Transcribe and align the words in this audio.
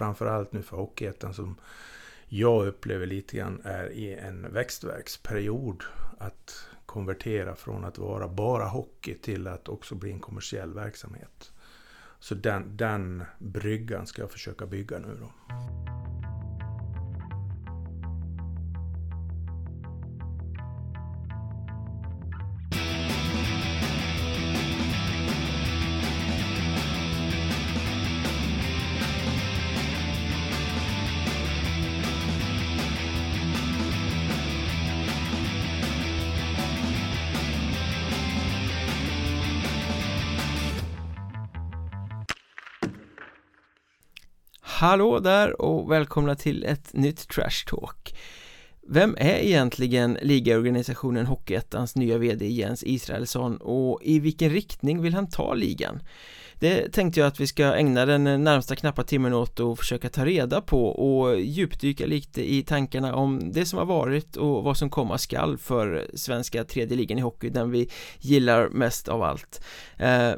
framförallt 0.00 0.52
nu 0.52 0.62
för 0.62 0.76
Hockeyettan 0.76 1.34
som 1.34 1.56
jag 2.28 2.66
upplever 2.66 3.06
lite 3.06 3.36
grann 3.36 3.60
är 3.64 3.90
i 3.92 4.14
en 4.14 4.52
växtverksperiod. 4.52 5.84
Att 6.18 6.66
konvertera 6.86 7.54
från 7.54 7.84
att 7.84 7.98
vara 7.98 8.28
bara 8.28 8.64
hockey 8.64 9.14
till 9.14 9.46
att 9.46 9.68
också 9.68 9.94
bli 9.94 10.12
en 10.12 10.20
kommersiell 10.20 10.74
verksamhet. 10.74 11.52
Så 12.18 12.34
den, 12.34 12.76
den 12.76 13.24
bryggan 13.38 14.06
ska 14.06 14.22
jag 14.22 14.30
försöka 14.30 14.66
bygga 14.66 14.98
nu 14.98 15.18
då. 15.20 15.32
Hallå 44.80 45.18
där 45.18 45.60
och 45.60 45.90
välkomna 45.90 46.34
till 46.34 46.64
ett 46.64 46.92
nytt 46.92 47.28
Trash 47.28 47.66
Talk 47.66 48.14
Vem 48.88 49.16
är 49.18 49.38
egentligen 49.38 50.18
ligaorganisationen 50.22 51.26
Hockeyettans 51.26 51.96
nya 51.96 52.18
VD 52.18 52.48
Jens 52.48 52.84
Israelsson 52.84 53.56
och 53.56 54.00
i 54.02 54.18
vilken 54.20 54.50
riktning 54.50 55.02
vill 55.02 55.14
han 55.14 55.28
ta 55.28 55.54
ligan? 55.54 56.02
Det 56.54 56.92
tänkte 56.92 57.20
jag 57.20 57.26
att 57.26 57.40
vi 57.40 57.46
ska 57.46 57.74
ägna 57.74 58.06
den 58.06 58.44
närmsta 58.44 58.76
knappa 58.76 59.02
timmen 59.02 59.34
åt 59.34 59.60
och 59.60 59.78
försöka 59.78 60.08
ta 60.08 60.24
reda 60.24 60.60
på 60.60 60.86
och 60.86 61.40
djupdyka 61.40 62.06
lite 62.06 62.52
i 62.52 62.62
tankarna 62.62 63.14
om 63.14 63.52
det 63.52 63.64
som 63.64 63.78
har 63.78 63.86
varit 63.86 64.36
och 64.36 64.64
vad 64.64 64.76
som 64.76 64.90
komma 64.90 65.18
skall 65.18 65.58
för 65.58 66.06
svenska 66.14 66.64
tredje 66.64 66.96
ligan 66.96 67.18
i 67.18 67.22
hockey, 67.22 67.50
den 67.50 67.70
vi 67.70 67.90
gillar 68.18 68.68
mest 68.68 69.08
av 69.08 69.22
allt 69.22 69.64
eh, 69.98 70.32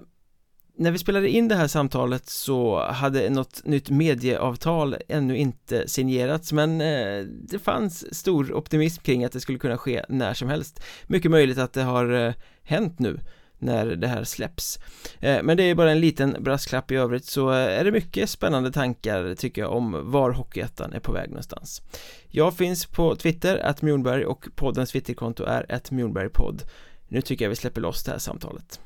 när 0.77 0.91
vi 0.91 0.99
spelade 0.99 1.29
in 1.29 1.49
det 1.49 1.55
här 1.55 1.67
samtalet 1.67 2.29
så 2.29 2.85
hade 2.85 3.31
något 3.31 3.65
nytt 3.65 3.91
medieavtal 3.91 4.97
ännu 5.09 5.37
inte 5.37 5.89
signerats 5.89 6.53
men 6.53 6.81
eh, 6.81 7.25
det 7.25 7.59
fanns 7.59 8.15
stor 8.15 8.53
optimism 8.53 9.03
kring 9.03 9.25
att 9.25 9.33
det 9.33 9.41
skulle 9.41 9.59
kunna 9.59 9.79
ske 9.79 10.05
när 10.09 10.35
som 10.35 10.49
helst. 10.49 10.83
Mycket 11.07 11.31
möjligt 11.31 11.59
att 11.59 11.73
det 11.73 11.83
har 11.83 12.13
eh, 12.13 12.35
hänt 12.63 12.99
nu 12.99 13.19
när 13.59 13.87
det 13.87 14.09
här 14.09 14.25
släpps. 14.25 14.79
Eh, 15.21 15.43
men 15.43 15.57
det 15.57 15.63
är 15.63 15.75
bara 15.75 15.91
en 15.91 16.01
liten 16.01 16.37
brasklapp 16.41 16.91
i 16.91 16.97
övrigt 16.97 17.25
så 17.25 17.49
är 17.51 17.85
det 17.85 17.93
mycket 17.93 18.31
spännande 18.31 18.73
tankar 18.73 19.35
tycker 19.35 19.63
jag 19.63 19.73
om 19.73 20.11
var 20.11 20.31
Hockeyettan 20.31 20.93
är 20.93 21.01
på 21.01 21.13
väg 21.13 21.29
någonstans. 21.29 21.83
Jag 22.29 22.57
finns 22.57 22.87
på 22.87 23.17
Twitter, 23.17 23.59
att 23.59 23.83
Mjornberg 23.83 24.25
och 24.25 24.49
poddens 24.55 24.93
Twitterkonto 24.93 25.45
är 25.45 25.73
att 25.73 25.91
Mjornbergpodd 25.91 26.63
Nu 27.09 27.23
tycker 27.23 27.45
jag 27.45 27.51
vi 27.51 27.57
släpper 27.57 27.81
loss 27.81 28.05
det 28.05 28.11
här 28.11 28.19
samtalet. 28.19 28.81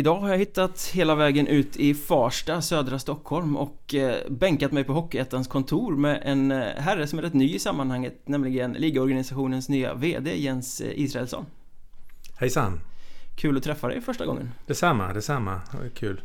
Idag 0.00 0.20
har 0.20 0.28
jag 0.28 0.38
hittat 0.38 0.90
hela 0.94 1.14
vägen 1.14 1.46
ut 1.46 1.76
i 1.76 1.94
Farsta, 1.94 2.62
södra 2.62 2.98
Stockholm 2.98 3.56
och 3.56 3.94
eh, 3.94 4.30
bänkat 4.30 4.72
mig 4.72 4.84
på 4.84 4.92
Hockeyettans 4.92 5.48
kontor 5.48 5.96
med 5.96 6.22
en 6.24 6.50
eh, 6.50 6.58
herre 6.58 7.06
som 7.06 7.18
är 7.18 7.22
rätt 7.22 7.34
ny 7.34 7.54
i 7.54 7.58
sammanhanget, 7.58 8.28
nämligen 8.28 8.72
ligaorganisationens 8.72 9.68
nya 9.68 9.94
VD 9.94 10.36
Jens 10.36 10.80
eh, 10.80 11.00
Israelsson. 11.00 11.46
Hejsan! 12.36 12.80
Kul 13.36 13.56
att 13.56 13.62
träffa 13.62 13.88
dig 13.88 14.00
första 14.00 14.26
gången. 14.26 14.50
Detsamma, 14.66 15.12
detsamma. 15.12 15.60
Det 15.82 15.90
kul. 15.90 16.20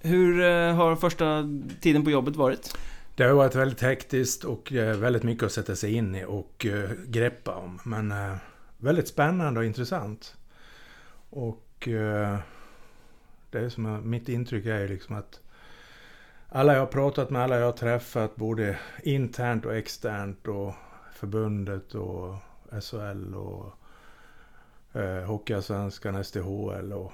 Hur 0.00 0.42
har 0.72 0.96
första 0.96 1.44
tiden 1.80 2.04
på 2.04 2.10
jobbet 2.10 2.36
varit? 2.36 2.76
Det 3.14 3.24
har 3.24 3.32
varit 3.32 3.54
väldigt 3.54 3.80
hektiskt 3.80 4.44
och 4.44 4.72
väldigt 4.72 5.22
mycket 5.22 5.44
att 5.44 5.52
sätta 5.52 5.76
sig 5.76 5.94
in 5.94 6.14
i 6.14 6.24
och 6.24 6.66
greppa 7.06 7.54
om. 7.54 7.80
Men 7.84 8.14
väldigt 8.78 9.08
spännande 9.08 9.60
och 9.60 9.66
intressant. 9.66 10.36
Och 11.30 11.88
det 13.54 13.60
är 13.60 13.68
som 13.68 14.10
mitt 14.10 14.28
intryck 14.28 14.66
är 14.66 14.88
liksom 14.88 15.16
att 15.16 15.40
alla 16.48 16.72
jag 16.72 16.80
har 16.80 16.86
pratat 16.86 17.30
med, 17.30 17.42
alla 17.42 17.58
jag 17.58 17.64
har 17.64 17.72
träffat, 17.72 18.36
både 18.36 18.78
internt 19.02 19.66
och 19.66 19.76
externt 19.76 20.48
och 20.48 20.74
förbundet 21.12 21.94
och 21.94 22.34
SHL 22.82 23.34
och 23.34 23.78
eh, 25.00 25.24
Hockeyallsvenskan, 25.24 26.24
SDHL 26.24 26.92
och 26.92 27.12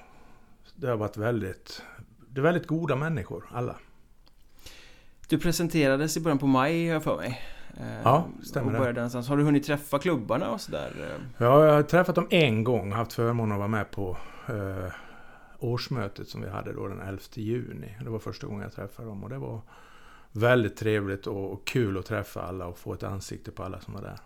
det 0.74 0.86
har 0.86 0.96
varit 0.96 1.16
väldigt, 1.16 1.82
det 2.28 2.40
är 2.40 2.42
väldigt 2.42 2.66
goda 2.66 2.96
människor, 2.96 3.44
alla. 3.52 3.76
Du 5.28 5.38
presenterades 5.38 6.16
i 6.16 6.20
början 6.20 6.38
på 6.38 6.46
maj, 6.46 6.86
har 6.86 6.92
jag 6.92 7.04
för 7.04 7.16
mig. 7.16 7.40
Eh, 7.80 8.02
ja, 8.04 8.26
stämmer 8.42 8.88
och 8.88 8.94
det. 8.94 9.00
Har 9.28 9.36
du 9.36 9.42
hunnit 9.42 9.66
träffa 9.66 9.98
klubbarna 9.98 10.50
och 10.50 10.60
sådär? 10.60 11.18
Ja, 11.38 11.66
jag 11.66 11.72
har 11.72 11.82
träffat 11.82 12.14
dem 12.14 12.26
en 12.30 12.64
gång, 12.64 12.92
haft 12.92 13.12
förmånen 13.12 13.52
att 13.52 13.58
vara 13.58 13.68
med 13.68 13.90
på 13.90 14.16
eh, 14.48 14.92
årsmötet 15.60 16.28
som 16.28 16.42
vi 16.42 16.48
hade 16.48 16.72
då 16.72 16.88
den 16.88 17.00
11 17.00 17.20
juni. 17.34 17.96
Det 18.04 18.10
var 18.10 18.18
första 18.18 18.46
gången 18.46 18.62
jag 18.62 18.72
träffade 18.72 19.08
dem 19.08 19.24
och 19.24 19.30
det 19.30 19.38
var 19.38 19.60
väldigt 20.32 20.76
trevligt 20.76 21.26
och 21.26 21.64
kul 21.64 21.98
att 21.98 22.06
träffa 22.06 22.42
alla 22.42 22.66
och 22.66 22.78
få 22.78 22.94
ett 22.94 23.02
ansikte 23.02 23.50
på 23.50 23.62
alla 23.64 23.80
som 23.80 23.94
var 23.94 24.02
där. 24.02 24.18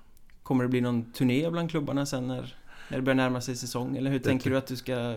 Kommer 0.43 0.65
det 0.65 0.69
bli 0.69 0.81
någon 0.81 1.13
turné 1.13 1.51
bland 1.51 1.71
klubbarna 1.71 2.07
sen 2.07 2.27
när, 2.27 2.57
när 2.89 2.99
det 2.99 3.03
börjar 3.03 3.15
närma 3.15 3.41
sig 3.41 3.57
säsong? 3.57 3.97
Eller 3.97 4.11
hur 4.11 4.19
det 4.19 4.25
tänker 4.25 4.51
du 4.51 4.57
att 4.57 4.67
du 4.67 4.77
ska 4.77 5.17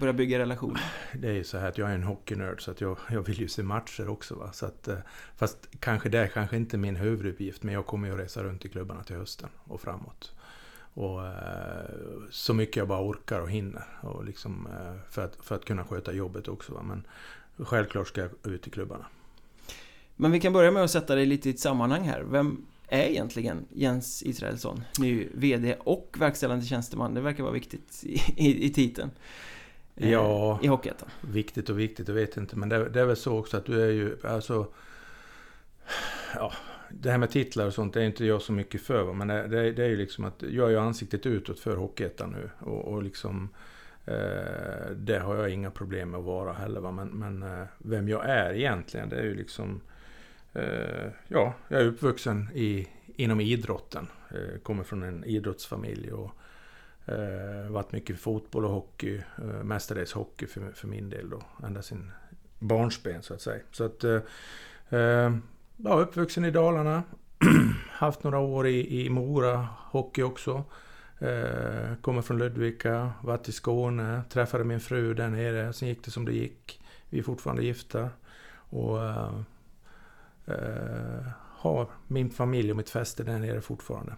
börja 0.00 0.12
bygga 0.12 0.38
relationer? 0.38 0.80
Det 1.14 1.28
är 1.28 1.32
ju 1.32 1.44
så 1.44 1.58
här 1.58 1.68
att 1.68 1.78
jag 1.78 1.90
är 1.90 1.94
en 1.94 2.02
hockeynörd 2.02 2.62
så 2.62 2.70
att 2.70 2.80
jag, 2.80 2.98
jag 3.10 3.22
vill 3.22 3.40
ju 3.40 3.48
se 3.48 3.62
matcher 3.62 4.08
också. 4.08 4.34
Va? 4.34 4.52
Så 4.52 4.66
att, 4.66 4.88
eh, 4.88 4.98
fast 5.36 5.68
kanske 5.80 6.08
det 6.08 6.18
är 6.18 6.26
kanske 6.26 6.56
inte 6.56 6.78
min 6.78 6.96
huvuduppgift 6.96 7.62
men 7.62 7.74
jag 7.74 7.86
kommer 7.86 8.08
ju 8.08 8.14
att 8.14 8.20
resa 8.20 8.42
runt 8.42 8.64
i 8.64 8.68
klubbarna 8.68 9.02
till 9.02 9.16
hösten 9.16 9.48
och 9.64 9.80
framåt. 9.80 10.32
Och, 10.94 11.26
eh, 11.26 11.84
så 12.30 12.54
mycket 12.54 12.76
jag 12.76 12.88
bara 12.88 13.08
orkar 13.08 13.40
och 13.40 13.50
hinner. 13.50 13.84
Och 14.00 14.24
liksom, 14.24 14.66
eh, 14.66 15.10
för, 15.10 15.24
att, 15.24 15.36
för 15.42 15.54
att 15.54 15.64
kunna 15.64 15.84
sköta 15.84 16.12
jobbet 16.12 16.48
också. 16.48 16.74
Va? 16.74 16.82
Men 16.82 17.04
självklart 17.66 18.08
ska 18.08 18.20
jag 18.20 18.30
ut 18.52 18.66
i 18.66 18.70
klubbarna. 18.70 19.06
Men 20.16 20.30
vi 20.30 20.40
kan 20.40 20.52
börja 20.52 20.70
med 20.70 20.84
att 20.84 20.90
sätta 20.90 21.14
dig 21.14 21.26
lite 21.26 21.48
i 21.48 21.52
ett 21.52 21.60
sammanhang 21.60 22.02
här. 22.02 22.22
Vem 22.22 22.66
är 22.88 23.06
egentligen 23.06 23.64
Jens 23.70 24.22
Israelsson? 24.22 24.82
Ny 24.98 25.28
VD 25.34 25.76
och 25.80 26.16
verkställande 26.18 26.64
tjänsteman. 26.64 27.14
Det 27.14 27.20
verkar 27.20 27.42
vara 27.42 27.52
viktigt 27.52 28.00
i, 28.04 28.20
i, 28.36 28.66
i 28.66 28.70
titeln. 28.70 29.10
Eh, 29.96 30.10
ja, 30.10 30.58
i 30.62 30.66
Hockeyettan. 30.66 31.08
Viktigt 31.20 31.70
och 31.70 31.78
viktigt, 31.78 32.08
jag 32.08 32.14
vet 32.14 32.36
inte. 32.36 32.56
Men 32.56 32.68
det, 32.68 32.88
det 32.88 33.00
är 33.00 33.04
väl 33.04 33.16
så 33.16 33.38
också 33.38 33.56
att 33.56 33.64
du 33.64 33.82
är 33.82 33.90
ju, 33.90 34.16
alltså... 34.24 34.66
Ja, 36.34 36.52
det 37.00 37.10
här 37.10 37.18
med 37.18 37.30
titlar 37.30 37.66
och 37.66 37.74
sånt 37.74 37.96
är 37.96 38.00
inte 38.00 38.24
jag 38.24 38.42
så 38.42 38.52
mycket 38.52 38.82
för. 38.82 39.12
Men 39.12 39.28
det, 39.28 39.48
det, 39.48 39.72
det 39.72 39.84
är 39.84 39.88
ju 39.88 39.96
liksom 39.96 40.24
att 40.24 40.42
jag 40.42 40.66
är 40.66 40.70
ju 40.70 40.78
ansiktet 40.78 41.26
utåt 41.26 41.60
för 41.60 41.76
Hockeyettan 41.76 42.30
nu. 42.30 42.50
Och, 42.58 42.92
och 42.92 43.02
liksom, 43.02 43.48
eh, 44.04 44.90
det 44.96 45.18
har 45.18 45.36
jag 45.36 45.50
inga 45.50 45.70
problem 45.70 46.10
med 46.10 46.18
att 46.18 46.26
vara 46.26 46.52
heller. 46.52 46.80
Va? 46.80 46.90
Men, 46.90 47.08
men 47.08 47.42
eh, 47.42 47.66
vem 47.78 48.08
jag 48.08 48.28
är 48.28 48.54
egentligen, 48.54 49.08
det 49.08 49.16
är 49.16 49.24
ju 49.24 49.34
liksom... 49.34 49.80
Eh, 50.52 51.10
ja, 51.28 51.54
jag 51.68 51.80
är 51.80 51.86
uppvuxen 51.86 52.48
i, 52.54 52.88
inom 53.16 53.40
idrotten. 53.40 54.06
Eh, 54.30 54.60
kommer 54.62 54.84
från 54.84 55.02
en 55.02 55.24
idrottsfamilj. 55.24 56.12
och 56.12 56.30
eh, 57.06 57.70
varit 57.70 57.92
mycket 57.92 58.18
fotboll 58.18 58.64
och 58.64 58.70
hockey. 58.70 59.22
Eh, 59.38 59.64
mestadels 59.64 60.12
hockey 60.12 60.46
för, 60.46 60.72
för 60.72 60.88
min 60.88 61.10
del 61.10 61.30
då. 61.30 61.42
Ända 61.64 61.82
sin 61.82 62.10
barnsben 62.58 63.22
så 63.22 63.34
att 63.34 63.40
säga. 63.40 63.62
Så 63.70 63.84
att... 63.84 64.04
Eh, 64.04 64.20
eh, 65.00 65.32
Ja, 65.84 65.94
uppvuxen 65.94 66.44
i 66.44 66.50
Dalarna. 66.50 67.02
Haft 67.90 68.22
några 68.22 68.38
år 68.38 68.66
i, 68.66 69.04
i 69.04 69.10
Mora, 69.10 69.68
hockey 69.90 70.22
också. 70.22 70.64
Eh, 71.18 71.94
kommer 72.00 72.22
från 72.22 72.38
Ludvika, 72.38 73.12
varit 73.22 73.48
i 73.48 73.52
Skåne, 73.52 74.22
träffade 74.30 74.64
min 74.64 74.80
fru 74.80 75.14
där 75.14 75.28
nere. 75.28 75.72
Sen 75.72 75.88
gick 75.88 76.04
det 76.04 76.10
som 76.10 76.24
det 76.24 76.32
gick. 76.32 76.80
Vi 77.10 77.18
är 77.18 77.22
fortfarande 77.22 77.64
gifta. 77.64 78.10
Och 78.54 79.04
eh, 79.04 79.34
eh, 80.46 81.26
har 81.36 81.86
min 82.06 82.30
familj 82.30 82.70
och 82.70 82.76
mitt 82.76 82.90
fäste 82.90 83.22
där 83.22 83.38
nere 83.38 83.60
fortfarande. 83.60 84.12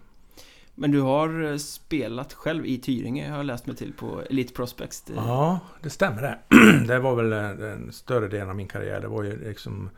Men 0.75 0.91
du 0.91 1.01
har 1.01 1.43
eh, 1.43 1.57
spelat 1.57 2.33
själv 2.33 2.67
i 2.67 2.79
Tyringe, 2.79 3.31
har 3.31 3.37
jag 3.37 3.47
läst 3.47 3.67
mig 3.67 3.77
till 3.77 3.93
på 3.93 4.23
Elite 4.31 4.55
Prospects. 4.55 5.05
Ja, 5.17 5.61
det 5.83 5.91
stämmer 5.91 6.23
det. 6.23 6.39
det 6.87 6.99
var 6.99 7.15
väl 7.15 7.33
eh, 7.33 7.67
den 7.67 7.93
större 7.93 8.29
delen 8.29 8.51
av 8.51 8.57
min 8.57 8.69
karriär. 8.69 9.01
Det 9.01 9.09
var 9.09 9.23
ju 9.23 9.49
liksom 9.49 9.91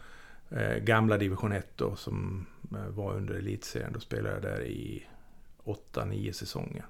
eh, 0.50 0.76
gamla 0.76 1.18
division 1.18 1.52
1 1.52 1.66
då, 1.76 1.96
som 1.96 2.46
eh, 2.72 2.88
var 2.88 3.14
under 3.14 3.34
elitserien. 3.34 3.92
Då 3.92 4.00
spelade 4.00 4.34
jag 4.34 4.42
där 4.42 4.62
i 4.62 5.06
8-9 5.64 6.32
säsonger. 6.32 6.86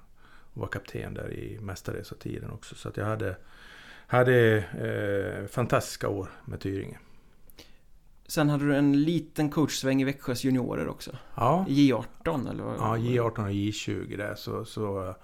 Och 0.53 0.61
var 0.61 0.67
kapten 0.67 1.13
där 1.13 1.33
i 1.33 1.59
mestadels 1.59 2.11
av 2.11 2.15
tiden 2.15 2.51
också. 2.51 2.75
Så 2.75 2.91
jag 2.95 3.05
hade, 3.05 3.37
hade 4.07 4.57
eh, 4.57 5.47
fantastiska 5.47 6.09
år 6.09 6.29
med 6.45 6.59
Tyringe. 6.59 6.99
Sen 8.27 8.49
hade 8.49 8.65
du 8.65 8.75
en 8.75 9.03
liten 9.03 9.49
coachsväng 9.49 10.01
i 10.01 10.05
Växjös 10.05 10.43
juniorer 10.43 10.87
också. 10.87 11.11
Ja. 11.35 11.65
J18 11.69 12.51
eller 12.51 12.63
vad? 12.63 12.75
Ja, 12.75 12.97
J18 12.97 13.43
och 13.43 13.51
J20 13.51 14.17
där. 14.17 14.35
Så, 14.35 14.65
så 14.65 15.15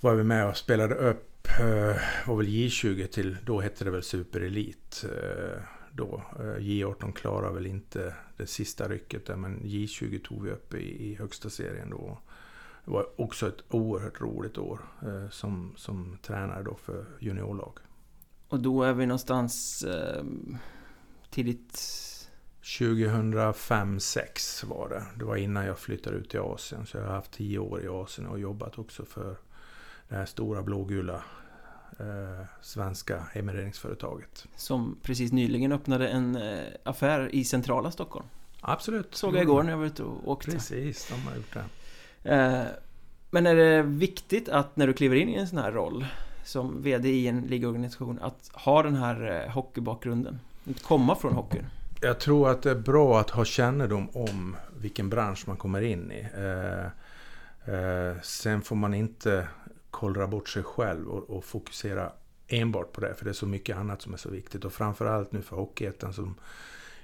var 0.00 0.14
vi 0.14 0.24
med 0.24 0.48
och 0.48 0.56
spelade 0.56 0.94
upp, 0.94 1.48
eh, 1.60 1.96
var 2.26 2.36
väl 2.36 2.46
J20 2.46 3.06
till, 3.06 3.36
då 3.44 3.60
hette 3.60 3.84
det 3.84 3.90
väl 3.90 4.02
superelit. 4.02 5.04
Eh, 5.94 5.96
då. 5.96 6.22
J18 6.58 7.12
klarar 7.12 7.52
väl 7.52 7.66
inte 7.66 8.14
det 8.36 8.46
sista 8.46 8.88
rycket 8.88 9.26
där, 9.26 9.36
men 9.36 9.60
J20 9.60 10.24
tog 10.24 10.44
vi 10.44 10.50
upp 10.50 10.74
i, 10.74 11.10
i 11.10 11.14
högsta 11.14 11.50
serien 11.50 11.90
då. 11.90 12.18
Det 12.84 12.90
var 12.90 13.20
också 13.20 13.48
ett 13.48 13.64
oerhört 13.68 14.20
roligt 14.20 14.58
år 14.58 14.80
eh, 15.02 15.28
som, 15.30 15.72
som 15.76 16.18
tränare 16.22 16.62
då 16.62 16.74
för 16.74 17.04
juniorlag. 17.20 17.78
Och 18.48 18.60
då 18.60 18.82
är 18.82 18.92
vi 18.92 19.06
någonstans 19.06 19.82
eh, 19.82 20.24
tidigt 21.30 21.80
2005-06 22.62 24.66
var 24.66 24.88
det. 24.88 25.06
Det 25.18 25.24
var 25.24 25.36
innan 25.36 25.66
jag 25.66 25.78
flyttade 25.78 26.16
ut 26.16 26.30
till 26.30 26.40
Asien. 26.40 26.86
Så 26.86 26.96
jag 26.96 27.04
har 27.04 27.14
haft 27.14 27.32
tio 27.32 27.58
år 27.58 27.84
i 27.84 27.88
Asien 27.88 28.28
och 28.28 28.38
jobbat 28.38 28.78
också 28.78 29.04
för 29.04 29.36
det 30.08 30.14
här 30.14 30.26
stora 30.26 30.62
blågula 30.62 31.22
eh, 32.00 32.46
svenska 32.62 33.22
emigreringsföretaget. 33.32 34.46
Som 34.56 34.98
precis 35.02 35.32
nyligen 35.32 35.72
öppnade 35.72 36.08
en 36.08 36.36
eh, 36.36 36.64
affär 36.84 37.34
i 37.34 37.44
centrala 37.44 37.90
Stockholm. 37.90 38.26
Absolut. 38.60 39.14
Såg 39.14 39.34
jag 39.36 39.42
igår 39.42 39.62
när 39.62 39.70
jag 39.70 39.78
var 39.78 39.86
ute 39.86 40.02
och 40.02 40.28
åkte. 40.28 40.50
Precis, 40.50 41.08
de 41.08 41.28
har 41.28 41.36
gjort 41.36 41.54
det. 41.54 41.64
Eh, 42.34 42.64
men 43.30 43.46
är 43.46 43.54
det 43.54 43.82
viktigt 43.82 44.48
att 44.48 44.76
när 44.76 44.86
du 44.86 44.92
kliver 44.92 45.16
in 45.16 45.28
i 45.28 45.34
en 45.34 45.48
sån 45.48 45.58
här 45.58 45.72
roll 45.72 46.06
som 46.44 46.82
VD 46.82 47.08
i 47.08 47.28
en 47.28 47.40
ligorganisation 47.40 48.18
att 48.22 48.50
ha 48.52 48.82
den 48.82 48.96
här 48.96 49.42
eh, 49.46 49.52
hockeybakgrunden? 49.52 50.40
Att 50.70 50.82
komma 50.82 51.16
från 51.16 51.32
hockeyn? 51.32 51.66
Jag 52.00 52.20
tror 52.20 52.50
att 52.50 52.62
det 52.62 52.70
är 52.70 52.74
bra 52.74 53.20
att 53.20 53.30
ha 53.30 53.44
kännedom 53.44 54.08
om 54.12 54.56
vilken 54.80 55.10
bransch 55.10 55.48
man 55.48 55.56
kommer 55.56 55.82
in 55.82 56.12
i. 56.12 56.26
Eh, 56.36 56.84
eh, 57.74 58.16
sen 58.22 58.62
får 58.62 58.76
man 58.76 58.94
inte 58.94 59.48
kollra 59.94 60.26
bort 60.26 60.48
sig 60.48 60.62
själv 60.62 61.08
och, 61.08 61.30
och, 61.30 61.44
fokusera 61.44 62.12
enbart 62.48 62.92
på 62.92 63.00
det. 63.00 63.14
För 63.14 63.24
det 63.24 63.30
är 63.30 63.32
så 63.32 63.46
mycket 63.46 63.76
annat 63.76 64.02
som 64.02 64.12
är 64.12 64.16
så 64.16 64.30
viktigt. 64.30 64.64
Och 64.64 64.72
framförallt 64.72 65.32
nu 65.32 65.42
för 65.42 65.56
Hockeyettan 65.56 66.12
som 66.12 66.34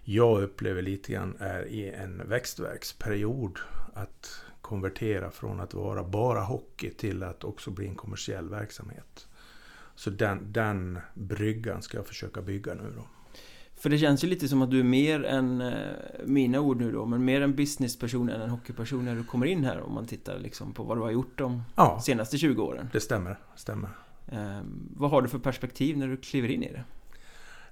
jag 0.04 0.42
upplever 0.42 0.82
lite 0.82 1.12
grann 1.12 1.36
är 1.38 1.64
i 1.66 1.90
en 1.90 2.28
växtverksperiod. 2.28 3.58
Att 3.94 4.44
konvertera 4.60 5.30
från 5.30 5.60
att 5.60 5.74
vara 5.74 6.04
bara 6.04 6.40
hockey 6.40 6.90
till 6.90 7.22
att 7.22 7.44
också 7.44 7.70
bli 7.70 7.86
en 7.86 7.94
kommersiell 7.94 8.48
verksamhet. 8.48 9.28
Så 9.94 10.10
den, 10.10 10.52
den 10.52 10.98
bryggan 11.14 11.82
ska 11.82 11.98
jag 11.98 12.06
försöka 12.06 12.42
bygga 12.42 12.74
nu 12.74 12.92
då. 12.96 13.19
För 13.80 13.90
det 13.90 13.98
känns 13.98 14.24
ju 14.24 14.28
lite 14.28 14.48
som 14.48 14.62
att 14.62 14.70
du 14.70 14.80
är 14.80 14.84
mer 14.84 15.24
än, 15.24 15.60
eh, 15.60 15.72
mina 16.24 16.60
ord 16.60 16.80
nu 16.80 16.92
då, 16.92 17.06
men 17.06 17.24
mer 17.24 17.40
en 17.40 17.54
businessperson 17.54 18.28
än 18.28 18.40
en 18.40 18.50
hockeyperson 18.50 19.04
när 19.04 19.14
du 19.14 19.24
kommer 19.24 19.46
in 19.46 19.64
här 19.64 19.80
om 19.80 19.94
man 19.94 20.06
tittar 20.06 20.38
liksom 20.38 20.72
på 20.72 20.82
vad 20.82 20.96
du 20.96 21.02
har 21.02 21.10
gjort 21.10 21.38
de 21.38 21.62
ja, 21.76 22.00
senaste 22.00 22.38
20 22.38 22.62
åren. 22.62 22.88
Det 22.92 23.00
stämmer, 23.00 23.36
stämmer. 23.56 23.90
Eh, 24.32 24.60
vad 24.96 25.10
har 25.10 25.22
du 25.22 25.28
för 25.28 25.38
perspektiv 25.38 25.98
när 25.98 26.08
du 26.08 26.16
kliver 26.16 26.48
in 26.48 26.62
i 26.62 26.72
det? 26.72 26.84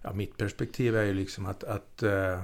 Ja, 0.03 0.13
mitt 0.13 0.37
perspektiv 0.37 0.97
är 0.97 1.05
ju 1.05 1.15
liksom 1.15 1.47
att, 1.47 1.65
att 1.65 2.03
eh, 2.03 2.33
eh, 2.33 2.43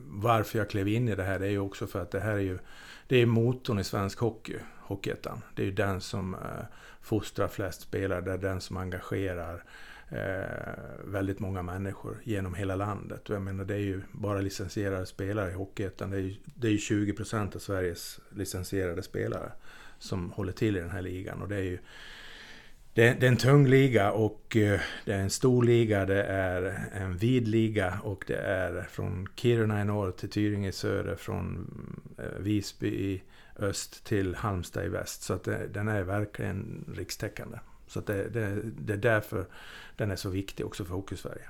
varför 0.00 0.58
jag 0.58 0.70
klev 0.70 0.88
in 0.88 1.08
i 1.08 1.14
det 1.14 1.24
här, 1.24 1.38
det 1.38 1.46
är 1.46 1.50
ju 1.50 1.58
också 1.58 1.86
för 1.86 2.02
att 2.02 2.10
det 2.10 2.20
här 2.20 2.32
är 2.32 2.38
ju 2.38 2.58
det 3.06 3.16
är 3.16 3.26
motorn 3.26 3.78
i 3.78 3.84
svensk 3.84 4.18
hockey, 4.18 4.56
Hockeyettan. 4.78 5.42
Det 5.54 5.62
är 5.62 5.66
ju 5.66 5.72
den 5.72 6.00
som 6.00 6.34
eh, 6.34 6.40
fostrar 7.00 7.48
flest 7.48 7.80
spelare, 7.80 8.20
det 8.20 8.32
är 8.32 8.38
den 8.38 8.60
som 8.60 8.76
engagerar 8.76 9.64
Eh, 10.14 10.84
väldigt 11.04 11.38
många 11.38 11.62
människor 11.62 12.20
genom 12.24 12.54
hela 12.54 12.76
landet. 12.76 13.28
Och 13.28 13.34
jag 13.34 13.42
menar, 13.42 13.64
det 13.64 13.74
är 13.74 13.78
ju 13.78 14.02
bara 14.12 14.40
licensierade 14.40 15.06
spelare 15.06 15.50
i 15.50 15.54
Hockeyettan. 15.54 16.10
Det 16.10 16.16
är 16.16 16.20
ju, 16.20 16.34
det 16.54 16.66
är 16.66 16.70
ju 16.70 16.78
20 16.78 17.12
procent 17.12 17.56
av 17.56 17.58
Sveriges 17.58 18.20
licensierade 18.30 19.02
spelare 19.02 19.52
som 19.98 20.30
håller 20.30 20.52
till 20.52 20.76
i 20.76 20.80
den 20.80 20.90
här 20.90 21.02
ligan. 21.02 21.42
Och 21.42 21.48
det 21.48 21.56
är 21.56 21.62
ju 21.62 21.78
det 22.94 23.08
är, 23.08 23.14
det 23.14 23.26
är 23.26 23.30
en 23.30 23.36
tung 23.36 23.66
liga 23.66 24.12
och 24.12 24.56
eh, 24.56 24.80
det 25.04 25.12
är 25.12 25.18
en 25.18 25.30
stor 25.30 25.64
liga, 25.64 26.06
det 26.06 26.22
är 26.22 26.88
en 26.92 27.16
vid 27.16 27.48
liga 27.48 27.98
och 28.04 28.24
det 28.26 28.38
är 28.38 28.82
från 28.90 29.28
Kiruna 29.36 29.80
i 29.80 29.84
norr 29.84 30.10
till 30.10 30.30
Tyringe 30.30 30.68
i 30.68 30.72
söder, 30.72 31.16
från 31.16 31.66
eh, 32.18 32.42
Visby 32.42 32.88
i 32.88 33.22
öst 33.58 34.04
till 34.04 34.34
Halmstad 34.34 34.84
i 34.84 34.88
väst. 34.88 35.22
Så 35.22 35.34
att 35.34 35.44
det, 35.44 35.68
den 35.74 35.88
är 35.88 36.02
verkligen 36.02 36.84
rikstäckande. 36.96 37.58
Så 37.92 38.00
det, 38.00 38.28
det, 38.28 38.60
det 38.62 38.92
är 38.92 38.96
därför 38.96 39.46
den 39.96 40.10
är 40.10 40.16
så 40.16 40.28
viktig 40.28 40.66
också 40.66 40.84
för 40.84 40.94
Hockeysverige. 40.94 41.44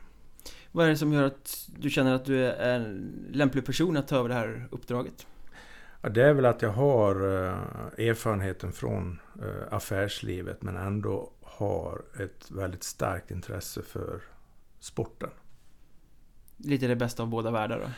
Vad 0.73 0.87
är 0.87 0.91
det 0.91 0.97
som 0.97 1.13
gör 1.13 1.23
att 1.23 1.69
du 1.79 1.91
känner 1.91 2.15
att 2.15 2.25
du 2.25 2.47
är 2.47 2.77
en 2.77 3.13
lämplig 3.33 3.67
person 3.67 3.97
att 3.97 4.09
ta 4.09 4.17
över 4.17 4.29
det 4.29 4.35
här 4.35 4.69
uppdraget? 4.71 5.27
Ja, 6.01 6.09
det 6.09 6.23
är 6.23 6.33
väl 6.33 6.47
att 6.47 6.63
jag 6.63 6.71
har 6.71 7.15
eh, 7.17 8.09
erfarenheten 8.09 8.73
från 8.73 9.21
eh, 9.43 9.75
affärslivet 9.75 10.63
men 10.63 10.77
ändå 10.77 11.31
har 11.43 12.03
ett 12.21 12.51
väldigt 12.51 12.83
starkt 12.83 13.31
intresse 13.31 13.83
för 13.83 14.21
sporten. 14.81 15.31
Lite 16.57 16.87
det 16.87 16.97
bästa 16.97 17.23
av 17.23 17.29
båda 17.29 17.51
världar 17.51 17.79
då? 17.79 17.91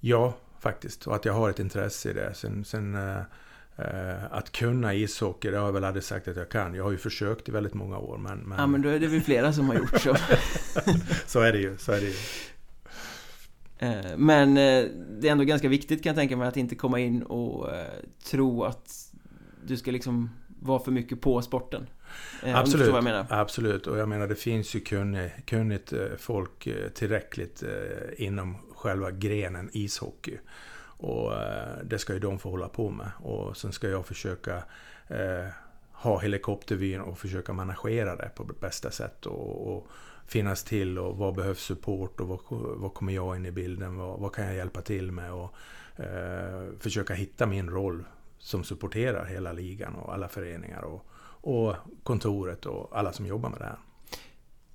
Ja, 0.00 0.34
faktiskt. 0.60 1.06
Och 1.06 1.14
att 1.14 1.24
jag 1.24 1.32
har 1.32 1.50
ett 1.50 1.58
intresse 1.58 2.10
i 2.10 2.12
det. 2.12 2.34
Sen, 2.34 2.64
sen 2.64 2.94
eh, 2.94 3.22
att 4.30 4.52
kunna 4.52 4.94
ishockey, 4.94 5.50
det 5.50 5.58
har 5.58 5.66
jag 5.66 5.72
väl 5.72 5.84
aldrig 5.84 6.04
sagt 6.04 6.28
att 6.28 6.36
jag 6.36 6.48
kan. 6.48 6.74
Jag 6.74 6.84
har 6.84 6.90
ju 6.90 6.98
försökt 6.98 7.48
i 7.48 7.52
väldigt 7.52 7.74
många 7.74 7.98
år. 7.98 8.18
Men, 8.18 8.38
men... 8.38 8.58
Ja, 8.58 8.66
men 8.66 8.82
då 8.82 8.88
är 8.88 9.00
det 9.00 9.06
väl 9.06 9.20
flera 9.20 9.52
som 9.52 9.68
har 9.68 9.74
gjort 9.74 10.00
så. 10.00 10.16
så 11.26 11.40
är 11.40 11.52
det 11.52 11.58
ju. 11.58 11.76
Så 11.78 11.92
är 11.92 12.00
det 12.00 12.06
ju. 12.06 12.14
Eh, 13.78 14.16
men 14.16 14.48
eh, 14.56 14.84
det 15.20 15.28
är 15.28 15.32
ändå 15.32 15.44
ganska 15.44 15.68
viktigt 15.68 16.02
kan 16.02 16.10
jag 16.10 16.16
tänka 16.16 16.36
mig 16.36 16.48
att 16.48 16.56
inte 16.56 16.74
komma 16.74 17.00
in 17.00 17.22
och 17.22 17.74
eh, 17.74 17.86
tro 18.24 18.64
att 18.64 19.12
du 19.64 19.76
ska 19.76 19.90
liksom 19.90 20.30
vara 20.48 20.78
för 20.78 20.92
mycket 20.92 21.20
på 21.20 21.42
sporten. 21.42 21.86
Absolut, 22.42 22.94
absolut. 23.28 23.86
Och 23.86 23.98
jag 23.98 24.08
menar 24.08 24.26
det 24.26 24.34
finns 24.34 24.74
ju 24.74 24.80
kunnig, 24.80 25.30
kunnigt 25.44 25.92
folk 26.18 26.68
tillräckligt 26.94 27.62
inom 28.16 28.56
själva 28.74 29.10
grenen 29.10 29.70
ishockey. 29.72 30.38
Och 30.98 31.34
eh, 31.34 31.78
det 31.84 31.98
ska 31.98 32.12
ju 32.12 32.18
de 32.18 32.38
få 32.38 32.50
hålla 32.50 32.68
på 32.68 32.90
med. 32.90 33.10
Och 33.18 33.56
sen 33.56 33.72
ska 33.72 33.88
jag 33.88 34.06
försöka 34.06 34.56
eh, 35.08 35.46
ha 35.92 36.18
helikoptervyn 36.18 37.00
och 37.00 37.18
försöka 37.18 37.52
managera 37.52 38.16
det 38.16 38.30
på 38.34 38.44
bästa 38.44 38.90
sätt. 38.90 39.26
Och, 39.26 39.76
och 39.76 39.86
finnas 40.26 40.64
till 40.64 40.98
och 40.98 41.16
vad 41.16 41.34
behövs 41.34 41.60
support 41.60 42.20
och 42.20 42.28
vad, 42.28 42.40
vad 42.76 42.94
kommer 42.94 43.12
jag 43.12 43.36
in 43.36 43.46
i 43.46 43.50
bilden? 43.50 43.96
Vad, 43.96 44.20
vad 44.20 44.34
kan 44.34 44.46
jag 44.46 44.54
hjälpa 44.56 44.80
till 44.80 45.12
med? 45.12 45.32
Och 45.32 45.54
eh, 46.00 46.64
försöka 46.78 47.14
hitta 47.14 47.46
min 47.46 47.70
roll 47.70 48.04
som 48.38 48.64
supporterar 48.64 49.24
hela 49.24 49.52
ligan 49.52 49.94
och 49.94 50.14
alla 50.14 50.28
föreningar 50.28 50.82
och, 50.82 51.06
och 51.40 51.76
kontoret 52.02 52.66
och 52.66 52.98
alla 52.98 53.12
som 53.12 53.26
jobbar 53.26 53.50
med 53.50 53.60
det 53.60 53.64
här. 53.64 53.78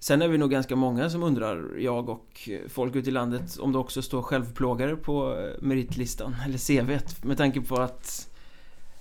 Sen 0.04 0.22
är 0.22 0.28
vi 0.28 0.38
nog 0.38 0.52
ganska 0.52 0.76
många 0.76 1.10
som 1.10 1.24
undrar, 1.24 1.78
jag 1.78 2.10
och 2.10 2.50
folk 2.68 2.96
ute 2.96 3.10
i 3.10 3.12
landet, 3.12 3.58
om 3.60 3.72
det 3.72 3.78
också 3.78 4.02
står 4.02 4.22
självplågare 4.22 4.96
på 4.96 5.38
eh, 5.38 5.62
meritlistan, 5.62 6.36
eller 6.46 6.58
CVt, 6.58 7.24
med 7.24 7.38
tanke 7.38 7.62
på 7.62 7.76
att 7.76 8.30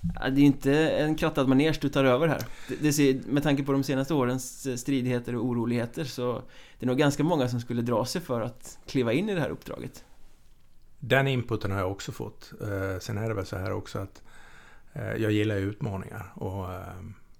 det 0.01 0.41
är 0.41 0.45
inte 0.45 0.89
en 0.89 1.15
krattad 1.15 1.47
manege 1.47 1.77
du 1.81 1.89
tar 1.89 2.03
över 2.03 2.27
här. 2.27 2.41
Det, 2.81 2.93
ser, 2.93 3.21
med 3.25 3.43
tanke 3.43 3.63
på 3.63 3.71
de 3.71 3.83
senaste 3.83 4.13
årens 4.13 4.65
eh, 4.65 4.75
stridigheter 4.75 5.35
och 5.35 5.45
oroligheter 5.45 6.03
så 6.03 6.41
det 6.79 6.85
är 6.85 6.87
nog 6.87 6.97
ganska 6.97 7.23
många 7.23 7.47
som 7.47 7.59
skulle 7.59 7.81
dra 7.81 8.05
sig 8.05 8.21
för 8.21 8.41
att 8.41 8.79
kliva 8.87 9.13
in 9.13 9.29
i 9.29 9.33
det 9.35 9.41
här 9.41 9.49
uppdraget. 9.49 10.05
Den 10.99 11.27
inputen 11.27 11.71
har 11.71 11.79
jag 11.79 11.91
också 11.91 12.11
fått. 12.11 12.53
Eh, 12.61 12.99
sen 12.99 13.17
är 13.17 13.29
det 13.29 13.35
väl 13.35 13.45
så 13.45 13.57
här 13.57 13.71
också 13.71 13.99
att 13.99 14.21
jag 14.93 15.31
gillar 15.31 15.55
utmaningar 15.55 16.33
och 16.35 16.67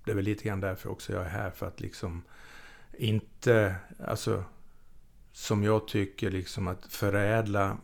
det 0.05 0.11
är 0.11 0.15
väl 0.15 0.25
lite 0.25 0.43
grann 0.43 0.59
därför 0.59 0.89
också 0.89 1.13
jag 1.13 1.23
är 1.25 1.29
här 1.29 1.51
för 1.51 1.67
att 1.67 1.81
liksom 1.81 2.23
inte, 2.97 3.75
alltså 4.07 4.43
som 5.31 5.63
jag 5.63 5.87
tycker 5.87 6.31
liksom 6.31 6.67
att 6.67 6.85
förädla 6.85 7.77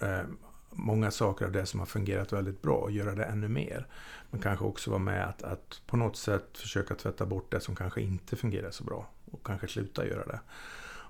eh, 0.00 0.22
många 0.70 1.10
saker 1.10 1.44
av 1.44 1.52
det 1.52 1.66
som 1.66 1.80
har 1.80 1.86
fungerat 1.86 2.32
väldigt 2.32 2.62
bra 2.62 2.74
och 2.74 2.90
göra 2.90 3.14
det 3.14 3.24
ännu 3.24 3.48
mer. 3.48 3.86
Men 4.30 4.40
kanske 4.40 4.64
också 4.64 4.90
vara 4.90 4.98
med 4.98 5.28
att, 5.28 5.42
att 5.42 5.82
på 5.86 5.96
något 5.96 6.16
sätt 6.16 6.58
försöka 6.58 6.94
tvätta 6.94 7.26
bort 7.26 7.50
det 7.50 7.60
som 7.60 7.76
kanske 7.76 8.00
inte 8.00 8.36
fungerar 8.36 8.70
så 8.70 8.84
bra 8.84 9.08
och 9.30 9.46
kanske 9.46 9.68
sluta 9.68 10.06
göra 10.06 10.26
det. 10.26 10.40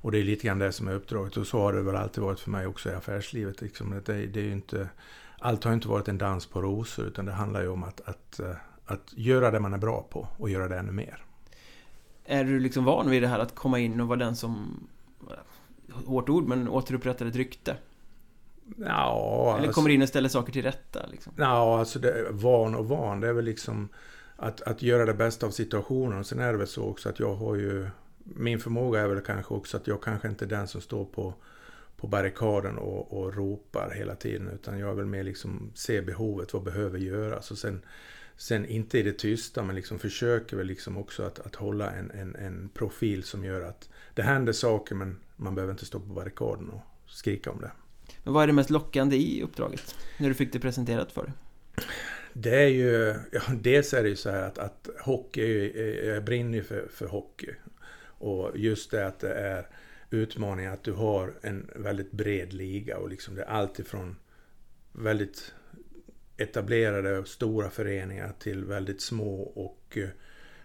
Och 0.06 0.12
det 0.12 0.18
är 0.18 0.22
lite 0.22 0.46
grann 0.46 0.58
det 0.58 0.72
som 0.72 0.88
är 0.88 0.94
uppdraget 0.94 1.36
och 1.36 1.46
så 1.46 1.60
har 1.60 1.72
det 1.72 1.82
väl 1.82 1.96
alltid 1.96 2.24
varit 2.24 2.40
för 2.40 2.50
mig 2.50 2.66
också 2.66 2.90
i 2.90 2.94
affärslivet. 2.94 3.60
Liksom. 3.60 4.02
Det, 4.04 4.26
det 4.26 4.40
är 4.40 4.50
inte, 4.50 4.88
allt 5.38 5.64
har 5.64 5.72
inte 5.72 5.88
varit 5.88 6.08
en 6.08 6.18
dans 6.18 6.46
på 6.46 6.62
rosor 6.62 7.06
utan 7.06 7.24
det 7.24 7.32
handlar 7.32 7.62
ju 7.62 7.68
om 7.68 7.84
att, 7.84 8.00
att, 8.00 8.40
eh, 8.40 8.56
att 8.84 9.12
göra 9.12 9.50
det 9.50 9.60
man 9.60 9.74
är 9.74 9.78
bra 9.78 10.06
på 10.10 10.28
och 10.38 10.50
göra 10.50 10.68
det 10.68 10.78
ännu 10.78 10.92
mer. 10.92 11.25
Är 12.26 12.44
du 12.44 12.60
liksom 12.60 12.84
van 12.84 13.10
vid 13.10 13.22
det 13.22 13.28
här 13.28 13.38
att 13.38 13.54
komma 13.54 13.78
in 13.78 14.00
och 14.00 14.08
vara 14.08 14.18
den 14.18 14.36
som 14.36 14.86
hårt 16.06 16.28
ord, 16.28 16.48
men 16.48 16.68
återupprättar 16.68 17.26
ett 17.26 17.36
rykte? 17.36 17.76
Ja, 18.76 19.56
Eller 19.58 19.72
kommer 19.72 19.90
in 19.90 20.02
och 20.02 20.08
ställer 20.08 20.28
saker 20.28 20.52
till 20.52 20.62
rätta? 20.62 21.06
Liksom. 21.06 21.32
Ja, 21.36 21.78
alltså 21.78 21.98
det, 21.98 22.26
van 22.30 22.74
och 22.74 22.88
van. 22.88 23.20
Det 23.20 23.28
är 23.28 23.32
väl 23.32 23.44
liksom 23.44 23.88
att, 24.36 24.62
att 24.62 24.82
göra 24.82 25.06
det 25.06 25.14
bästa 25.14 25.46
av 25.46 25.50
situationen. 25.50 26.24
Sen 26.24 26.40
är 26.40 26.52
det 26.52 26.58
väl 26.58 26.66
så 26.66 26.84
också 26.84 27.08
att 27.08 27.20
jag 27.20 27.34
har 27.34 27.54
ju... 27.54 27.88
Min 28.18 28.60
förmåga 28.60 29.00
är 29.00 29.08
väl 29.08 29.20
kanske 29.20 29.54
också 29.54 29.76
att 29.76 29.86
jag 29.86 30.02
kanske 30.02 30.28
inte 30.28 30.44
är 30.44 30.48
den 30.48 30.68
som 30.68 30.80
står 30.80 31.04
på, 31.04 31.34
på 31.96 32.06
barrikaden 32.06 32.78
och, 32.78 33.18
och 33.18 33.34
ropar 33.34 33.90
hela 33.96 34.14
tiden. 34.14 34.48
Utan 34.48 34.78
jag 34.78 34.94
vill 34.94 35.06
mer 35.06 35.24
liksom 35.24 35.70
se 35.74 36.02
behovet, 36.02 36.52
vad 36.52 36.62
behöver 36.62 36.98
göras. 36.98 37.50
Och 37.50 37.58
sen, 37.58 37.82
sen 38.36 38.66
inte 38.66 38.98
i 38.98 39.02
det 39.02 39.12
tysta, 39.12 39.62
men 39.62 39.76
liksom 39.76 39.98
försöker 39.98 40.56
väl 40.56 40.66
liksom 40.66 40.96
också 40.96 41.22
att, 41.22 41.38
att 41.38 41.54
hålla 41.54 41.90
en, 41.90 42.10
en, 42.10 42.36
en 42.36 42.68
profil 42.74 43.24
som 43.24 43.44
gör 43.44 43.60
att 43.60 43.88
det 44.14 44.22
händer 44.22 44.52
saker, 44.52 44.94
men 44.94 45.20
man 45.36 45.54
behöver 45.54 45.72
inte 45.72 45.86
stå 45.86 46.00
på 46.00 46.06
barrikaden 46.06 46.70
och 46.70 46.80
skrika 47.06 47.50
om 47.50 47.60
det. 47.60 47.70
Men 48.24 48.34
vad 48.34 48.42
är 48.42 48.46
det 48.46 48.52
mest 48.52 48.70
lockande 48.70 49.16
i 49.16 49.42
uppdraget? 49.42 49.96
När 50.18 50.28
du 50.28 50.34
fick 50.34 50.52
det 50.52 50.60
presenterat 50.60 51.12
för 51.12 51.22
dig? 51.22 51.32
Det 52.32 52.62
är 52.62 52.68
ju, 52.68 53.14
ja, 53.32 53.40
dels 53.60 53.94
är 53.94 54.02
det 54.02 54.08
ju 54.08 54.16
så 54.16 54.30
här 54.30 54.42
att, 54.42 54.58
att 54.58 54.88
hockey, 55.00 55.72
jag 56.06 56.24
brinner 56.24 56.58
ju 56.58 56.64
för, 56.64 56.88
för 56.90 57.06
hockey. 57.06 57.50
Och 58.18 58.58
just 58.58 58.90
det 58.90 59.06
att 59.06 59.20
det 59.20 59.34
är 59.34 59.68
utmaningen 60.10 60.72
att 60.72 60.84
du 60.84 60.92
har 60.92 61.34
en 61.42 61.70
väldigt 61.74 62.12
bred 62.12 62.52
liga 62.52 62.98
och 62.98 63.10
liksom 63.10 63.34
det 63.34 63.42
är 63.42 63.46
alltifrån 63.46 64.16
väldigt 64.92 65.54
etablerade 66.36 67.24
stora 67.24 67.70
föreningar 67.70 68.32
till 68.38 68.64
väldigt 68.64 69.00
små 69.00 69.42
och 69.42 69.98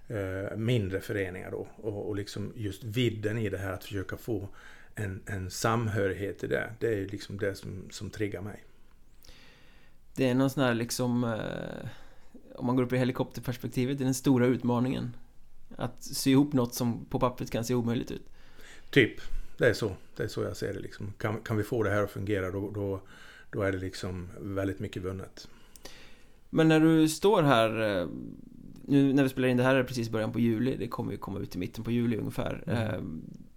eh, 0.08 0.58
mindre 0.58 1.02
föreningar 1.02 1.52
då. 1.52 1.68
Och, 1.76 2.10
och 2.10 2.16
liksom 2.16 2.54
just 2.56 2.84
vidden 2.84 3.38
i 3.38 3.50
det 3.50 3.58
här 3.58 3.74
att 3.74 3.84
försöka 3.84 4.18
få 4.18 4.50
en, 4.96 5.22
en 5.26 5.52
samhörighet 5.52 6.44
i 6.44 6.48
det. 6.48 6.74
Det 6.80 6.88
är 6.88 7.08
liksom 7.08 7.38
det 7.38 7.56
som, 7.56 7.88
som 7.90 8.10
triggar 8.10 8.42
mig. 8.42 8.64
Det 10.16 10.30
är 10.30 10.36
någon 10.36 10.50
sån 10.50 10.64
här 10.64 10.74
liksom 10.74 11.24
eh, 11.24 11.90
Om 12.56 12.66
man 12.66 12.76
går 12.76 12.84
upp 12.84 12.94
i 12.94 12.98
helikopterperspektivet, 12.98 13.98
det 13.98 14.04
är 14.04 14.06
den 14.06 14.14
stora 14.14 14.46
utmaningen 14.46 15.16
Att 15.76 16.04
sy 16.04 16.32
ihop 16.32 16.54
något 16.54 16.74
som 16.74 17.06
på 17.06 17.20
pappret 17.20 17.52
kan 17.52 17.66
se 17.66 17.74
omöjligt 17.74 18.12
ut 18.12 18.30
Typ, 18.90 19.22
det 19.58 19.70
är 19.70 19.74
så. 19.74 19.96
Det 20.16 20.24
är 20.24 20.28
så 20.28 20.44
jag 20.44 20.58
ser 20.58 20.74
det 20.74 20.80
liksom. 20.80 21.14
Kan, 21.18 21.42
kan 21.42 21.58
vi 21.58 21.64
få 21.64 21.84
det 21.84 21.90
här 21.90 22.04
att 22.04 22.12
fungera 22.12 22.52
då, 22.52 22.72
då, 22.72 23.02
då 23.52 23.62
är 23.62 23.72
det 23.72 23.78
liksom 23.78 24.30
väldigt 24.40 24.80
mycket 24.80 25.04
vunnet. 25.04 25.48
Men 26.54 26.68
när 26.68 26.80
du 26.80 27.10
står 27.10 27.44
här 27.44 28.00
eh, 28.00 28.08
Nu 28.86 29.14
när 29.14 29.24
vi 29.24 29.30
spelar 29.30 29.48
in 29.48 29.58
det 29.58 29.64
här 29.64 29.76
är 29.76 29.78
det 29.78 29.84
precis 29.84 30.10
början 30.10 30.32
på 30.32 30.40
juli 30.40 30.78
Det 30.78 30.88
kommer 30.88 31.12
ju 31.12 31.18
komma 31.18 31.40
ut 31.40 31.56
i 31.56 31.60
mitten 31.60 31.84
på 31.84 31.92
juli 31.92 32.18
ungefär 32.18 32.64
mm. 32.68 32.78
Eh, 32.78 33.02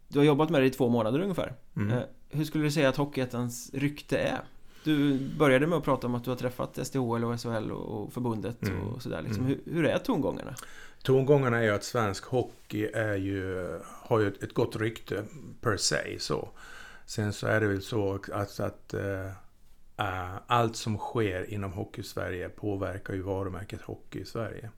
du 0.08 0.18
har 0.18 0.26
jobbat 0.26 0.50
med 0.50 0.60
det 0.60 0.66
i 0.66 0.70
två 0.70 0.88
månader 0.88 1.20
ungefär 1.20 1.54
mm. 1.76 1.98
Hur 2.30 2.44
skulle 2.44 2.64
du 2.64 2.70
säga 2.70 2.88
att 2.88 2.96
Hockeyettans 2.96 3.70
rykte 3.74 4.18
är? 4.18 4.40
Du 4.84 5.18
började 5.38 5.66
med 5.66 5.78
att 5.78 5.84
prata 5.84 6.06
om 6.06 6.14
att 6.14 6.24
du 6.24 6.30
har 6.30 6.36
träffat 6.36 6.86
SDHL 6.86 7.24
och 7.24 7.40
SHL 7.40 7.72
och 7.72 8.12
förbundet 8.12 8.62
mm. 8.62 8.80
och 8.80 9.02
sådär 9.02 9.22
liksom. 9.22 9.44
mm. 9.44 9.58
hur, 9.64 9.74
hur, 9.74 9.86
är 9.86 9.98
tongångarna? 9.98 10.54
Tongångarna 11.02 11.58
är 11.58 11.62
ju 11.62 11.70
att 11.70 11.84
svensk 11.84 12.24
hockey 12.24 12.84
är 12.94 13.14
ju, 13.14 13.68
har 13.84 14.20
ju 14.20 14.28
ett, 14.28 14.54
gott 14.54 14.76
rykte 14.76 15.24
per 15.60 15.76
se 15.76 16.18
så. 16.18 16.48
Sen 17.06 17.32
så 17.32 17.46
är 17.46 17.60
det 17.60 17.66
väl 17.66 17.82
så 17.82 18.20
att, 18.32 18.60
att 18.60 18.94
äh, 19.96 20.36
allt 20.46 20.76
som 20.76 20.98
sker 20.98 21.50
inom 21.50 21.72
Hockey-Sverige 21.72 22.48
påverkar 22.48 23.14
ju 23.14 23.22
varumärket 23.22 23.82
Hockey 23.82 24.20
i 24.20 24.24
Sverige. 24.24 24.70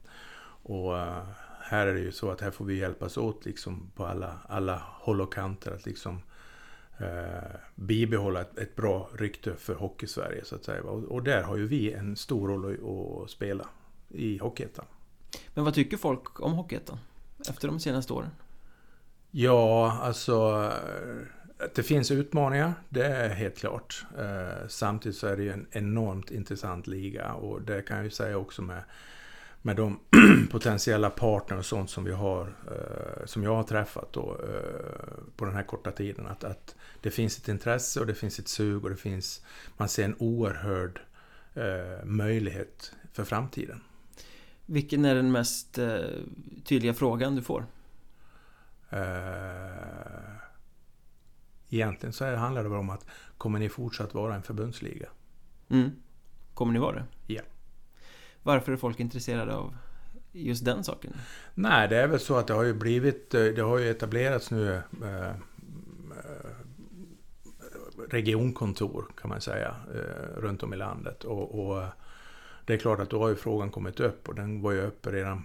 Och 0.63 0.97
äh, 0.97 1.23
här 1.61 1.87
är 1.87 1.93
det 1.93 1.99
ju 1.99 2.11
så 2.11 2.31
att 2.31 2.41
här 2.41 2.51
får 2.51 2.65
vi 2.65 2.79
hjälpas 2.79 3.17
åt 3.17 3.45
liksom 3.45 3.91
på 3.95 4.05
alla, 4.05 4.39
alla 4.47 4.81
håll 4.85 5.21
och 5.21 5.33
kanter 5.33 5.71
att 5.71 5.85
liksom 5.85 6.21
eh, 6.97 7.59
bibehålla 7.75 8.41
ett, 8.41 8.57
ett, 8.57 8.75
bra 8.75 9.09
rykte 9.13 9.55
för 9.55 9.75
Hockey-Sverige 9.75 10.45
så 10.45 10.55
att 10.55 10.65
säga. 10.65 10.83
Och, 10.83 11.03
och, 11.03 11.23
där 11.23 11.43
har 11.43 11.57
ju 11.57 11.67
vi 11.67 11.93
en 11.93 12.15
stor 12.15 12.47
roll 12.47 12.73
att, 12.73 13.23
att 13.23 13.29
spela 13.29 13.67
i 14.09 14.37
Hockeyettan. 14.37 14.85
Men 15.53 15.63
vad 15.63 15.73
tycker 15.73 15.97
folk 15.97 16.41
om 16.41 16.53
Hockeyettan 16.53 16.99
efter 17.49 17.67
de 17.67 17.79
senaste 17.79 18.13
åren? 18.13 18.31
Ja, 19.31 19.91
alltså 20.01 20.71
att 21.59 21.75
det 21.75 21.83
finns 21.83 22.11
utmaningar, 22.11 22.73
det 22.89 23.05
är 23.05 23.29
helt 23.29 23.57
klart. 23.57 24.05
Eh, 24.17 24.67
samtidigt 24.67 25.17
så 25.17 25.27
är 25.27 25.37
det 25.37 25.43
ju 25.43 25.51
en 25.51 25.67
enormt 25.71 26.31
intressant 26.31 26.87
liga 26.87 27.33
och 27.33 27.61
det 27.61 27.81
kan 27.81 27.97
jag 27.97 28.03
ju 28.03 28.11
säga 28.11 28.37
också 28.37 28.61
med 28.61 28.83
med 29.67 29.75
de 29.75 29.99
potentiella 30.51 31.09
partner 31.09 31.57
och 31.57 31.65
sånt 31.65 31.89
som 31.89 32.03
vi 32.03 32.11
har, 32.11 32.41
eh, 32.41 33.25
som 33.25 33.43
jag 33.43 33.55
har 33.55 33.63
träffat 33.63 34.13
då, 34.13 34.37
eh, 34.43 35.23
på 35.35 35.45
den 35.45 35.53
här 35.53 35.63
korta 35.63 35.91
tiden. 35.91 36.27
Att, 36.27 36.43
att 36.43 36.75
det 37.01 37.11
finns 37.11 37.37
ett 37.37 37.47
intresse 37.47 37.99
och 37.99 38.07
det 38.07 38.15
finns 38.15 38.39
ett 38.39 38.47
sug 38.47 38.83
och 38.83 38.89
det 38.89 38.95
finns, 38.95 39.45
man 39.77 39.89
ser 39.89 40.05
en 40.05 40.15
oerhörd 40.19 41.01
eh, 41.53 42.05
möjlighet 42.05 42.91
för 43.13 43.23
framtiden. 43.23 43.81
Vilken 44.65 45.05
är 45.05 45.15
den 45.15 45.31
mest 45.31 45.77
eh, 45.77 45.97
tydliga 46.63 46.93
frågan 46.93 47.35
du 47.35 47.41
får? 47.41 47.65
Eh, 51.69 51.75
egentligen 51.75 52.13
så 52.13 52.35
handlar 52.35 52.63
det 52.63 52.69
om 52.69 52.89
att 52.89 53.05
kommer 53.37 53.59
ni 53.59 53.69
fortsatt 53.69 54.13
vara 54.13 54.35
en 54.35 54.43
förbundsliga? 54.43 55.07
Mm. 55.69 55.91
Kommer 56.53 56.73
ni 56.73 56.79
vara 56.79 56.95
det? 56.95 57.33
Ja. 57.33 57.41
Varför 58.43 58.71
är 58.71 58.77
folk 58.77 58.99
intresserade 58.99 59.55
av 59.55 59.77
just 60.31 60.65
den 60.65 60.83
saken? 60.83 61.13
Nej, 61.53 61.87
det 61.87 61.97
är 61.97 62.07
väl 62.07 62.19
så 62.19 62.35
att 62.35 62.47
det 62.47 62.53
har 62.53 62.63
ju 62.63 62.73
blivit, 62.73 63.33
eh, 63.33 63.43
det 63.43 63.61
har 63.61 63.77
ju 63.77 63.89
etablerats 63.89 64.51
nu 64.51 64.75
eh, 64.75 65.35
regionkontor 68.09 69.05
kan 69.21 69.29
man 69.29 69.41
säga 69.41 69.75
eh, 69.93 70.41
runt 70.41 70.63
om 70.63 70.73
i 70.73 70.77
landet. 70.77 71.23
Och, 71.23 71.67
och, 71.67 71.83
det 72.65 72.73
är 72.73 72.77
klart 72.77 72.99
att 72.99 73.09
då 73.09 73.19
har 73.19 73.29
ju 73.29 73.35
frågan 73.35 73.71
kommit 73.71 73.99
upp 73.99 74.29
och 74.29 74.35
den 74.35 74.61
var 74.61 74.71
ju 74.71 74.81
uppe 74.81 75.11
redan 75.11 75.43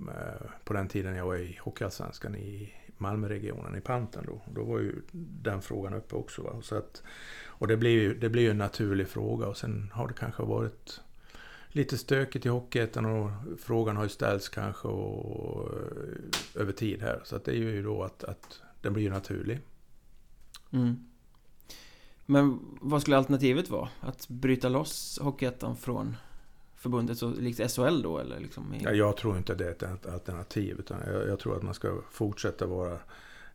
eh, 0.00 0.50
på 0.64 0.72
den 0.72 0.88
tiden 0.88 1.16
jag 1.16 1.26
var 1.26 1.36
i 1.36 1.58
Hockeyallsvenskan 1.62 2.36
i 2.36 2.74
Malmöregionen, 3.00 3.76
i 3.76 3.80
Panten 3.80 4.24
då. 4.26 4.40
Då 4.54 4.64
var 4.64 4.78
ju 4.78 5.02
den 5.42 5.62
frågan 5.62 5.94
uppe 5.94 6.16
också. 6.16 6.42
Va? 6.42 6.62
Så 6.62 6.76
att, 6.76 7.02
och 7.44 7.66
det 7.66 7.76
blir 7.76 7.90
ju 7.90 8.14
det 8.14 8.28
blir 8.28 8.42
ju 8.42 8.50
en 8.50 8.58
naturlig 8.58 9.08
fråga 9.08 9.46
och 9.46 9.56
sen 9.56 9.90
har 9.94 10.08
det 10.08 10.14
kanske 10.14 10.42
varit 10.42 11.00
lite 11.68 11.98
stökigt 11.98 12.46
i 12.46 12.48
Hockeyettan 12.48 13.06
och 13.06 13.30
frågan 13.58 13.96
har 13.96 14.02
ju 14.02 14.08
ställts 14.08 14.48
kanske 14.48 14.88
och, 14.88 15.36
och, 15.36 15.68
över 16.54 16.72
tid 16.72 17.02
här. 17.02 17.20
Så 17.24 17.36
att 17.36 17.44
det 17.44 17.52
är 17.52 17.56
ju 17.56 17.82
då 17.82 18.02
att, 18.02 18.24
att 18.24 18.62
den 18.82 18.92
blir 18.92 19.02
ju 19.02 19.10
naturlig. 19.10 19.60
Mm. 20.70 21.06
Men 22.26 22.58
vad 22.80 23.00
skulle 23.00 23.16
alternativet 23.16 23.70
vara? 23.70 23.88
Att 24.00 24.28
bryta 24.28 24.68
loss 24.68 25.18
Hockeyettan 25.22 25.76
från 25.76 26.16
förbundet 26.80 27.18
så 27.18 27.30
likt 27.30 27.72
SHL 27.72 28.02
då 28.02 28.18
eller 28.18 28.40
liksom? 28.40 28.74
I... 28.74 28.82
Ja, 28.82 28.90
jag 28.90 29.16
tror 29.16 29.36
inte 29.36 29.54
det 29.54 29.82
är 29.82 29.94
ett 29.94 30.06
alternativ 30.06 30.76
utan 30.78 30.98
jag, 31.06 31.28
jag, 31.28 31.38
tror 31.38 31.56
att 31.56 31.62
man 31.62 31.74
ska 31.74 32.00
fortsätta 32.10 32.66
vara 32.66 32.98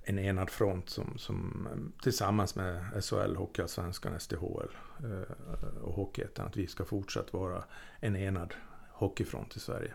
en 0.03 0.19
enad 0.19 0.49
front 0.49 0.89
som, 0.89 1.17
som 1.17 1.67
tillsammans 2.03 2.55
med 2.55 3.03
SHL, 3.03 3.35
Hockeyallsvenskan, 3.35 4.19
SDHL 4.19 4.69
eh, 5.03 5.83
och 5.83 5.93
Hockeyettan 5.93 6.47
att 6.47 6.57
vi 6.57 6.67
ska 6.67 6.85
fortsätta 6.85 7.37
vara 7.37 7.63
en 7.99 8.15
enad 8.15 8.53
hockeyfront 8.91 9.55
i 9.55 9.59
Sverige. 9.59 9.93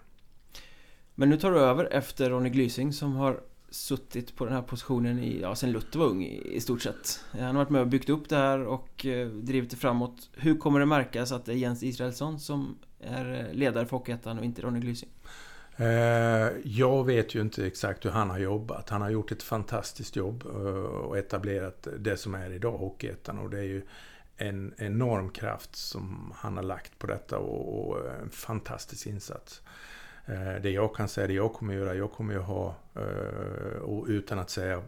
Men 1.15 1.29
nu 1.29 1.37
tar 1.37 1.51
du 1.51 1.59
över 1.59 1.85
efter 1.85 2.31
Ronny 2.31 2.51
Glysing 2.51 2.93
som 2.93 3.13
har 3.13 3.41
suttit 3.71 4.37
på 4.37 4.45
den 4.45 4.55
här 4.55 4.63
positionen 4.63 5.19
i, 5.19 5.41
ja, 5.41 5.55
sen 5.55 5.73
Luther 5.73 5.99
var 5.99 6.07
ung 6.07 6.25
i, 6.25 6.61
stort 6.61 6.83
sett. 6.83 7.25
Han 7.33 7.43
har 7.43 7.53
varit 7.53 7.71
med 7.71 7.81
och 7.81 7.87
byggt 7.87 8.09
upp 8.09 8.29
det 8.29 8.37
här 8.37 8.59
och 8.67 9.07
eh, 9.07 9.29
drivit 9.29 9.71
det 9.71 9.77
framåt. 9.77 10.31
Hur 10.33 10.59
kommer 10.59 10.81
det 10.81 10.87
märkas 10.87 11.33
att 11.33 11.45
det 11.45 11.53
är 11.53 11.57
Jens 11.57 11.83
Israelsson 11.83 12.41
som 12.41 12.79
är 13.01 13.47
eh, 13.49 13.55
ledare 13.55 13.87
för 13.87 13.97
Hockeyettan 13.97 14.39
och 14.39 14.45
inte 14.45 14.63
Ronny 14.63 14.81
Glysing? 14.81 15.09
Eh, 15.77 16.49
jag 16.65 17.05
vet 17.07 17.35
ju 17.35 17.41
inte 17.41 17.67
exakt 17.67 18.05
hur 18.05 18.11
han 18.11 18.31
har 18.31 18.39
jobbat. 18.39 18.89
Han 18.89 19.03
har 19.03 19.11
gjort 19.11 19.33
ett 19.33 19.43
fantastiskt 19.43 20.17
jobb 20.17 20.45
eh, 20.47 20.61
och 20.83 21.19
etablerat 21.19 21.89
det 21.99 22.17
som 22.17 22.35
är 22.35 22.53
idag 22.53 22.79
Hockeyettan 22.79 23.39
och 23.39 23.51
det 23.51 23.59
är 23.59 23.65
ju 23.65 23.83
en 24.37 24.75
enorm 24.77 25.31
kraft 25.31 25.77
som 25.77 26.33
han 26.37 26.57
har 26.57 26.65
lagt 26.65 26.99
på 26.99 27.07
detta 27.07 27.39
och 27.39 27.99
en 28.23 28.31
fantastisk 28.31 29.07
insats. 29.07 29.63
Det 30.63 30.71
jag 30.71 30.95
kan 30.95 31.09
säga, 31.09 31.27
det 31.27 31.33
jag 31.33 31.53
kommer 31.53 31.75
göra, 31.75 31.95
jag 31.95 32.13
kommer 32.13 32.35
ju 32.35 32.41
ha, 32.41 32.75
och 33.81 34.07
utan 34.09 34.39
att 34.39 34.51
säga 34.51 34.83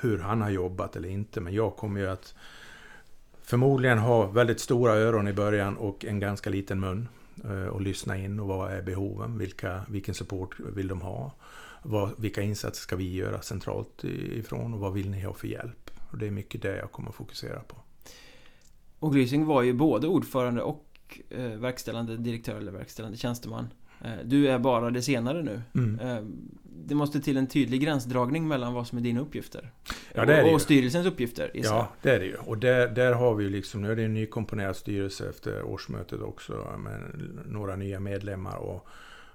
hur 0.00 0.18
han 0.18 0.42
har 0.42 0.50
jobbat 0.50 0.96
eller 0.96 1.08
inte, 1.08 1.40
men 1.40 1.54
jag 1.54 1.76
kommer 1.76 2.00
ju 2.00 2.08
att 2.08 2.34
förmodligen 3.42 3.98
ha 3.98 4.26
väldigt 4.26 4.60
stora 4.60 4.92
öron 4.92 5.28
i 5.28 5.32
början 5.32 5.76
och 5.76 6.04
en 6.04 6.20
ganska 6.20 6.50
liten 6.50 6.80
mun. 6.80 7.08
Eh, 7.44 7.66
och 7.66 7.80
lyssna 7.80 8.18
in 8.18 8.40
och 8.40 8.48
vad 8.48 8.72
är 8.72 8.82
behoven, 8.82 9.38
vilka, 9.38 9.84
vilken 9.88 10.14
support 10.14 10.60
vill 10.60 10.88
de 10.88 11.00
ha? 11.00 11.32
Vad, 11.82 12.20
vilka 12.20 12.42
insatser 12.42 12.82
ska 12.82 12.96
vi 12.96 13.14
göra 13.14 13.42
centralt 13.42 14.04
ifrån 14.04 14.74
och 14.74 14.80
vad 14.80 14.92
vill 14.92 15.10
ni 15.10 15.22
ha 15.22 15.34
för 15.34 15.48
hjälp? 15.48 15.90
Och 16.10 16.18
det 16.18 16.26
är 16.26 16.30
mycket 16.30 16.62
det 16.62 16.76
jag 16.76 16.92
kommer 16.92 17.08
att 17.08 17.14
fokusera 17.14 17.60
på. 17.60 17.76
Och 18.98 19.12
Glysing 19.12 19.46
var 19.46 19.62
ju 19.62 19.72
både 19.72 20.08
ordförande 20.08 20.62
och 20.62 21.20
eh, 21.30 21.50
verkställande 21.50 22.16
direktör 22.16 22.56
eller 22.56 22.72
verkställande 22.72 23.18
tjänsteman 23.18 23.68
du 24.24 24.48
är 24.48 24.58
bara 24.58 24.90
det 24.90 25.02
senare 25.02 25.42
nu. 25.42 25.62
Mm. 25.74 26.00
Eh, 26.00 26.22
det 26.86 26.94
måste 26.94 27.20
till 27.20 27.36
en 27.36 27.46
tydlig 27.46 27.80
gränsdragning 27.80 28.48
mellan 28.48 28.74
vad 28.74 28.86
som 28.86 28.98
är 28.98 29.02
dina 29.02 29.20
uppgifter. 29.20 29.70
Ja, 30.14 30.24
det 30.24 30.34
är 30.34 30.42
det 30.42 30.48
och, 30.48 30.54
och 30.54 30.60
styrelsens 30.60 31.06
uppgifter. 31.06 31.50
Ja, 31.54 31.88
det 32.02 32.10
är 32.10 32.18
det 32.18 32.26
ju. 32.26 32.36
Och 32.36 32.58
där, 32.58 32.88
där 32.88 33.12
har 33.12 33.34
vi 33.34 33.48
liksom, 33.48 33.82
nu 33.82 33.92
är 33.92 33.96
det 33.96 34.04
en 34.04 34.14
nykomponerad 34.14 34.76
styrelse 34.76 35.28
efter 35.28 35.62
årsmötet 35.62 36.20
också 36.20 36.52
med 36.78 37.00
några 37.46 37.76
nya 37.76 38.00
medlemmar. 38.00 38.56
Och, 38.56 38.88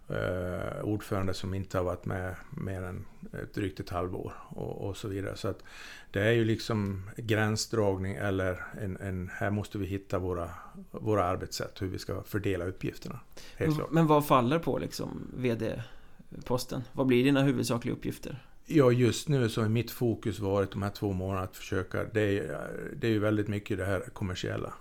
eh, 0.09 0.83
ordförande 0.83 1.33
som 1.33 1.53
inte 1.53 1.77
har 1.77 1.85
varit 1.85 2.05
med 2.05 2.35
mer 2.49 2.81
än 2.81 3.05
ett 3.43 3.53
drygt 3.53 3.79
ett 3.79 3.89
halvår 3.89 4.33
och, 4.49 4.87
och 4.87 4.97
så 4.97 5.07
vidare. 5.07 5.35
Så 5.35 5.47
att 5.47 5.63
det 6.11 6.21
är 6.21 6.31
ju 6.31 6.45
liksom 6.45 7.09
gränsdragning 7.17 8.15
eller 8.15 8.63
en, 8.81 8.97
en, 8.97 9.29
här 9.33 9.49
måste 9.49 9.77
vi 9.77 9.85
hitta 9.85 10.19
våra, 10.19 10.49
våra 10.91 11.23
arbetssätt, 11.23 11.81
hur 11.81 11.87
vi 11.87 11.99
ska 11.99 12.23
fördela 12.23 12.65
uppgifterna. 12.65 13.19
Men, 13.57 13.73
men 13.91 14.07
vad 14.07 14.27
faller 14.27 14.59
på 14.59 14.77
liksom 14.77 15.31
VD-posten? 15.37 16.83
Vad 16.93 17.07
blir 17.07 17.23
dina 17.23 17.43
huvudsakliga 17.43 17.95
uppgifter? 17.95 18.43
Ja, 18.65 18.91
just 18.91 19.27
nu 19.27 19.49
så 19.49 19.61
har 19.61 19.69
mitt 19.69 19.91
fokus 19.91 20.39
varit 20.39 20.71
de 20.71 20.81
här 20.81 20.89
två 20.89 21.13
månaderna 21.13 21.43
att 21.43 21.55
försöka, 21.55 22.03
det 22.03 22.39
är, 22.39 22.69
det 22.95 23.07
är 23.07 23.11
ju 23.11 23.19
väldigt 23.19 23.47
mycket 23.47 23.77
det 23.77 23.85
här 23.85 23.99
kommersiella. 24.13 24.73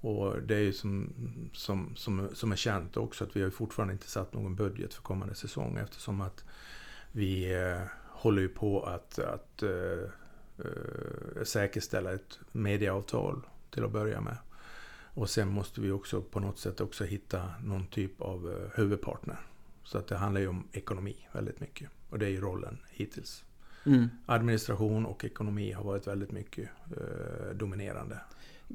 Och 0.00 0.42
det 0.42 0.54
är 0.54 0.60
ju 0.60 0.72
som, 0.72 1.12
som, 1.52 1.96
som, 1.96 2.28
som 2.34 2.52
är 2.52 2.56
känt 2.56 2.96
också 2.96 3.24
att 3.24 3.36
vi 3.36 3.42
har 3.42 3.50
fortfarande 3.50 3.92
inte 3.92 4.10
satt 4.10 4.34
någon 4.34 4.54
budget 4.54 4.94
för 4.94 5.02
kommande 5.02 5.34
säsong 5.34 5.76
eftersom 5.76 6.20
att 6.20 6.44
vi 7.12 7.54
eh, 7.54 7.82
håller 8.08 8.42
ju 8.42 8.48
på 8.48 8.82
att, 8.82 9.18
att 9.18 9.62
eh, 9.62 9.70
eh, 10.58 11.42
säkerställa 11.44 12.12
ett 12.12 12.38
medieavtal 12.52 13.42
till 13.70 13.84
att 13.84 13.92
börja 13.92 14.20
med. 14.20 14.36
Och 15.14 15.30
sen 15.30 15.48
måste 15.48 15.80
vi 15.80 15.90
också 15.90 16.22
på 16.22 16.40
något 16.40 16.58
sätt 16.58 16.80
också 16.80 17.04
hitta 17.04 17.50
någon 17.64 17.86
typ 17.86 18.20
av 18.20 18.50
eh, 18.50 18.78
huvudpartner. 18.78 19.38
Så 19.84 19.98
att 19.98 20.06
det 20.06 20.16
handlar 20.16 20.40
ju 20.40 20.48
om 20.48 20.68
ekonomi 20.72 21.28
väldigt 21.32 21.60
mycket. 21.60 21.90
Och 22.10 22.18
det 22.18 22.26
är 22.26 22.30
ju 22.30 22.40
rollen 22.40 22.78
hittills. 22.90 23.44
Mm. 23.86 24.08
Administration 24.26 25.06
och 25.06 25.24
ekonomi 25.24 25.72
har 25.72 25.84
varit 25.84 26.06
väldigt 26.06 26.30
mycket 26.32 26.68
eh, 26.96 27.54
dominerande 27.54 28.20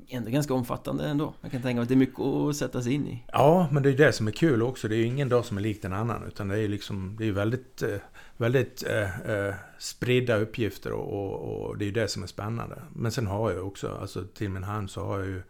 ändå 0.08 0.30
ganska 0.30 0.54
omfattande 0.54 1.08
ändå. 1.08 1.34
Jag 1.42 1.52
kan 1.52 1.62
tänka 1.62 1.76
mig 1.76 1.82
att 1.82 1.88
det 1.88 1.94
är 1.94 1.98
mycket 1.98 2.20
att 2.20 2.56
sätta 2.56 2.82
sig 2.82 2.94
in 2.94 3.08
i. 3.08 3.24
Ja, 3.32 3.68
men 3.72 3.84
det 3.84 3.90
är 3.90 3.98
det 3.98 4.14
som 4.14 4.28
är 4.28 4.32
kul 4.32 4.62
också. 4.62 4.88
Det 4.88 4.96
är 4.96 4.98
ju 4.98 5.06
ingen 5.06 5.30
dag 5.30 5.46
som 5.46 5.58
är 5.58 5.62
lik 5.62 5.82
den 5.82 5.94
annan. 5.94 6.24
Utan 6.28 6.48
det 6.48 6.60
är 6.60 6.68
liksom, 6.68 7.16
det 7.20 7.28
är 7.28 7.32
väldigt, 7.32 7.82
eh, 7.82 7.96
väldigt 8.38 8.84
eh, 8.88 9.20
eh, 9.20 9.54
spridda 9.78 10.36
uppgifter 10.38 10.92
och, 10.92 11.14
och, 11.14 11.66
och, 11.66 11.78
det 11.78 11.84
är 11.84 11.88
ju 11.88 11.92
det 11.92 12.08
som 12.08 12.24
är 12.24 12.28
spännande. 12.28 12.76
Men 12.94 13.12
sen 13.12 13.28
har 13.28 13.52
jag 13.52 13.68
också, 13.68 13.98
alltså 14.02 14.24
till 14.24 14.50
min 14.50 14.64
hand 14.64 14.90
så 14.90 15.06
har 15.06 15.20
jag 15.20 15.28
ju 15.28 15.42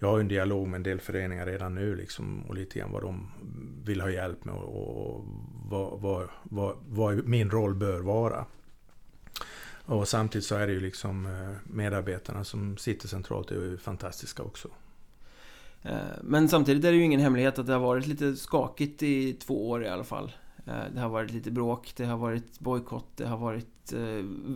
jag 0.00 0.08
har 0.08 0.20
en 0.20 0.28
dialog 0.28 0.68
med 0.68 0.76
en 0.76 0.82
del 0.82 1.00
föreningar 1.00 1.46
redan 1.46 1.74
nu 1.74 1.96
liksom, 1.96 2.42
och 2.48 2.54
lite 2.54 2.78
grann 2.78 2.92
vad 2.92 3.02
de 3.02 3.30
vill 3.84 4.00
ha 4.00 4.10
hjälp 4.10 4.44
med 4.44 4.54
och, 4.54 5.06
och 5.06 5.24
vad, 5.70 6.00
vad, 6.00 6.28
vad, 6.42 6.76
vad 6.88 7.28
min 7.28 7.50
roll 7.50 7.74
bör 7.74 8.00
vara. 8.00 8.44
Och 9.88 10.08
samtidigt 10.08 10.44
så 10.44 10.54
är 10.54 10.66
det 10.66 10.72
ju 10.72 10.80
liksom 10.80 11.26
eh, 11.26 11.56
medarbetarna 11.64 12.44
som 12.44 12.76
sitter 12.76 13.08
centralt 13.08 13.50
är 13.50 13.54
ju 13.54 13.78
fantastiska 13.78 14.42
också. 14.42 14.68
Eh, 15.82 15.96
men 16.22 16.48
samtidigt 16.48 16.84
är 16.84 16.90
det 16.90 16.96
ju 16.96 17.04
ingen 17.04 17.20
hemlighet 17.20 17.58
att 17.58 17.66
det 17.66 17.72
har 17.72 17.80
varit 17.80 18.06
lite 18.06 18.36
skakigt 18.36 19.02
i 19.02 19.32
två 19.32 19.70
år 19.70 19.84
i 19.84 19.88
alla 19.88 20.04
fall. 20.04 20.32
Eh, 20.66 20.72
det 20.94 21.00
har 21.00 21.08
varit 21.08 21.30
lite 21.30 21.50
bråk, 21.50 21.92
det 21.96 22.04
har 22.04 22.16
varit 22.16 22.60
bojkott, 22.60 23.16
det 23.16 23.26
har 23.26 23.38
varit 23.38 23.66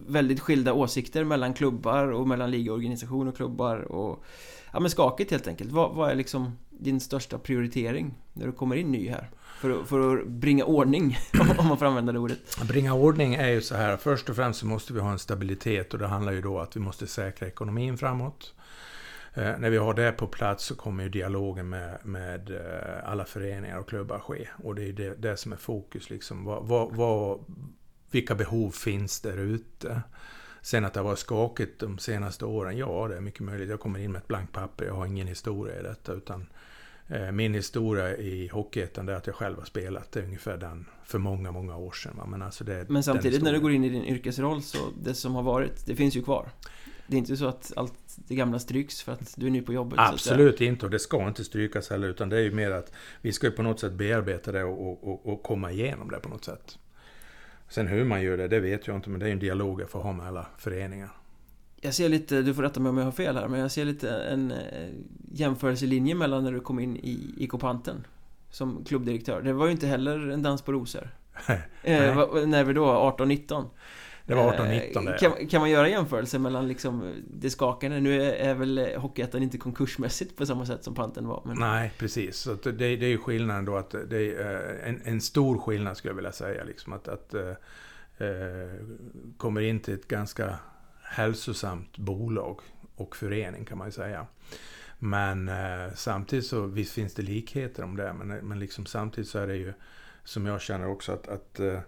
väldigt 0.06 0.40
skilda 0.40 0.72
åsikter 0.72 1.24
mellan 1.24 1.54
klubbar 1.54 2.06
och 2.06 2.28
mellan 2.28 2.50
ligaorganisation 2.50 3.28
och 3.28 3.36
klubbar 3.36 3.76
och 3.76 4.24
Ja 4.72 4.80
men 4.80 4.90
skakigt 4.90 5.30
helt 5.30 5.48
enkelt. 5.48 5.72
Vad, 5.72 5.94
vad 5.94 6.10
är 6.10 6.14
liksom 6.14 6.58
din 6.70 7.00
största 7.00 7.38
prioritering 7.38 8.14
när 8.32 8.46
du 8.46 8.52
kommer 8.52 8.76
in 8.76 8.92
ny 8.92 9.08
här? 9.08 9.30
För 9.62 9.80
att, 9.80 9.88
för 9.88 10.18
att 10.18 10.26
bringa 10.26 10.64
ordning, 10.64 11.18
om 11.58 11.68
man 11.68 11.78
får 11.78 11.86
använda 11.86 12.12
det 12.12 12.18
ordet. 12.18 12.38
Bringa 12.68 12.94
ordning 12.94 13.34
är 13.34 13.48
ju 13.48 13.60
så 13.60 13.74
här, 13.74 13.96
först 13.96 14.30
och 14.30 14.36
främst 14.36 14.60
så 14.60 14.66
måste 14.66 14.92
vi 14.92 15.00
ha 15.00 15.12
en 15.12 15.18
stabilitet 15.18 15.92
och 15.92 15.98
det 15.98 16.06
handlar 16.06 16.32
ju 16.32 16.40
då 16.40 16.58
att 16.58 16.76
vi 16.76 16.80
måste 16.80 17.06
säkra 17.06 17.48
ekonomin 17.48 17.98
framåt. 17.98 18.54
Eh, 19.34 19.58
när 19.58 19.70
vi 19.70 19.76
har 19.76 19.94
det 19.94 20.12
på 20.12 20.26
plats 20.26 20.64
så 20.64 20.74
kommer 20.74 21.04
ju 21.04 21.08
dialogen 21.08 21.68
med, 21.68 21.98
med 22.02 22.50
eh, 22.50 23.10
alla 23.10 23.24
föreningar 23.24 23.78
och 23.78 23.88
klubbar 23.88 24.18
ske. 24.18 24.48
Och 24.62 24.74
det 24.74 24.88
är 24.88 24.92
det, 24.92 25.14
det 25.14 25.36
som 25.36 25.52
är 25.52 25.56
fokus 25.56 26.10
liksom. 26.10 26.44
Vad, 26.44 26.66
vad, 26.66 26.96
vad, 26.96 27.44
vilka 28.10 28.34
behov 28.34 28.70
finns 28.70 29.20
där 29.20 29.36
ute? 29.36 30.02
Sen 30.62 30.84
att 30.84 30.94
det 30.94 31.00
har 31.00 31.04
varit 31.04 31.18
skakigt 31.18 31.80
de 31.80 31.98
senaste 31.98 32.44
åren, 32.44 32.76
ja 32.76 33.08
det 33.08 33.16
är 33.16 33.20
mycket 33.20 33.40
möjligt. 33.40 33.70
Jag 33.70 33.80
kommer 33.80 33.98
in 33.98 34.12
med 34.12 34.18
ett 34.18 34.28
blankt 34.28 34.52
papper, 34.52 34.84
jag 34.84 34.94
har 34.94 35.06
ingen 35.06 35.26
historia 35.26 35.80
i 35.80 35.82
detta. 35.82 36.12
utan 36.12 36.40
Eh, 36.40 36.46
min 37.32 37.54
historia 37.54 38.16
i 38.16 38.48
Hockeyettan 38.48 39.08
är 39.08 39.12
att 39.12 39.26
jag 39.26 39.36
själv 39.36 39.58
har 39.58 39.64
spelat. 39.64 40.12
Det 40.12 40.20
är 40.20 40.24
ungefär 40.24 40.56
den 40.56 40.86
för 41.04 41.18
många, 41.18 41.52
många 41.52 41.76
år 41.76 41.92
sedan. 41.92 42.20
Men, 42.26 42.42
alltså 42.42 42.64
det, 42.64 42.88
Men 42.88 43.02
samtidigt 43.02 43.42
när 43.42 43.52
du 43.52 43.60
går 43.60 43.72
in 43.72 43.84
i 43.84 43.88
din 43.88 44.04
yrkesroll 44.04 44.62
så 44.62 44.78
det 45.02 45.14
som 45.14 45.34
har 45.34 45.42
varit, 45.42 45.86
det 45.86 45.96
finns 45.96 46.16
ju 46.16 46.22
kvar. 46.22 46.48
Det 47.06 47.16
är 47.16 47.18
inte 47.18 47.36
så 47.36 47.46
att 47.46 47.72
allt 47.76 47.94
det 48.16 48.34
gamla 48.34 48.58
stryks 48.58 49.02
för 49.02 49.12
att 49.12 49.34
du 49.36 49.46
är 49.46 49.50
ny 49.50 49.62
på 49.62 49.72
jobbet? 49.72 49.98
Absolut 49.98 50.60
inte, 50.60 50.86
och 50.86 50.90
det 50.90 50.98
ska 50.98 51.28
inte 51.28 51.44
strykas 51.44 51.90
heller. 51.90 52.08
Utan 52.08 52.28
det 52.28 52.36
är 52.36 52.40
ju 52.42 52.52
mer 52.52 52.70
att 52.70 52.92
vi 53.20 53.32
ska 53.32 53.46
ju 53.46 53.52
på 53.52 53.62
något 53.62 53.80
sätt 53.80 53.92
bearbeta 53.92 54.52
det 54.52 54.64
och, 54.64 55.08
och, 55.08 55.26
och 55.26 55.42
komma 55.42 55.72
igenom 55.72 56.10
det 56.10 56.20
på 56.20 56.28
något 56.28 56.44
sätt. 56.44 56.78
Sen 57.68 57.86
hur 57.86 58.04
man 58.04 58.22
gör 58.22 58.36
det, 58.36 58.48
det 58.48 58.60
vet 58.60 58.86
jag 58.86 58.96
inte. 58.96 59.10
Men 59.10 59.20
det 59.20 59.26
är 59.26 59.28
ju 59.28 59.32
en 59.32 59.38
dialog 59.38 59.80
jag 59.80 59.90
får 59.90 60.00
ha 60.00 60.12
med 60.12 60.26
alla 60.26 60.46
föreningar. 60.58 61.10
Jag 61.84 61.94
ser 61.94 62.08
lite, 62.08 62.42
du 62.42 62.54
får 62.54 62.62
rätta 62.62 62.80
mig 62.80 62.90
om 62.90 62.98
jag 62.98 63.04
har 63.04 63.12
fel 63.12 63.36
här, 63.36 63.48
men 63.48 63.60
jag 63.60 63.70
ser 63.70 63.84
lite 63.84 64.10
en 64.10 64.50
eh, 64.50 64.88
jämförelselinje 65.32 66.14
mellan 66.14 66.44
när 66.44 66.52
du 66.52 66.60
kom 66.60 66.78
in 66.78 66.96
i 66.96 67.34
IK 67.38 67.50
Panten 67.60 68.06
som 68.50 68.84
klubbdirektör. 68.84 69.42
Det 69.42 69.52
var 69.52 69.66
ju 69.66 69.72
inte 69.72 69.86
heller 69.86 70.28
en 70.28 70.42
dans 70.42 70.62
på 70.62 70.72
rosor. 70.72 71.08
eh, 71.82 72.14
när 72.46 72.64
vi 72.64 72.72
då, 72.72 72.84
18-19? 73.18 73.64
Det 74.26 74.34
var 74.34 74.52
18-19 74.52 75.12
eh, 75.12 75.18
kan, 75.18 75.46
kan 75.48 75.60
man 75.60 75.70
göra 75.70 75.88
jämförelser 75.88 76.38
mellan 76.38 76.68
liksom 76.68 77.12
det 77.34 77.50
skakande? 77.50 78.00
Nu 78.00 78.22
är, 78.22 78.32
är 78.32 78.54
väl 78.54 78.96
Hockeyettan 78.96 79.42
inte 79.42 79.58
konkursmässigt 79.58 80.36
på 80.36 80.46
samma 80.46 80.66
sätt 80.66 80.84
som 80.84 80.94
Panten 80.94 81.28
var. 81.28 81.42
Men... 81.44 81.56
Nej, 81.58 81.92
precis. 81.98 82.36
Så 82.36 82.54
det, 82.54 82.72
det 82.72 83.04
är 83.06 83.10
ju 83.10 83.18
skillnaden 83.18 83.64
då 83.64 83.76
att 83.76 83.94
det 84.10 84.34
är 84.34 84.80
en, 84.84 85.00
en 85.04 85.20
stor 85.20 85.58
skillnad 85.58 85.96
skulle 85.96 86.10
jag 86.10 86.16
vilja 86.16 86.32
säga. 86.32 86.64
Liksom 86.64 86.92
att, 86.92 87.08
att 87.08 87.34
äh, 87.34 87.52
kommer 89.36 89.60
in 89.60 89.80
till 89.80 89.94
ett 89.94 90.08
ganska 90.08 90.58
hälsosamt 91.12 91.98
bolag 91.98 92.60
och 92.94 93.16
förening 93.16 93.64
kan 93.64 93.78
man 93.78 93.88
ju 93.88 93.92
säga. 93.92 94.26
Men 94.98 95.48
eh, 95.48 95.94
samtidigt 95.94 96.46
så 96.46 96.66
visst 96.66 96.92
finns 96.92 97.14
det 97.14 97.22
likheter 97.22 97.82
om 97.82 97.96
det. 97.96 98.12
Men, 98.12 98.28
men 98.28 98.58
liksom 98.58 98.86
samtidigt 98.86 99.30
så 99.30 99.38
är 99.38 99.46
det 99.46 99.56
ju 99.56 99.72
som 100.24 100.46
jag 100.46 100.60
känner 100.60 100.86
också 100.86 101.12
att, 101.12 101.28
att 101.28 101.60
eh, 101.60 101.80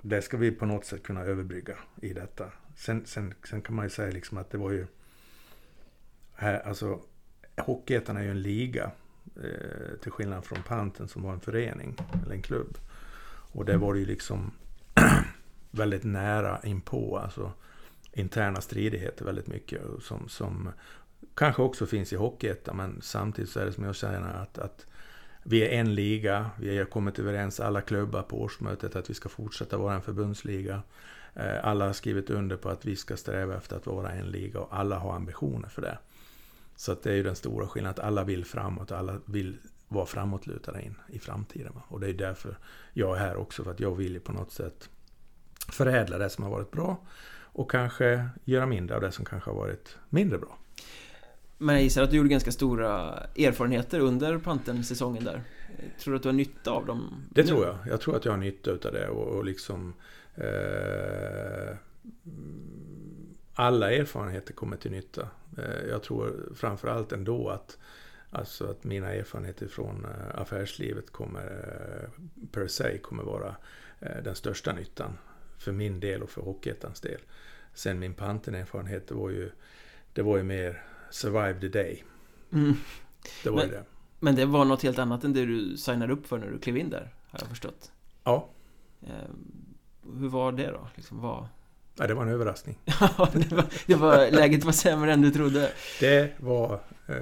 det 0.00 0.22
ska 0.22 0.36
vi 0.36 0.50
på 0.50 0.66
något 0.66 0.84
sätt 0.84 1.02
kunna 1.02 1.20
överbrygga 1.20 1.78
i 2.02 2.12
detta. 2.12 2.52
Sen, 2.76 3.06
sen, 3.06 3.34
sen 3.48 3.62
kan 3.62 3.74
man 3.74 3.84
ju 3.84 3.90
säga 3.90 4.12
liksom 4.12 4.38
att 4.38 4.50
det 4.50 4.58
var 4.58 4.70
ju 4.70 4.86
här, 6.34 6.60
alltså 6.60 7.00
Hockeyettan 7.56 8.16
är 8.16 8.22
ju 8.22 8.30
en 8.30 8.42
liga 8.42 8.90
eh, 9.36 9.98
till 10.02 10.12
skillnad 10.12 10.44
från 10.44 10.62
Panten 10.62 11.08
som 11.08 11.22
var 11.22 11.32
en 11.32 11.40
förening 11.40 11.96
eller 12.24 12.34
en 12.34 12.42
klubb. 12.42 12.78
Och 13.52 13.64
det 13.64 13.76
var 13.76 13.94
ju 13.94 14.06
liksom 14.06 14.52
väldigt 15.70 16.04
nära 16.04 16.60
inpå. 16.64 17.18
Alltså 17.18 17.52
interna 18.12 18.60
stridigheter 18.60 19.24
väldigt 19.24 19.46
mycket. 19.46 19.80
Som, 20.02 20.28
som 20.28 20.72
kanske 21.34 21.62
också 21.62 21.86
finns 21.86 22.12
i 22.12 22.16
Hockeyettan, 22.16 22.76
men 22.76 22.98
samtidigt 23.02 23.50
så 23.50 23.60
är 23.60 23.66
det 23.66 23.72
som 23.72 23.84
jag 23.84 23.96
känner 23.96 24.34
att, 24.34 24.58
att 24.58 24.86
vi 25.42 25.62
är 25.62 25.80
en 25.80 25.94
liga, 25.94 26.50
vi 26.58 26.78
har 26.78 26.84
kommit 26.84 27.18
överens 27.18 27.60
alla 27.60 27.80
klubbar 27.80 28.22
på 28.22 28.42
årsmötet 28.42 28.96
att 28.96 29.10
vi 29.10 29.14
ska 29.14 29.28
fortsätta 29.28 29.76
vara 29.76 29.94
en 29.94 30.02
förbundsliga. 30.02 30.82
Eh, 31.34 31.64
alla 31.64 31.86
har 31.86 31.92
skrivit 31.92 32.30
under 32.30 32.56
på 32.56 32.68
att 32.68 32.84
vi 32.84 32.96
ska 32.96 33.16
sträva 33.16 33.56
efter 33.56 33.76
att 33.76 33.86
vara 33.86 34.12
en 34.12 34.26
liga 34.26 34.60
och 34.60 34.76
alla 34.76 34.98
har 34.98 35.16
ambitioner 35.16 35.68
för 35.68 35.82
det. 35.82 35.98
Så 36.76 36.92
att 36.92 37.02
det 37.02 37.10
är 37.10 37.14
ju 37.14 37.22
den 37.22 37.36
stora 37.36 37.68
skillnaden, 37.68 38.00
att 38.00 38.06
alla 38.06 38.24
vill 38.24 38.44
framåt, 38.44 38.92
alla 38.92 39.18
vill 39.24 39.58
vara 39.88 40.06
framåtlutade 40.06 40.82
in 40.82 40.94
i 41.08 41.18
framtiden. 41.18 41.72
Och 41.88 42.00
det 42.00 42.08
är 42.08 42.12
därför 42.12 42.58
jag 42.92 43.16
är 43.16 43.20
här 43.20 43.36
också, 43.36 43.64
för 43.64 43.70
att 43.70 43.80
jag 43.80 43.94
vill 43.94 44.12
ju 44.12 44.20
på 44.20 44.32
något 44.32 44.52
sätt 44.52 44.88
förädla 45.68 46.18
det 46.18 46.30
som 46.30 46.44
har 46.44 46.50
varit 46.50 46.70
bra 46.70 47.00
och 47.52 47.70
kanske 47.70 48.28
göra 48.44 48.66
mindre 48.66 48.96
av 48.96 49.00
det 49.02 49.12
som 49.12 49.24
kanske 49.24 49.50
har 49.50 49.56
varit 49.56 49.96
mindre 50.08 50.38
bra. 50.38 50.58
Men 51.58 51.74
jag 51.74 51.82
gissar 51.82 52.02
att 52.02 52.10
du 52.10 52.16
gjorde 52.16 52.28
ganska 52.28 52.52
stora 52.52 53.20
erfarenheter 53.36 54.00
under 54.00 54.38
Panten-säsongen 54.38 55.24
där. 55.24 55.42
Tror 56.00 56.12
du 56.12 56.16
att 56.16 56.22
du 56.22 56.28
har 56.28 56.34
nytta 56.34 56.70
av 56.70 56.86
dem? 56.86 57.24
Det 57.30 57.42
nu? 57.42 57.48
tror 57.48 57.66
jag. 57.66 57.76
Jag 57.88 58.00
tror 58.00 58.16
att 58.16 58.24
jag 58.24 58.32
har 58.32 58.38
nytta 58.38 58.70
av 58.70 58.78
det 58.92 59.08
och, 59.08 59.36
och 59.36 59.44
liksom 59.44 59.94
eh, 60.34 61.76
Alla 63.54 63.92
erfarenheter 63.92 64.52
kommer 64.52 64.76
till 64.76 64.90
nytta. 64.90 65.28
Eh, 65.58 65.88
jag 65.90 66.02
tror 66.02 66.52
framförallt 66.54 67.12
ändå 67.12 67.48
att 67.48 67.78
Alltså 68.34 68.70
att 68.70 68.84
mina 68.84 69.12
erfarenheter 69.12 69.66
från 69.66 70.04
eh, 70.04 70.40
affärslivet 70.40 71.12
kommer 71.12 71.46
eh, 72.02 72.10
per 72.52 72.66
se 72.66 72.98
kommer 72.98 73.22
vara 73.22 73.56
eh, 74.00 74.22
den 74.24 74.34
största 74.34 74.72
nyttan 74.72 75.18
för 75.62 75.72
min 75.72 76.00
del 76.00 76.22
och 76.22 76.30
för 76.30 76.40
Hockeyettans 76.42 77.00
del. 77.00 77.20
Sen 77.74 77.98
min 77.98 78.14
Panten-erfarenhet, 78.14 79.08
det 79.08 79.14
var 79.14 79.30
ju, 79.30 79.50
det 80.12 80.22
var 80.22 80.36
ju 80.36 80.42
mer 80.42 80.82
survive 81.10 81.60
the 81.60 81.68
day. 81.68 82.04
Mm. 82.52 82.74
Det 83.44 83.50
var 83.50 83.56
men, 83.56 83.68
det. 83.68 83.84
Men 84.20 84.34
det 84.34 84.44
var 84.44 84.64
något 84.64 84.82
helt 84.82 84.98
annat 84.98 85.24
än 85.24 85.32
det 85.32 85.46
du 85.46 85.76
signade 85.76 86.12
upp 86.12 86.26
för 86.26 86.38
när 86.38 86.50
du 86.50 86.58
klev 86.58 86.76
in 86.76 86.90
där, 86.90 87.14
har 87.26 87.38
jag 87.40 87.48
förstått. 87.48 87.92
Ja. 88.24 88.48
Eh, 89.00 89.08
hur 90.18 90.28
var 90.28 90.52
det 90.52 90.70
då? 90.70 90.88
Liksom, 90.94 91.20
vad... 91.20 91.48
Ja, 91.96 92.06
det 92.06 92.14
var 92.14 92.22
en 92.22 92.28
överraskning. 92.28 92.78
det, 92.84 93.52
var, 93.52 93.64
det 93.86 93.94
var, 93.94 94.30
läget 94.30 94.64
var 94.64 94.72
sämre 94.72 95.12
än 95.12 95.22
du 95.22 95.30
trodde. 95.30 95.72
Det 96.00 96.40
var 96.40 96.80
eh, 97.06 97.16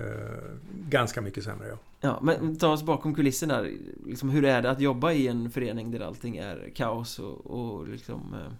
ganska 0.71 1.21
mycket 1.21 1.45
sämre, 1.45 1.69
ja. 1.69 1.79
Ja, 2.01 2.21
men 2.23 2.57
ta 2.57 2.73
oss 2.73 2.83
bakom 2.83 3.15
kulisserna. 3.15 3.67
Liksom, 4.07 4.31
hur 4.31 4.45
är 4.45 4.63
det 4.63 4.71
att 4.71 4.81
jobba 4.81 5.13
i 5.13 5.29
en 5.29 5.51
förening 5.51 5.91
där 5.91 6.01
allting 6.01 6.37
är 6.37 6.71
kaos 6.75 7.19
och, 7.19 7.47
och 7.47 7.89
liksom... 7.89 8.35
Eh... 8.35 8.53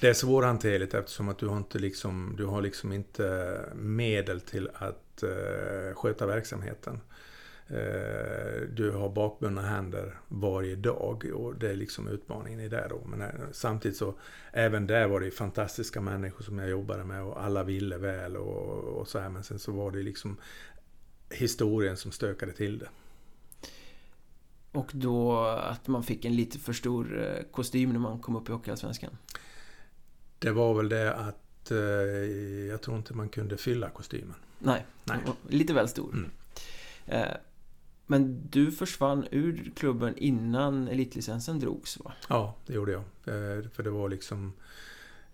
Det 0.00 0.08
är 0.08 0.14
svårhanterligt 0.14 0.94
eftersom 0.94 1.28
att 1.28 1.38
du 1.38 1.46
har 1.46 1.56
inte 1.56 1.78
liksom, 1.78 2.34
du 2.36 2.44
har 2.44 2.62
liksom 2.62 2.92
inte 2.92 3.60
medel 3.74 4.40
till 4.40 4.68
att 4.74 5.22
eh, 5.22 5.94
sköta 5.94 6.26
verksamheten. 6.26 7.00
Eh, 7.70 8.62
du 8.72 8.90
har 8.90 9.08
bakbundna 9.08 9.62
händer 9.62 10.18
varje 10.28 10.76
dag 10.76 11.30
och 11.34 11.54
det 11.54 11.70
är 11.70 11.74
liksom 11.74 12.08
utmaningen 12.08 12.60
i 12.60 12.68
det 12.68 12.86
då. 12.90 13.00
Men 13.06 13.20
eh, 13.20 13.28
samtidigt 13.52 13.96
så, 13.96 14.14
även 14.52 14.86
där 14.86 15.06
var 15.06 15.20
det 15.20 15.30
fantastiska 15.30 16.00
människor 16.00 16.44
som 16.44 16.58
jag 16.58 16.70
jobbade 16.70 17.04
med 17.04 17.22
och 17.22 17.44
alla 17.44 17.64
ville 17.64 17.96
väl 17.96 18.36
och, 18.36 19.00
och 19.00 19.08
så 19.08 19.18
här. 19.18 19.28
Men 19.28 19.44
sen 19.44 19.58
så 19.58 19.72
var 19.72 19.90
det 19.90 20.02
liksom 20.02 20.36
historien 21.30 21.96
som 21.96 22.12
stökade 22.12 22.52
till 22.52 22.78
det. 22.78 22.88
Och 24.72 24.90
då 24.92 25.38
att 25.44 25.88
man 25.88 26.02
fick 26.02 26.24
en 26.24 26.36
lite 26.36 26.58
för 26.58 26.72
stor 26.72 27.22
eh, 27.22 27.42
kostym 27.50 27.92
när 27.92 27.98
man 27.98 28.18
kom 28.18 28.36
upp 28.36 28.48
i 28.48 28.52
Hockeyallsvenskan? 28.52 29.16
Det 30.38 30.50
var 30.50 30.74
väl 30.74 30.88
det 30.88 31.14
att 31.14 31.70
eh, 31.70 31.78
jag 32.68 32.82
tror 32.82 32.96
inte 32.96 33.14
man 33.14 33.28
kunde 33.28 33.56
fylla 33.56 33.90
kostymen. 33.90 34.34
Nej, 34.58 34.86
Nej. 35.04 35.18
lite 35.48 35.74
väl 35.74 35.88
stor. 35.88 36.12
Mm. 36.12 36.30
Eh, 37.06 37.36
men 38.06 38.48
du 38.50 38.72
försvann 38.72 39.26
ur 39.30 39.72
klubben 39.76 40.14
innan 40.16 40.88
elitlicensen 40.88 41.60
drogs 41.60 41.98
va? 41.98 42.12
Ja, 42.28 42.56
det 42.66 42.72
gjorde 42.72 42.92
jag. 42.92 43.02
Eh, 43.02 43.68
för 43.68 43.82
det 43.82 43.90
var 43.90 44.08
liksom... 44.08 44.52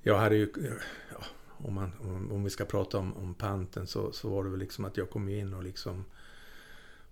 Jag 0.02 0.18
hade 0.18 0.36
ju... 0.36 0.52
Ja, 1.12 1.24
om, 1.64 1.74
man, 1.74 1.92
om, 2.00 2.32
om, 2.32 2.44
vi 2.44 2.50
ska 2.50 2.64
prata 2.64 2.98
om, 2.98 3.16
om 3.16 3.34
panten 3.34 3.86
så, 3.86 4.12
så 4.12 4.28
var 4.28 4.44
det 4.44 4.50
väl 4.50 4.60
liksom 4.60 4.84
att 4.84 4.96
jag 4.96 5.10
kom 5.10 5.28
in 5.28 5.54
och 5.54 5.62
liksom 5.62 6.04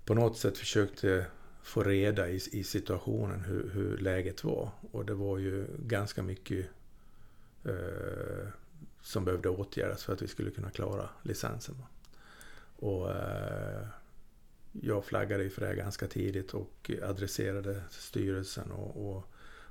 på 0.04 0.14
något 0.14 0.38
sätt 0.38 0.58
försökte 0.58 1.26
få 1.62 1.82
reda 1.82 2.28
i, 2.28 2.40
i 2.52 2.64
situationen 2.64 3.40
hur, 3.40 3.70
hur, 3.70 3.98
läget 3.98 4.44
var. 4.44 4.70
Och 4.90 5.04
det 5.04 5.14
var 5.14 5.38
ju 5.38 5.66
ganska 5.78 6.22
mycket 6.22 6.66
eh, 7.64 8.48
som 9.02 9.24
behövde 9.24 9.48
åtgärdas 9.48 10.04
för 10.04 10.12
att 10.12 10.22
vi 10.22 10.28
skulle 10.28 10.50
kunna 10.50 10.70
klara 10.70 11.08
licensen. 11.22 11.74
Och 12.76 13.10
eh, 13.10 13.86
jag 14.72 15.04
flaggade 15.04 15.50
för 15.50 15.60
det 15.60 15.66
här 15.66 15.74
ganska 15.74 16.06
tidigt 16.06 16.54
och 16.54 16.90
adresserade 17.02 17.82
styrelsen 17.90 18.70
och, 18.70 19.10
och, 19.10 19.24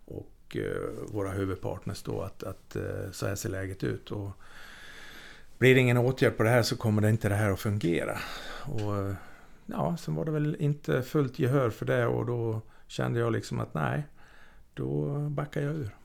och 0.05 0.57
eh, 0.57 0.89
våra 1.07 1.31
huvudpartners 1.31 2.03
då 2.03 2.21
att, 2.21 2.43
att 2.43 2.75
eh, 2.75 3.11
så 3.11 3.27
här 3.27 3.35
ser 3.35 3.49
läget 3.49 3.83
ut. 3.83 4.11
Och 4.11 4.31
blir 5.61 5.75
det 5.75 5.81
ingen 5.81 5.97
åtgärd 5.97 6.37
på 6.37 6.43
det 6.43 6.49
här 6.49 6.63
så 6.63 6.77
kommer 6.77 7.01
det 7.01 7.09
inte 7.09 7.29
det 7.29 7.35
här 7.35 7.51
att 7.51 7.59
fungera. 7.59 8.19
Och 8.65 9.15
ja, 9.65 9.97
sen 9.97 10.15
var 10.15 10.25
det 10.25 10.31
väl 10.31 10.55
inte 10.59 11.01
fullt 11.01 11.39
gehör 11.39 11.69
för 11.69 11.85
det 11.85 12.05
och 12.05 12.25
då 12.25 12.61
kände 12.87 13.19
jag 13.19 13.31
liksom 13.31 13.59
att 13.59 13.73
nej, 13.73 14.03
då 14.73 15.19
backar 15.29 15.61
jag 15.61 15.75
ur. 15.75 15.95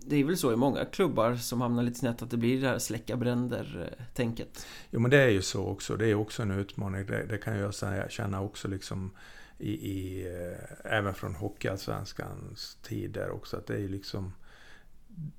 Det 0.00 0.16
är 0.16 0.24
väl 0.24 0.36
så 0.36 0.52
i 0.52 0.56
många 0.56 0.84
klubbar 0.84 1.34
som 1.34 1.60
hamnar 1.60 1.82
lite 1.82 1.98
snett 1.98 2.22
att 2.22 2.30
det 2.30 2.36
blir 2.36 2.60
det 2.60 2.68
här 2.68 2.78
släcka 2.78 3.16
bränder-tänket? 3.16 4.66
Jo 4.90 5.00
men 5.00 5.10
det 5.10 5.18
är 5.18 5.30
ju 5.30 5.42
så 5.42 5.66
också. 5.66 5.96
Det 5.96 6.06
är 6.06 6.14
också 6.14 6.42
en 6.42 6.50
utmaning. 6.50 7.06
Det, 7.06 7.26
det 7.26 7.38
kan 7.38 7.58
jag 7.58 7.74
säga, 7.74 8.08
känna 8.08 8.40
också 8.40 8.68
liksom 8.68 9.10
i, 9.58 9.70
i 9.70 10.26
äh, 10.26 10.92
även 10.92 11.14
från 11.14 11.34
Hockeyallsvenskans 11.34 12.78
tid 12.82 13.10
där 13.10 13.30
också. 13.30 13.56
Att 13.56 13.66
det 13.66 13.74
är 13.74 13.88
liksom 13.88 14.32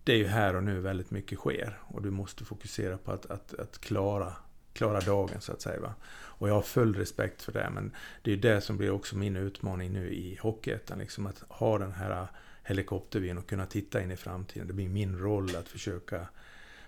det 0.03 0.13
är 0.13 0.17
ju 0.17 0.27
här 0.27 0.55
och 0.55 0.63
nu 0.63 0.79
väldigt 0.79 1.11
mycket 1.11 1.39
sker 1.39 1.79
och 1.81 2.01
du 2.01 2.11
måste 2.11 2.45
fokusera 2.45 2.97
på 2.97 3.11
att, 3.11 3.25
att, 3.25 3.53
att 3.53 3.81
klara, 3.81 4.33
klara 4.73 4.99
dagen 4.99 5.41
så 5.41 5.51
att 5.51 5.61
säga. 5.61 5.79
Va? 5.79 5.93
Och 6.11 6.49
jag 6.49 6.53
har 6.53 6.61
full 6.61 6.95
respekt 6.95 7.41
för 7.41 7.51
det 7.51 7.69
men 7.73 7.91
det 8.21 8.31
är 8.31 8.35
ju 8.35 8.41
det 8.41 8.61
som 8.61 8.77
blir 8.77 8.91
också 8.91 9.17
min 9.17 9.35
utmaning 9.35 9.93
nu 9.93 10.09
i 10.09 10.39
Hockeyettan. 10.41 10.99
Liksom 10.99 11.27
att 11.27 11.43
ha 11.47 11.77
den 11.77 11.91
här 11.91 12.27
helikoptervyn 12.63 13.37
och 13.37 13.49
kunna 13.49 13.65
titta 13.65 14.01
in 14.01 14.11
i 14.11 14.17
framtiden. 14.17 14.67
Det 14.67 14.73
blir 14.73 14.89
min 14.89 15.19
roll 15.19 15.55
att 15.55 15.67
försöka, 15.67 16.27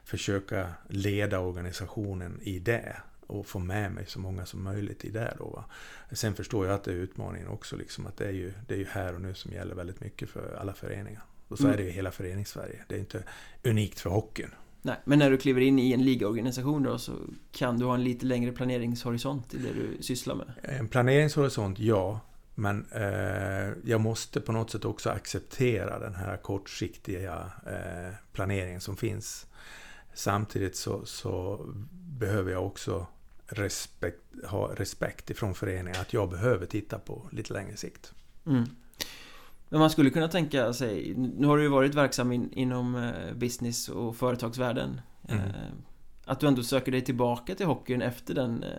försöka 0.03 0.69
leda 0.87 1.39
organisationen 1.39 2.39
i 2.41 2.59
det 2.59 2.97
och 3.27 3.47
få 3.47 3.59
med 3.59 3.91
mig 3.91 4.05
så 4.05 4.19
många 4.19 4.45
som 4.45 4.63
möjligt 4.63 5.05
i 5.05 5.09
det. 5.09 5.35
Då, 5.37 5.45
va? 5.45 5.65
Sen 6.11 6.35
förstår 6.35 6.65
jag 6.65 6.75
att 6.75 6.83
det 6.83 6.91
är 6.91 6.95
utmaningen 6.95 7.47
också, 7.47 7.75
liksom, 7.75 8.07
att 8.07 8.17
det 8.17 8.27
är, 8.27 8.31
ju, 8.31 8.53
det 8.67 8.73
är 8.73 8.77
ju 8.77 8.85
här 8.85 9.15
och 9.15 9.21
nu 9.21 9.33
som 9.33 9.51
gäller 9.51 9.75
väldigt 9.75 9.99
mycket 9.99 10.29
för 10.29 10.57
alla 10.59 10.73
föreningar. 10.73 11.23
Och 11.51 11.57
så 11.57 11.63
mm. 11.63 11.73
är 11.73 11.77
det 11.77 11.89
i 11.89 11.91
hela 11.91 12.11
föreningssverige. 12.11 12.79
Det 12.87 12.95
är 12.95 12.99
inte 12.99 13.23
unikt 13.63 13.99
för 13.99 14.09
hockeyn. 14.09 14.51
Nej, 14.81 14.95
men 15.03 15.19
när 15.19 15.31
du 15.31 15.37
kliver 15.37 15.61
in 15.61 15.79
i 15.79 15.93
en 15.93 16.03
ligaorganisation 16.03 16.83
då 16.83 16.97
så 16.97 17.11
kan 17.51 17.79
du 17.79 17.85
ha 17.85 17.93
en 17.93 18.03
lite 18.03 18.25
längre 18.25 18.51
planeringshorisont 18.51 19.53
i 19.53 19.57
det 19.57 19.73
du 19.73 20.03
sysslar 20.03 20.35
med? 20.35 20.53
En 20.63 20.87
planeringshorisont, 20.87 21.79
ja. 21.79 22.19
Men 22.55 22.85
eh, 22.91 23.69
jag 23.83 24.01
måste 24.01 24.41
på 24.41 24.51
något 24.51 24.69
sätt 24.69 24.85
också 24.85 25.09
acceptera 25.09 25.99
den 25.99 26.15
här 26.15 26.37
kortsiktiga 26.37 27.51
eh, 27.65 28.15
planeringen 28.33 28.81
som 28.81 28.97
finns. 28.97 29.47
Samtidigt 30.13 30.75
så, 30.75 31.05
så 31.05 31.65
behöver 32.19 32.51
jag 32.51 32.65
också 32.65 33.07
respekt, 33.45 34.21
ha 34.45 34.75
respekt 34.75 35.29
ifrån 35.29 35.55
föreningen 35.55 36.01
att 36.01 36.13
jag 36.13 36.29
behöver 36.29 36.65
titta 36.65 36.99
på 36.99 37.29
lite 37.31 37.53
längre 37.53 37.77
sikt. 37.77 38.13
Mm. 38.45 38.65
Men 39.71 39.79
man 39.79 39.89
skulle 39.89 40.09
kunna 40.09 40.27
tänka 40.27 40.73
sig, 40.73 41.13
nu 41.15 41.47
har 41.47 41.57
du 41.57 41.63
ju 41.63 41.69
varit 41.69 41.95
verksam 41.95 42.31
in, 42.31 42.53
inom 42.53 42.95
eh, 42.95 43.33
business 43.33 43.89
och 43.89 44.15
företagsvärlden 44.15 45.01
mm. 45.27 45.43
eh, 45.43 45.55
Att 46.25 46.39
du 46.39 46.47
ändå 46.47 46.63
söker 46.63 46.91
dig 46.91 47.01
tillbaka 47.01 47.55
till 47.55 47.65
hockeyn 47.65 48.01
efter 48.01 48.33
den 48.33 48.63
eh, 48.63 48.69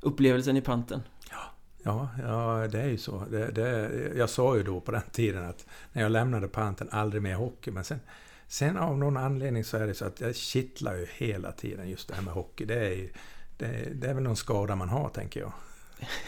upplevelsen 0.00 0.56
i 0.56 0.60
panten 0.60 1.02
Ja, 1.30 1.42
ja, 1.82 2.08
ja 2.22 2.68
det 2.68 2.80
är 2.80 2.88
ju 2.88 2.98
så 2.98 3.24
det, 3.30 3.50
det, 3.50 3.90
Jag 4.16 4.30
sa 4.30 4.56
ju 4.56 4.62
då 4.62 4.80
på 4.80 4.92
den 4.92 5.02
tiden 5.12 5.48
att 5.48 5.66
när 5.92 6.02
jag 6.02 6.12
lämnade 6.12 6.48
panten, 6.48 6.88
aldrig 6.90 7.22
mer 7.22 7.34
hockey 7.34 7.70
men 7.70 7.84
sen 7.84 8.00
Sen 8.46 8.76
av 8.76 8.98
någon 8.98 9.16
anledning 9.16 9.64
så 9.64 9.76
är 9.76 9.86
det 9.86 9.94
så 9.94 10.04
att 10.04 10.20
jag 10.20 10.36
kittlar 10.36 10.94
ju 10.94 11.06
hela 11.16 11.52
tiden 11.52 11.90
just 11.90 12.08
det 12.08 12.14
här 12.14 12.22
med 12.22 12.34
hockey. 12.34 12.64
Det 12.64 12.86
är, 12.86 13.10
det, 13.56 13.92
det 13.94 14.06
är 14.08 14.14
väl 14.14 14.22
någon 14.22 14.36
skada 14.36 14.76
man 14.76 14.88
har, 14.88 15.08
tänker 15.08 15.40
jag. 15.40 15.52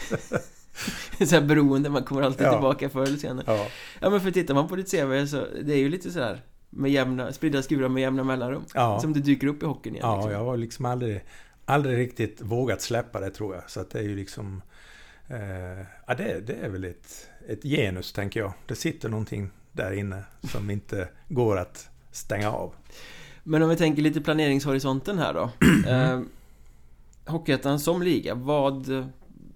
så 1.27 1.35
här 1.35 1.41
beroende, 1.41 1.89
man 1.89 2.03
kommer 2.03 2.21
alltid 2.21 2.47
ja. 2.47 2.51
tillbaka 2.51 2.89
förr 2.89 3.03
eller 3.03 3.17
senare. 3.17 3.43
Ja. 3.47 3.67
ja, 3.99 4.09
men 4.09 4.21
för 4.21 4.31
tittar 4.31 4.53
man 4.53 4.67
på 4.67 4.75
ditt 4.75 4.91
CV 4.91 5.25
så 5.25 5.45
det 5.63 5.73
är 5.73 5.77
ju 5.77 5.89
lite 5.89 6.11
sådär 6.11 6.41
med 6.69 6.91
jämna, 6.91 7.33
spridda 7.33 7.61
skurar 7.61 7.89
med 7.89 8.01
jämna 8.01 8.23
mellanrum. 8.23 8.65
Ja. 8.73 8.99
Som 8.99 9.13
du 9.13 9.19
dyker 9.19 9.47
upp 9.47 9.63
i 9.63 9.65
hockeyn 9.65 9.95
igen. 9.95 10.07
Ja, 10.07 10.15
liksom. 10.15 10.31
jag 10.31 10.45
har 10.45 10.57
liksom 10.57 10.85
aldrig, 10.85 11.23
aldrig 11.65 11.97
riktigt 11.97 12.41
vågat 12.41 12.81
släppa 12.81 13.19
det 13.19 13.29
tror 13.29 13.55
jag. 13.55 13.69
Så 13.69 13.79
att 13.79 13.89
det 13.89 13.99
är 13.99 14.03
ju 14.03 14.15
liksom... 14.15 14.61
Eh, 15.27 15.85
ja, 16.07 16.13
det, 16.17 16.47
det 16.47 16.53
är 16.53 16.69
väl 16.69 16.83
ett, 16.83 17.29
ett 17.47 17.63
genus, 17.63 18.13
tänker 18.13 18.39
jag. 18.39 18.53
Det 18.65 18.75
sitter 18.75 19.09
någonting 19.09 19.49
där 19.71 19.91
inne 19.91 20.23
som 20.43 20.69
inte 20.69 21.07
går 21.27 21.57
att 21.57 21.89
stänga 22.11 22.51
av. 22.51 22.73
Men 23.43 23.63
om 23.63 23.69
vi 23.69 23.75
tänker 23.75 24.01
lite 24.01 24.21
planeringshorisonten 24.21 25.17
här 25.17 25.33
då. 25.33 25.49
eh, 25.89 26.21
Hockeyettan 27.25 27.79
som 27.79 28.01
liga, 28.01 28.35
vad 28.35 29.11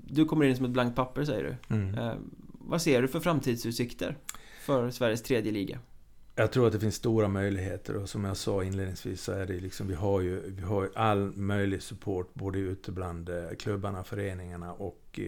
du 0.09 0.25
kommer 0.25 0.45
in 0.45 0.55
som 0.55 0.65
ett 0.65 0.71
blankt 0.71 0.95
papper 0.95 1.23
säger 1.23 1.43
du. 1.43 1.75
Mm. 1.75 1.97
Eh, 1.97 2.13
vad 2.59 2.81
ser 2.81 3.01
du 3.01 3.07
för 3.07 3.19
framtidsutsikter 3.19 4.17
för 4.61 4.91
Sveriges 4.91 5.23
tredje 5.23 5.51
liga? 5.51 5.79
Jag 6.35 6.51
tror 6.51 6.67
att 6.67 6.73
det 6.73 6.79
finns 6.79 6.95
stora 6.95 7.27
möjligheter 7.27 7.95
och 7.95 8.09
som 8.09 8.23
jag 8.23 8.37
sa 8.37 8.63
inledningsvis 8.63 9.21
så 9.21 9.31
är 9.31 9.45
det 9.45 9.59
liksom, 9.59 9.87
vi 9.87 9.93
har 9.93 10.21
ju, 10.21 10.51
vi 10.51 10.61
har 10.61 10.91
all 10.95 11.35
möjlig 11.35 11.81
support 11.81 12.33
både 12.33 12.59
ute 12.59 12.91
bland 12.91 13.29
eh, 13.29 13.49
klubbarna, 13.59 14.03
föreningarna 14.03 14.73
och 14.73 15.19
eh, 15.23 15.25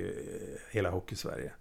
hela 0.72 0.90
Hockeysverige. 0.90 1.52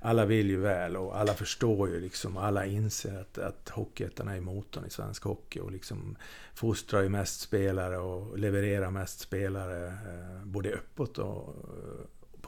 Alla 0.00 0.24
vill 0.24 0.50
ju 0.50 0.60
väl 0.60 0.96
och 0.96 1.18
alla 1.18 1.34
förstår 1.34 1.88
ju 1.88 2.00
liksom, 2.00 2.36
alla 2.36 2.66
inser 2.66 3.20
att, 3.20 3.38
att 3.38 3.68
Hockeyettan 3.68 4.28
är 4.28 4.40
motorn 4.40 4.84
i 4.86 4.90
svensk 4.90 5.24
hockey 5.24 5.60
och 5.60 5.72
liksom 5.72 6.16
fostrar 6.54 7.02
ju 7.02 7.08
mest 7.08 7.40
spelare 7.40 7.98
och 7.98 8.38
levererar 8.38 8.90
mest 8.90 9.20
spelare 9.20 9.86
eh, 9.86 10.44
både 10.44 10.68
öppet 10.68 11.18
och 11.18 11.54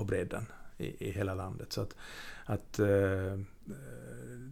på 0.01 0.05
bredden 0.05 0.47
i, 0.79 1.09
i 1.09 1.11
hela 1.11 1.35
landet. 1.35 1.73
Så 1.73 1.81
att, 1.81 1.97
att 2.45 2.79
eh, 2.79 3.39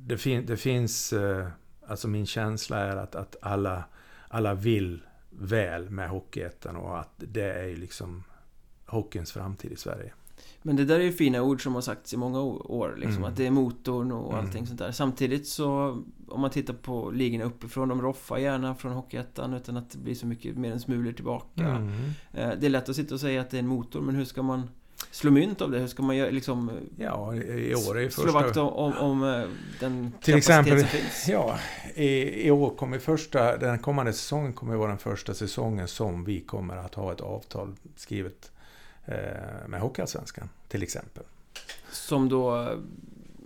det, 0.07 0.19
fin, 0.19 0.47
det 0.47 0.57
finns, 0.57 1.13
eh, 1.13 1.49
alltså 1.87 2.09
min 2.09 2.27
känsla 2.27 2.79
är 2.79 2.97
att, 2.97 3.15
att 3.15 3.37
alla, 3.43 3.85
alla 4.29 4.55
vill 4.55 5.03
väl 5.31 5.91
med 5.91 6.09
Hockeyettan 6.09 6.77
och 6.77 6.99
att 6.99 7.13
det 7.17 7.53
är 7.53 7.77
liksom 7.77 8.25
hockeyns 8.87 9.33
framtid 9.33 9.73
i 9.73 9.77
Sverige. 9.77 10.13
Men 10.63 10.77
det 10.77 10.85
där 10.85 11.01
är 11.01 11.05
ju 11.05 11.13
fina 11.13 11.43
ord 11.43 11.63
som 11.63 11.75
har 11.75 11.81
sagts 11.81 12.15
i 12.15 12.17
många 12.17 12.41
år 12.41 12.95
liksom, 12.97 13.17
mm. 13.17 13.25
Att 13.25 13.37
det 13.37 13.47
är 13.47 13.51
motorn 13.51 14.13
och 14.13 14.33
mm. 14.33 14.45
allting 14.45 14.67
sånt 14.67 14.79
där 14.79 14.93
Samtidigt 14.93 15.49
så 15.49 16.03
Om 16.29 16.41
man 16.41 16.51
tittar 16.51 16.75
på 16.75 17.11
ligorna 17.11 17.45
uppifrån 17.45 17.89
De 17.89 18.03
roffar 18.03 18.39
gärna 18.39 18.75
från 18.75 18.93
Hockeyettan 18.93 19.55
utan 19.55 19.77
att 19.77 19.91
det 19.91 19.99
blir 19.99 20.15
så 20.15 20.27
mycket 20.27 20.57
mer 20.57 20.73
än 20.73 20.81
smulor 20.81 21.13
tillbaka 21.13 21.67
mm. 21.67 21.91
Eh, 22.33 22.51
det 22.61 22.67
är 22.67 22.71
lätt 22.71 22.89
att 22.89 22.97
sitta 22.97 23.15
och 23.15 23.21
säga 23.21 23.41
att 23.41 23.51
det 23.51 23.57
är 23.57 23.63
en 23.63 23.67
motor 23.67 24.01
men 24.01 24.15
hur 24.15 24.25
ska 24.25 24.43
man 24.43 24.69
slå 25.11 25.31
mynt 25.31 25.61
av 25.61 25.71
det? 25.71 25.79
Hur 25.79 25.87
ska 25.87 26.03
man 26.03 26.17
göra 26.17 26.31
liksom... 26.31 26.71
Ja, 26.97 27.35
i 27.35 27.75
år 27.75 27.99
är 27.99 28.05
första... 28.05 28.23
Slå 28.23 28.33
vakt 28.33 28.57
om, 28.57 28.69
om, 28.69 28.93
om 28.99 29.25
eh, 29.25 29.49
den 29.81 30.13
Till 30.23 30.35
exempel, 30.35 30.81
som 30.81 30.89
finns? 30.89 31.29
Ja, 31.29 31.59
i, 31.95 32.47
i 32.47 32.51
år 32.51 32.71
kommer 32.71 32.99
första... 32.99 33.57
Den 33.57 33.79
kommande 33.79 34.13
säsongen 34.13 34.53
kommer 34.53 34.77
vara 34.77 34.89
den 34.89 34.99
första 34.99 35.35
säsongen 35.35 35.89
som 35.89 36.25
vi 36.25 36.41
kommer 36.41 36.77
att 36.77 36.95
ha 36.95 37.13
ett 37.13 37.21
avtal 37.21 37.75
skrivet 37.97 38.53
eh, 39.05 39.15
med 39.69 39.81
Hockeyallsvenskan 39.81 40.49
till 40.69 40.83
exempel. 40.83 41.25
Som 41.91 42.29
då 42.29 42.75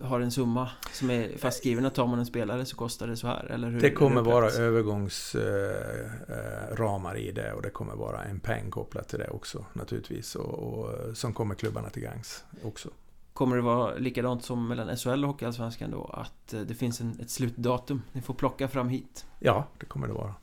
har 0.02 0.20
en 0.20 0.30
summa 0.30 0.70
som 0.92 1.10
är 1.10 1.38
fastskriven 1.38 1.86
att 1.86 1.94
tar 1.94 2.06
man 2.06 2.18
en 2.18 2.26
spelare 2.26 2.64
så 2.64 2.76
kostar 2.76 3.06
det 3.06 3.16
så 3.16 3.26
här? 3.26 3.44
Eller 3.44 3.70
hur, 3.70 3.80
det 3.80 3.90
kommer 3.90 4.22
hur 4.22 4.30
vara 4.30 4.50
övergångsramar 4.50 7.16
i 7.16 7.32
det 7.32 7.52
och 7.52 7.62
det 7.62 7.70
kommer 7.70 7.94
vara 7.94 8.24
en 8.24 8.40
peng 8.40 8.70
kopplat 8.70 9.08
till 9.08 9.18
det 9.18 9.28
också 9.28 9.64
naturligtvis 9.72 10.34
och, 10.34 10.58
och 10.58 11.16
som 11.16 11.34
kommer 11.34 11.54
klubbarna 11.54 11.90
till 11.90 12.02
gangs 12.02 12.44
också. 12.62 12.88
Kommer 13.32 13.56
det 13.56 13.62
vara 13.62 13.94
likadant 13.94 14.44
som 14.44 14.68
mellan 14.68 14.96
SHL 14.96 15.24
och 15.24 15.30
Hockeyallsvenskan 15.30 15.90
då? 15.90 16.04
Att 16.04 16.54
det 16.66 16.74
finns 16.74 17.00
en, 17.00 17.18
ett 17.20 17.30
slutdatum? 17.30 18.02
Ni 18.12 18.20
får 18.20 18.34
plocka 18.34 18.68
fram 18.68 18.88
hit? 18.88 19.26
Ja, 19.38 19.66
det 19.78 19.86
kommer 19.86 20.06
det 20.06 20.14
vara. 20.14 20.34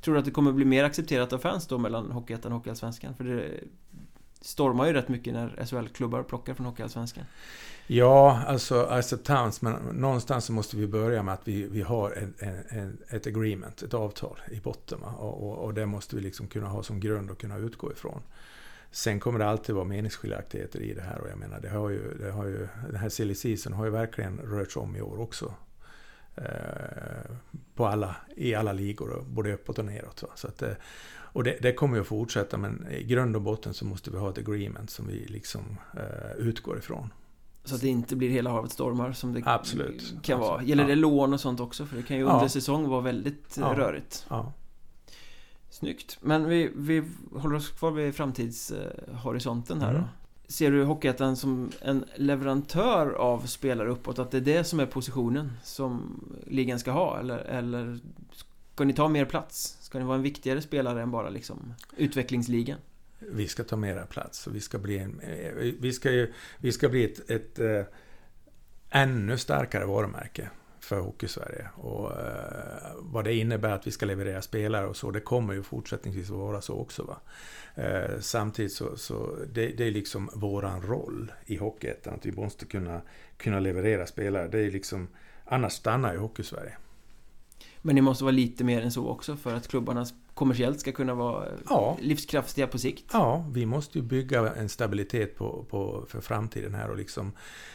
Tror 0.00 0.14
du 0.14 0.18
att 0.18 0.24
det 0.24 0.30
kommer 0.30 0.52
bli 0.52 0.64
mer 0.64 0.84
accepterat 0.84 1.32
av 1.32 1.38
fans 1.38 1.66
då 1.66 1.78
mellan 1.78 2.10
Hockeyettan 2.10 2.52
och 2.52 2.58
Hockeyallsvenskan? 2.58 3.14
För 3.14 3.24
det 3.24 3.60
stormar 4.40 4.86
ju 4.86 4.92
rätt 4.92 5.08
mycket 5.08 5.34
när 5.34 5.64
SHL-klubbar 5.64 6.22
plockar 6.22 6.54
från 6.54 6.66
Hockeyallsvenskan. 6.66 7.24
Ja, 7.86 8.42
alltså 8.46 8.82
acceptans, 8.82 9.62
men 9.62 9.72
någonstans 9.92 10.44
så 10.44 10.52
måste 10.52 10.76
vi 10.76 10.86
börja 10.86 11.22
med 11.22 11.34
att 11.34 11.48
vi, 11.48 11.66
vi 11.66 11.82
har 11.82 12.10
en, 12.10 12.34
en, 12.68 12.98
ett 13.08 13.26
agreement, 13.26 13.82
ett 13.82 13.94
avtal 13.94 14.40
i 14.50 14.60
botten. 14.60 15.02
Och, 15.02 15.48
och, 15.48 15.58
och, 15.58 15.74
det 15.74 15.86
måste 15.86 16.16
vi 16.16 16.22
liksom 16.22 16.46
kunna 16.46 16.66
ha 16.66 16.82
som 16.82 17.00
grund 17.00 17.30
och 17.30 17.40
kunna 17.40 17.56
utgå 17.56 17.92
ifrån. 17.92 18.22
Sen 18.90 19.20
kommer 19.20 19.38
det 19.38 19.46
alltid 19.46 19.74
vara 19.74 19.84
meningsskiljaktigheter 19.84 20.80
i 20.80 20.94
det 20.94 21.02
här 21.02 21.20
och 21.20 21.28
jag 21.30 21.38
menar, 21.38 21.60
det 21.60 21.68
har 21.68 21.90
ju, 21.90 22.14
det 22.18 22.30
har 22.30 22.44
ju, 22.44 22.68
den 22.86 22.96
här 22.96 23.08
silly 23.08 23.34
season 23.34 23.72
har 23.72 23.84
ju 23.84 23.90
verkligen 23.90 24.38
rörts 24.38 24.76
om 24.76 24.96
i 24.96 25.00
år 25.00 25.20
också. 25.20 25.54
Eh, 26.36 27.36
på 27.74 27.86
alla, 27.86 28.16
I 28.36 28.54
alla 28.54 28.72
ligor, 28.72 29.24
både 29.28 29.54
uppåt 29.54 29.78
och 29.78 29.84
neråt. 29.84 30.22
Va? 30.22 30.28
Så 30.34 30.48
att, 30.48 30.62
eh, 30.62 30.72
och 31.06 31.44
det, 31.44 31.58
det, 31.62 31.72
kommer 31.72 31.96
ju 31.96 32.00
att 32.00 32.06
fortsätta, 32.06 32.56
men 32.56 32.86
i 32.90 33.04
grund 33.04 33.36
och 33.36 33.42
botten 33.42 33.74
så 33.74 33.84
måste 33.84 34.10
vi 34.10 34.18
ha 34.18 34.30
ett 34.30 34.38
agreement 34.38 34.90
som 34.90 35.06
vi 35.08 35.26
liksom 35.26 35.78
eh, 35.96 36.36
utgår 36.36 36.78
ifrån. 36.78 37.10
Så 37.64 37.74
att 37.74 37.80
det 37.80 37.88
inte 37.88 38.16
blir 38.16 38.30
hela 38.30 38.50
havet 38.50 38.72
stormar 38.72 39.12
som 39.12 39.32
det 39.32 39.42
Absolut. 39.44 40.14
kan 40.22 40.40
vara. 40.40 40.62
Gäller 40.62 40.82
ja. 40.82 40.88
det 40.88 40.94
lån 40.94 41.32
och 41.32 41.40
sånt 41.40 41.60
också? 41.60 41.86
För 41.86 41.96
det 41.96 42.02
kan 42.02 42.16
ju 42.16 42.22
under 42.22 42.48
säsong 42.48 42.88
vara 42.88 43.00
väldigt 43.00 43.56
ja. 43.60 43.74
rörigt. 43.74 44.26
Ja. 44.28 44.52
Snyggt. 45.70 46.18
Men 46.20 46.48
vi, 46.48 46.70
vi 46.76 47.02
håller 47.32 47.56
oss 47.56 47.68
kvar 47.68 47.90
vid 47.90 48.14
framtidshorisonten 48.14 49.80
här 49.80 49.90
mm. 49.90 50.02
då. 50.02 50.08
Ser 50.52 50.70
du 50.70 50.84
Hockeyettan 50.84 51.36
som 51.36 51.70
en 51.80 52.04
leverantör 52.16 53.12
av 53.12 53.46
spelare 53.46 53.88
uppåt? 53.88 54.18
Att 54.18 54.30
det 54.30 54.36
är 54.36 54.40
det 54.40 54.64
som 54.64 54.80
är 54.80 54.86
positionen 54.86 55.52
som 55.62 56.20
ligan 56.46 56.78
ska 56.78 56.90
ha? 56.90 57.18
Eller, 57.18 57.38
eller 57.38 57.98
ska 58.74 58.84
ni 58.84 58.92
ta 58.92 59.08
mer 59.08 59.24
plats? 59.24 59.78
Ska 59.80 59.98
ni 59.98 60.04
vara 60.04 60.16
en 60.16 60.22
viktigare 60.22 60.62
spelare 60.62 61.02
än 61.02 61.10
bara 61.10 61.28
liksom 61.28 61.74
utvecklingsligan? 61.96 62.78
Vi 63.30 63.48
ska 63.48 63.64
ta 63.64 63.76
mera 63.76 64.06
plats 64.06 64.46
och 64.46 64.54
vi 64.54 64.60
ska 64.60 64.78
bli 64.78 64.98
en, 64.98 65.20
eh, 65.20 65.52
Vi 65.80 65.92
ska, 65.92 66.10
ju, 66.10 66.32
vi 66.58 66.72
ska 66.72 66.88
bli 66.88 67.04
ett, 67.04 67.30
ett, 67.30 67.58
äh, 67.58 67.82
ännu 68.90 69.38
starkare 69.38 69.84
varumärke 69.84 70.50
för 70.80 71.00
Hockeysverige. 71.00 71.68
Och 71.74 72.12
äh, 72.12 72.92
vad 72.98 73.24
det 73.24 73.34
innebär 73.34 73.70
att 73.70 73.86
vi 73.86 73.90
ska 73.90 74.06
leverera 74.06 74.42
spelare 74.42 74.86
och 74.86 74.96
så, 74.96 75.10
det 75.10 75.20
kommer 75.20 75.54
ju 75.54 75.62
fortsättningsvis 75.62 76.30
att 76.30 76.36
vara 76.36 76.60
så 76.60 76.74
också. 76.74 77.02
Va? 77.02 77.20
Äh, 77.74 78.20
samtidigt 78.20 78.72
så, 78.72 78.96
så 78.96 79.36
det, 79.52 79.66
det, 79.66 79.84
är 79.84 79.90
liksom 79.90 80.30
våran 80.34 80.82
roll 80.82 81.32
i 81.46 81.56
Hockeyettan, 81.56 82.14
att 82.14 82.26
vi 82.26 82.32
måste 82.32 82.66
kunna, 82.66 83.00
kunna 83.36 83.60
leverera 83.60 84.06
spelare. 84.06 84.48
Det 84.48 84.58
är 84.58 84.70
liksom, 84.70 85.08
annars 85.44 85.72
stannar 85.72 86.12
ju 86.12 86.18
Hockeysverige. 86.18 86.76
Men 87.86 87.96
det 87.96 88.02
måste 88.02 88.24
vara 88.24 88.32
lite 88.32 88.64
mer 88.64 88.82
än 88.82 88.92
så 88.92 89.08
också 89.08 89.36
för 89.36 89.54
att 89.54 89.68
klubbarna 89.68 90.06
kommersiellt 90.34 90.80
ska 90.80 90.92
kunna 90.92 91.14
vara 91.14 91.48
ja. 91.68 91.96
livskraftiga 92.00 92.66
på 92.66 92.78
sikt? 92.78 93.04
Ja, 93.12 93.46
vi 93.52 93.66
måste 93.66 93.98
ju 93.98 94.04
bygga 94.04 94.54
en 94.54 94.68
stabilitet 94.68 95.36
på, 95.36 95.64
på, 95.70 96.04
för 96.08 96.20
framtiden 96.20 96.74
här 96.74 96.90
och 96.90 96.96
liksom 96.96 97.32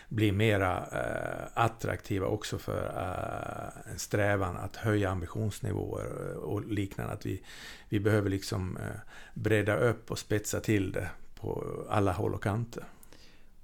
bli 0.07 0.31
mera 0.31 0.77
eh, 0.77 1.47
attraktiva 1.53 2.27
också 2.27 2.57
för 2.57 2.85
eh, 2.85 3.91
en 3.91 3.99
strävan 3.99 4.57
att 4.57 4.75
höja 4.75 5.09
ambitionsnivåer 5.09 6.35
och 6.35 6.65
liknande. 6.65 7.13
Att 7.13 7.25
vi, 7.25 7.43
vi 7.89 7.99
behöver 7.99 8.29
liksom 8.29 8.77
eh, 8.77 8.99
bredda 9.33 9.77
upp 9.77 10.11
och 10.11 10.19
spetsa 10.19 10.59
till 10.59 10.91
det 10.91 11.09
på 11.35 11.63
alla 11.89 12.11
håll 12.11 12.33
och 12.33 12.43
kanter. 12.43 12.83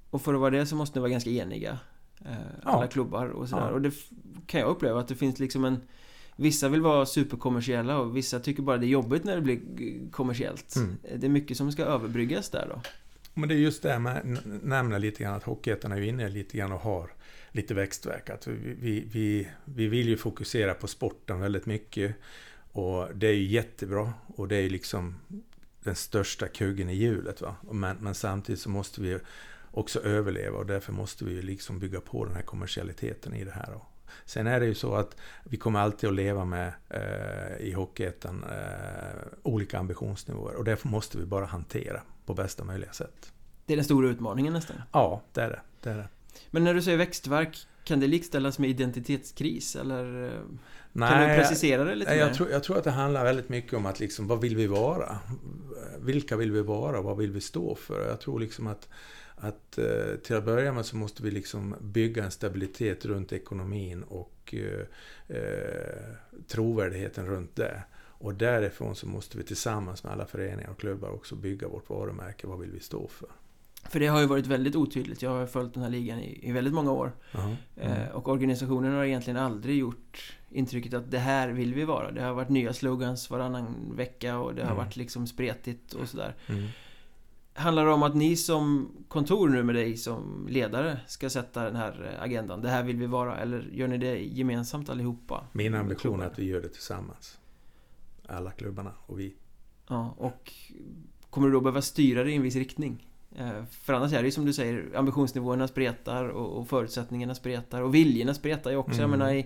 Och 0.10 0.22
för 0.22 0.34
att 0.34 0.40
vara 0.40 0.52
det 0.52 0.66
så 0.66 0.76
måste 0.76 1.00
ni 1.00 1.02
vara 1.02 1.12
ganska 1.12 1.30
eniga? 1.30 1.80
Eh, 2.26 2.36
alla 2.64 2.84
ja. 2.84 2.88
klubbar 2.88 3.28
och 3.28 3.50
sådär. 3.50 3.68
Ja. 3.68 3.72
Och 3.72 3.82
det 3.82 3.94
kan 4.46 4.60
jag 4.60 4.70
uppleva 4.70 5.00
att 5.00 5.08
det 5.08 5.16
finns 5.16 5.40
liksom 5.40 5.66
en 5.66 5.82
Vissa 6.36 6.70
vill 6.70 6.82
vara 6.82 7.06
superkommersiella 7.06 8.00
och 8.00 8.18
vissa 8.18 8.40
tycker 8.40 8.64
bara 8.64 8.78
det 8.78 8.86
är 8.86 8.90
jobbigt 8.90 9.24
när 9.24 9.36
det 9.36 9.42
blir 9.42 9.60
kommersiellt. 10.12 10.76
Mm. 10.76 10.98
Det 11.20 11.28
är 11.28 11.30
mycket 11.30 11.58
som 11.58 11.72
ska 11.72 11.84
överbryggas 11.84 12.50
där 12.50 12.68
då. 12.70 12.82
Men 13.34 13.50
det 13.50 13.56
är 13.56 13.60
just 13.60 13.84
det 13.84 14.00
med 14.00 14.38
nämna 14.64 14.98
lite 14.98 15.24
grann 15.24 15.34
att 15.34 15.44
Hockeyettan 15.44 15.92
är 15.92 16.02
inne 16.02 16.30
lite 16.30 16.58
grann 16.58 16.72
och 16.72 16.80
har 16.80 17.12
lite 17.52 17.74
växtverk. 17.74 18.30
Att 18.30 18.48
vi, 18.48 18.76
vi, 18.80 19.08
vi, 19.12 19.48
vi 19.66 19.88
vill 19.88 20.08
ju 20.08 20.18
fokusera 20.18 20.74
på 20.74 20.88
sporten 20.88 21.40
väldigt 21.40 21.66
mycket. 21.66 22.16
Och 22.72 23.08
det 23.16 23.28
är 23.28 23.34
ju 23.34 23.44
jättebra. 23.44 24.14
Och 24.28 24.48
det 24.48 24.56
är 24.56 24.62
ju 24.62 24.70
liksom 24.70 25.16
den 25.84 25.96
största 25.96 26.48
kuggen 26.48 26.90
i 26.90 26.96
hjulet. 26.96 27.42
Va? 27.42 27.56
Men, 27.72 27.98
men 27.98 28.16
samtidigt 28.16 28.62
så 28.62 28.70
måste 28.70 29.02
vi 29.02 29.20
också 29.72 30.00
överleva 30.00 30.58
och 30.58 30.66
därför 30.66 30.94
måste 30.94 31.26
vi 31.26 31.42
liksom 31.42 31.80
bygga 31.80 32.02
på 32.02 32.26
den 32.26 32.36
här 32.36 32.42
kommersialiteten 32.42 33.34
i 33.34 33.44
det 33.44 33.52
här. 33.52 33.70
Då. 33.72 33.86
Sen 34.26 34.48
är 34.48 34.60
det 34.60 34.66
ju 34.66 34.76
så 34.76 34.96
att 34.96 35.18
vi 35.44 35.58
kommer 35.58 35.80
alltid 35.80 36.10
att 36.10 36.16
leva 36.16 36.46
med 36.46 36.74
eh, 36.90 37.68
i 37.68 37.72
Hockeyettan 37.72 38.44
eh, 38.44 39.22
olika 39.44 39.80
ambitionsnivåer 39.80 40.56
och 40.56 40.64
därför 40.64 40.88
måste 40.88 41.18
vi 41.18 41.26
bara 41.26 41.46
hantera 41.46 42.02
på 42.26 42.34
bästa 42.34 42.64
möjliga 42.64 42.92
sätt. 42.92 43.32
Det 43.66 43.74
är 43.74 43.78
den 43.78 43.86
stora 43.86 44.10
utmaningen 44.10 44.54
nästan? 44.54 44.82
Ja, 44.92 45.22
det 45.34 45.42
är 45.42 45.50
det. 45.50 45.60
det, 45.82 45.90
är 45.90 45.98
det. 45.98 46.08
Men 46.52 46.64
när 46.64 46.74
du 46.74 46.82
säger 46.82 46.98
växtverk, 46.98 47.68
kan 47.84 48.00
det 48.00 48.08
likställas 48.08 48.60
med 48.60 48.70
identitetskris 48.70 49.76
eller? 49.76 50.32
Nej, 50.92 51.10
kan 51.10 51.30
du 51.30 51.36
precisera 51.36 51.84
det 51.84 51.96
lite 51.96 52.16
jag, 52.16 52.28
mer? 52.28 52.34
Tror, 52.34 52.50
jag 52.50 52.64
tror 52.64 52.78
att 52.78 52.84
det 52.84 52.92
handlar 52.92 53.24
väldigt 53.24 53.50
mycket 53.50 53.74
om 53.74 53.86
att 53.86 54.00
liksom, 54.00 54.28
vad 54.28 54.42
vill 54.42 54.56
vi 54.56 54.68
vara? 54.68 55.20
Vilka 56.00 56.36
vill 56.36 56.52
vi 56.52 56.62
vara? 56.62 57.02
Vad 57.02 57.18
vill 57.18 57.32
vi 57.32 57.42
stå 57.42 57.76
för? 57.76 58.08
Jag 58.08 58.22
tror 58.22 58.40
liksom 58.40 58.68
att 58.68 58.90
att 59.36 59.78
eh, 59.78 60.16
till 60.24 60.36
att 60.36 60.46
börja 60.46 60.74
med 60.74 60.86
så 60.86 60.96
måste 60.96 61.24
vi 61.24 61.32
liksom 61.32 61.76
bygga 61.82 62.24
en 62.24 62.32
stabilitet 62.32 63.06
runt 63.06 63.34
ekonomin 63.34 64.04
och 64.04 64.56
eh, 64.58 65.38
eh, 65.38 66.16
trovärdigheten 66.48 67.26
runt 67.26 67.56
det. 67.56 67.84
Och 68.18 68.34
därifrån 68.34 68.96
så 68.96 69.08
måste 69.08 69.38
vi 69.38 69.44
tillsammans 69.44 70.04
med 70.04 70.14
alla 70.14 70.26
föreningar 70.26 70.70
och 70.70 70.80
klubbar 70.80 71.10
också 71.10 71.36
bygga 71.36 71.68
vårt 71.68 71.90
varumärke. 71.90 72.48
Vad 72.48 72.60
vill 72.60 72.72
vi 72.72 72.80
stå 72.80 73.08
för? 73.08 73.30
För 73.90 74.00
det 74.00 74.08
har 74.08 74.20
ju 74.20 74.26
varit 74.26 74.48
väldigt 74.48 74.76
otydligt. 74.76 75.22
Jag 75.22 75.30
har 75.30 75.46
följt 75.46 75.74
den 75.74 75.84
här 75.84 75.90
ligan 75.90 76.20
i, 76.20 76.50
i 76.50 76.52
väldigt 76.52 76.74
många 76.74 76.92
år. 76.92 77.12
Uh-huh. 77.32 77.56
Mm. 77.82 78.12
och 78.12 78.28
organisationen 78.28 78.94
har 78.94 79.04
egentligen 79.04 79.38
aldrig 79.38 79.78
gjort 79.78 80.36
intrycket 80.50 80.94
att 80.94 81.12
det 81.12 81.20
här 81.20 81.50
vill 81.50 81.74
vi 81.74 81.84
vara. 81.84 82.12
Det 82.12 82.22
har 82.22 82.34
varit 82.34 82.50
nya 82.50 82.74
slogans 82.74 83.30
varannan 83.30 83.94
vecka 83.96 84.38
och 84.38 84.56
det 84.56 84.62
har 84.62 84.72
mm. 84.72 84.86
varit 84.86 84.96
liksom 84.96 85.28
spretigt 85.28 85.94
och 85.94 86.10
sådär. 86.10 86.36
Mm. 86.48 86.68
Handlar 87.58 87.86
det 87.86 87.92
om 87.92 88.04
att 88.04 88.16
ni 88.16 88.36
som 88.36 88.92
kontor 89.08 89.50
nu 89.50 89.64
med 89.64 89.76
dig 89.76 89.98
som 89.98 90.48
ledare 90.50 91.00
ska 91.08 91.30
sätta 91.30 91.64
den 91.64 91.76
här 91.76 92.18
agendan? 92.22 92.62
Det 92.62 92.70
här 92.70 92.84
vill 92.84 92.98
vi 92.98 93.06
vara, 93.06 93.38
eller 93.38 93.70
gör 93.72 93.88
ni 93.88 93.98
det 93.98 94.20
gemensamt 94.20 94.90
allihopa? 94.90 95.48
Min 95.52 95.76
ambition 95.76 96.22
är 96.22 96.26
att 96.26 96.40
vi 96.40 96.46
gör 96.46 96.62
det 96.62 96.70
tillsammans. 96.70 97.40
Alla 98.28 98.52
klubbarna 98.52 98.92
och 99.06 99.20
vi. 99.20 99.36
Ja, 99.88 100.16
och 100.18 100.54
kommer 101.30 101.48
du 101.48 101.54
då 101.54 101.62
behöva 101.62 101.82
styra 101.82 102.24
det 102.24 102.32
i 102.32 102.36
en 102.36 102.42
viss 102.42 102.56
riktning? 102.56 103.08
Eh, 103.36 103.66
för 103.66 103.94
annars 103.94 104.14
är 104.14 104.22
det 104.22 104.28
ju 104.28 104.32
som 104.32 104.46
du 104.46 104.54
säger, 104.54 104.92
ambitionsnivåerna 104.96 105.68
spretar 105.68 106.28
och 106.28 106.68
förutsättningarna 106.68 107.36
spretar 107.36 107.82
och 107.82 107.96
viljorna 107.96 108.34
spretar 108.34 108.72
ju 108.72 108.78
också. 108.78 109.02
Mm. 109.02 109.02
Jag 109.02 109.20
menar 109.20 109.34
i 109.34 109.46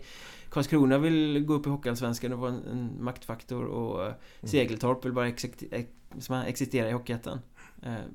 Karlskrona 0.50 0.98
vill 0.98 1.46
gå 1.46 1.54
upp 1.54 1.68
i 1.68 1.70
Hockeyallsvenskan 1.70 2.34
och 2.34 2.40
vara 2.40 2.52
en, 2.52 2.64
en 2.72 3.04
maktfaktor 3.04 3.66
och 3.66 4.02
mm. 4.04 4.16
Segeltorp 4.44 5.06
vill 5.06 5.14
bara 5.14 5.28
existera 6.48 6.90
i 6.90 6.92
Hockeyettan. 6.92 7.40
Eh, 7.84 8.06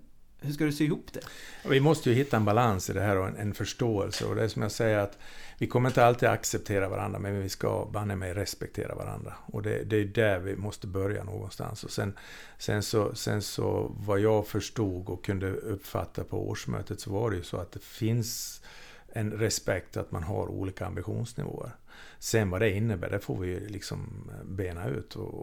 hur 0.44 0.52
ska 0.52 0.64
du 0.64 0.72
sy 0.72 0.84
ihop 0.84 1.12
det? 1.12 1.20
Vi 1.68 1.80
måste 1.80 2.10
ju 2.10 2.16
hitta 2.16 2.36
en 2.36 2.44
balans 2.44 2.90
i 2.90 2.92
det 2.92 3.00
här 3.00 3.16
och 3.16 3.28
en, 3.28 3.36
en 3.36 3.54
förståelse. 3.54 4.24
Och 4.24 4.34
det 4.34 4.42
är 4.42 4.48
som 4.48 4.62
jag 4.62 4.72
säger 4.72 4.98
att 4.98 5.18
vi 5.58 5.66
kommer 5.66 5.88
inte 5.88 6.06
alltid 6.06 6.28
acceptera 6.28 6.88
varandra, 6.88 7.18
men 7.18 7.42
vi 7.42 7.48
ska 7.48 7.88
banne 7.92 8.16
mig 8.16 8.34
respektera 8.34 8.94
varandra. 8.94 9.34
Och 9.46 9.62
det, 9.62 9.84
det, 9.84 9.96
är 9.96 10.04
där 10.04 10.38
vi 10.38 10.56
måste 10.56 10.86
börja 10.86 11.24
någonstans. 11.24 11.84
Och 11.84 11.90
sen, 11.90 12.12
sen, 12.58 12.82
så, 12.82 13.14
sen 13.14 13.42
så, 13.42 13.92
vad 13.98 14.20
jag 14.20 14.46
förstod 14.46 15.08
och 15.08 15.24
kunde 15.24 15.52
uppfatta 15.52 16.24
på 16.24 16.48
årsmötet, 16.48 17.00
så 17.00 17.12
var 17.12 17.30
det 17.30 17.36
ju 17.36 17.42
så 17.42 17.56
att 17.56 17.72
det 17.72 17.82
finns 17.82 18.62
en 19.12 19.32
respekt 19.32 19.96
att 19.96 20.10
man 20.10 20.22
har 20.22 20.48
olika 20.48 20.86
ambitionsnivåer. 20.86 21.70
Sen 22.18 22.50
vad 22.50 22.60
det 22.60 22.70
innebär, 22.70 23.10
det 23.10 23.18
får 23.18 23.36
vi 23.36 23.60
liksom 23.60 24.30
bena 24.44 24.88
ut 24.88 25.16
och, 25.16 25.34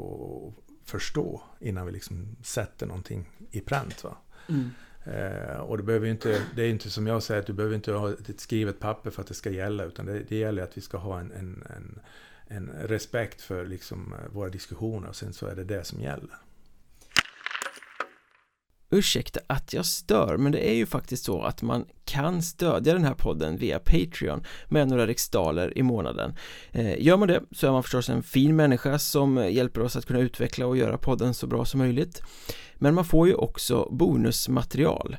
och 0.46 0.54
förstå 0.92 1.42
innan 1.60 1.86
vi 1.86 1.92
liksom 1.92 2.36
sätter 2.44 2.86
någonting 2.88 3.30
i 3.52 3.62
pränt. 3.62 4.04
Va? 4.04 4.18
Mm. 4.50 4.70
Eh, 5.04 5.58
och 5.58 5.78
det, 5.78 5.84
behöver 5.84 6.08
inte, 6.08 6.42
det 6.56 6.64
är 6.64 6.70
inte 6.70 6.90
som 6.90 7.08
jag 7.08 7.24
säger, 7.24 7.42
att 7.42 7.48
du 7.48 7.54
behöver 7.54 7.76
inte 7.76 7.92
ha 7.92 8.12
ett 8.12 8.40
skrivet 8.40 8.80
papper 8.80 9.10
för 9.10 9.22
att 9.22 9.28
det 9.28 9.34
ska 9.34 9.50
gälla, 9.50 9.84
utan 9.84 10.06
det, 10.06 10.20
det 10.20 10.36
gäller 10.36 10.64
att 10.64 10.78
vi 10.78 10.82
ska 10.82 10.98
ha 10.98 11.20
en, 11.20 11.32
en, 11.32 11.64
en, 11.76 12.00
en 12.48 12.70
respekt 12.88 13.42
för 13.42 13.66
liksom, 13.66 14.16
våra 14.34 14.50
diskussioner 14.50 15.10
och 15.10 15.16
sen 15.16 15.34
så 15.34 15.48
är 15.48 15.56
det 15.56 15.64
det 15.64 15.84
som 15.84 16.02
gäller. 16.02 16.38
Ursäkta 18.92 19.40
att 19.48 19.74
jag 19.74 19.86
stör, 19.86 20.38
men 20.38 20.52
det 20.52 20.70
är 20.70 20.74
ju 20.74 20.86
faktiskt 20.86 21.24
så 21.24 21.42
att 21.42 21.62
man 21.62 21.86
kan 22.06 22.42
stödja 22.42 22.94
den 22.94 23.04
här 23.04 23.14
podden 23.14 23.58
via 23.58 23.80
Patreon 23.80 24.44
med 24.68 24.88
några 24.88 25.08
riksdaler 25.08 25.78
i 25.78 25.84
månaden. 25.84 26.36
Eh, 26.72 27.02
gör 27.04 27.18
man 27.18 27.28
det 27.28 27.42
så 27.52 27.68
är 27.68 27.72
man 27.72 27.84
förstås 27.84 28.10
en 28.10 28.24
fin 28.24 28.56
människa 28.56 29.00
som 29.00 29.52
hjälper 29.52 29.82
oss 29.82 29.96
att 29.96 30.06
kunna 30.06 30.20
utveckla 30.20 30.66
och 30.66 30.78
göra 30.78 30.98
podden 30.98 31.34
så 31.34 31.48
bra 31.48 31.66
som 31.66 31.78
möjligt. 31.78 32.22
Men 32.76 32.96
man 32.96 33.06
får 33.06 33.28
ju 33.28 33.34
också 33.34 33.88
bonusmaterial. 33.92 35.18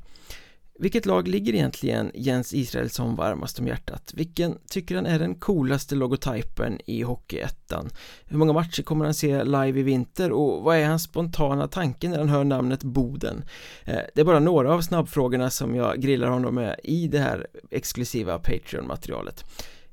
Vilket 0.83 1.07
lag 1.07 1.29
ligger 1.29 1.55
egentligen 1.55 2.11
Jens 2.15 2.55
Israelsson 2.55 3.17
varmast 3.17 3.59
om 3.59 3.67
hjärtat? 3.67 4.13
Vilken 4.15 4.59
tycker 4.71 4.97
han 4.97 5.07
är 5.07 5.19
den 5.19 5.35
coolaste 5.35 5.95
logotypen 5.95 6.81
i 6.87 7.03
Hockeyettan? 7.03 7.91
Hur 8.25 8.39
många 8.39 8.53
matcher 8.53 8.83
kommer 8.83 9.05
han 9.05 9.15
se 9.15 9.45
live 9.45 9.81
i 9.81 9.83
vinter 9.83 10.33
och 10.33 10.63
vad 10.63 10.77
är 10.77 10.87
hans 10.87 11.03
spontana 11.03 11.69
tanke 11.69 12.09
när 12.09 12.19
han 12.19 12.29
hör 12.29 12.45
namnet 12.45 12.83
Boden? 12.83 13.45
Eh, 13.85 13.99
det 14.15 14.21
är 14.21 14.25
bara 14.25 14.39
några 14.39 14.75
av 14.75 14.81
snabbfrågorna 14.81 15.51
som 15.51 15.75
jag 15.75 16.01
grillar 16.01 16.29
honom 16.29 16.55
med 16.55 16.77
i 16.85 17.09
det 17.09 17.19
här 17.19 17.47
exklusiva 17.71 18.39
Patreon-materialet. 18.39 19.45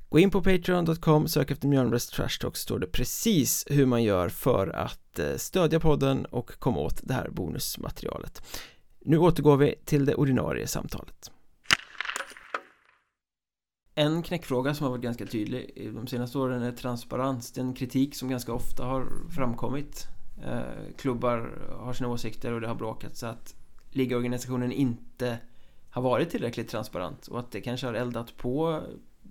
Gå 0.10 0.20
in 0.20 0.32
på 0.32 0.42
Patreon.com, 0.42 1.28
sök 1.28 1.52
efter 1.52 1.68
Mjölnbergs 1.68 2.08
Trash 2.08 2.40
Talk 2.42 2.58
står 2.58 2.80
det 2.80 2.88
precis 2.88 3.66
hur 3.70 3.86
man 3.86 4.04
gör 4.04 4.30
för 4.30 4.68
att 4.68 5.20
eh, 5.20 5.36
stödja 5.38 5.80
podden 5.80 6.26
och 6.26 6.60
komma 6.60 6.80
åt 6.80 7.00
det 7.04 7.14
här 7.14 7.30
bonusmaterialet. 7.30 8.42
Nu 9.10 9.18
återgår 9.18 9.58
vi 9.58 9.76
till 9.86 10.06
det 10.06 10.16
ordinarie 10.16 10.68
samtalet. 10.68 11.32
En 13.96 14.24
knäckfråga 14.24 14.74
som 14.74 14.84
har 14.84 14.92
varit 14.92 15.04
ganska 15.04 15.26
tydlig 15.26 15.92
de 15.96 16.08
senaste 16.08 16.38
åren 16.38 16.62
är 16.62 16.72
transparens. 16.72 17.52
Det 17.52 17.62
är 17.62 17.66
en 17.66 17.74
kritik 17.74 18.16
som 18.16 18.30
ganska 18.30 18.54
ofta 18.54 18.86
har 18.86 19.08
framkommit. 19.36 20.08
Eh, 20.46 20.96
klubbar 20.98 21.70
har 21.80 21.94
sina 21.94 22.10
åsikter 22.10 22.54
och 22.54 22.62
det 22.62 22.68
har 22.68 22.76
bråkat 22.76 23.18
så 23.18 23.28
att 23.28 23.56
Ligaorganisationen 23.90 24.72
inte 24.72 25.38
har 25.90 26.02
varit 26.02 26.30
tillräckligt 26.30 26.70
transparent 26.70 27.28
och 27.28 27.40
att 27.40 27.52
det 27.52 27.62
kanske 27.62 27.88
har 27.88 27.94
eldat 27.94 28.38
på 28.38 28.84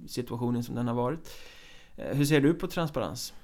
situationen 0.07 0.65
som 0.65 0.75
den 0.75 0.89
har 0.89 0.95
varit. 0.95 1.31
Eh, 1.97 2.17
hur 2.17 2.25
ser 2.25 2.41
du 2.41 2.55
på 2.55 2.67
transparens? 2.67 3.35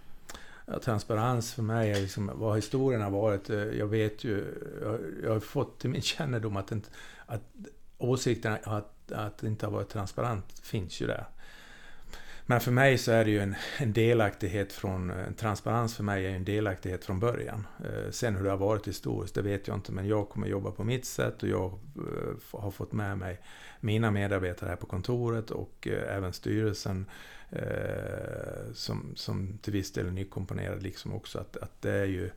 Ja, 0.67 0.79
transparens 0.79 1.55
för 1.55 1.63
mig 1.63 1.91
är 1.91 2.01
liksom 2.01 2.31
vad 2.35 2.57
historien 2.57 3.03
har 3.03 3.11
varit. 3.11 3.51
Eh, 3.51 3.57
jag 3.57 3.87
vet 3.87 4.25
ju, 4.25 4.45
jag, 4.83 5.01
jag 5.23 5.33
har 5.33 5.41
fått 5.41 5.81
till 5.81 5.91
min 5.91 6.03
kännedom 6.03 6.57
att, 6.57 6.73
inte, 6.73 6.89
att 7.27 7.43
åsikterna 7.99 8.59
att, 8.65 9.13
att 9.13 9.39
det 9.39 9.47
inte 9.47 9.67
har 9.67 9.73
varit 9.73 9.89
transparent 9.89 10.61
finns 10.63 11.01
ju 11.01 11.07
där. 11.07 11.27
Men 12.47 12.61
för 12.61 12.73
mig 12.73 12.99
så 12.99 13.13
är 13.13 13.25
det 13.25 13.31
ju 13.31 13.41
en, 13.41 13.55
en 13.79 13.93
delaktighet 13.93 14.73
från, 14.73 15.11
en 15.11 15.35
transparens 15.35 15.97
för 15.97 16.03
mig 16.03 16.27
är 16.27 16.31
en 16.31 16.45
delaktighet 16.45 17.05
från 17.05 17.21
början. 17.21 17.67
Eh, 17.85 18.11
sen 18.11 18.37
hur 18.37 18.45
det 18.45 18.51
har 18.51 18.57
varit 18.57 18.89
historiskt, 18.89 19.35
det 19.35 19.43
vet 19.43 19.69
jag 19.69 19.77
inte, 19.77 19.93
men 19.93 20.09
jag 20.09 20.29
kommer 20.29 20.47
jobba 20.47 20.71
på 20.71 20.85
mitt 20.85 21.05
sätt 21.05 21.43
och 21.43 21.49
jag 21.49 21.79
har 22.51 22.71
fått 22.71 22.93
med 22.93 23.19
mig 23.19 23.41
mina 23.81 24.11
medarbetare 24.11 24.69
här 24.69 24.77
på 24.77 24.87
kontoret 24.87 25.51
och 25.51 25.89
även 26.09 26.33
styrelsen 26.33 27.07
eh, 27.55 28.73
som, 28.75 29.13
som 29.17 29.59
till 29.63 29.73
viss 29.73 29.93
del 29.93 30.07
är 30.07 30.11
nykomponerad 30.11 30.83
liksom 30.83 31.15
också 31.15 31.39
att, 31.39 31.57
att 31.57 31.83
det 31.83 31.93
är 31.93 32.05
ju 32.05 32.31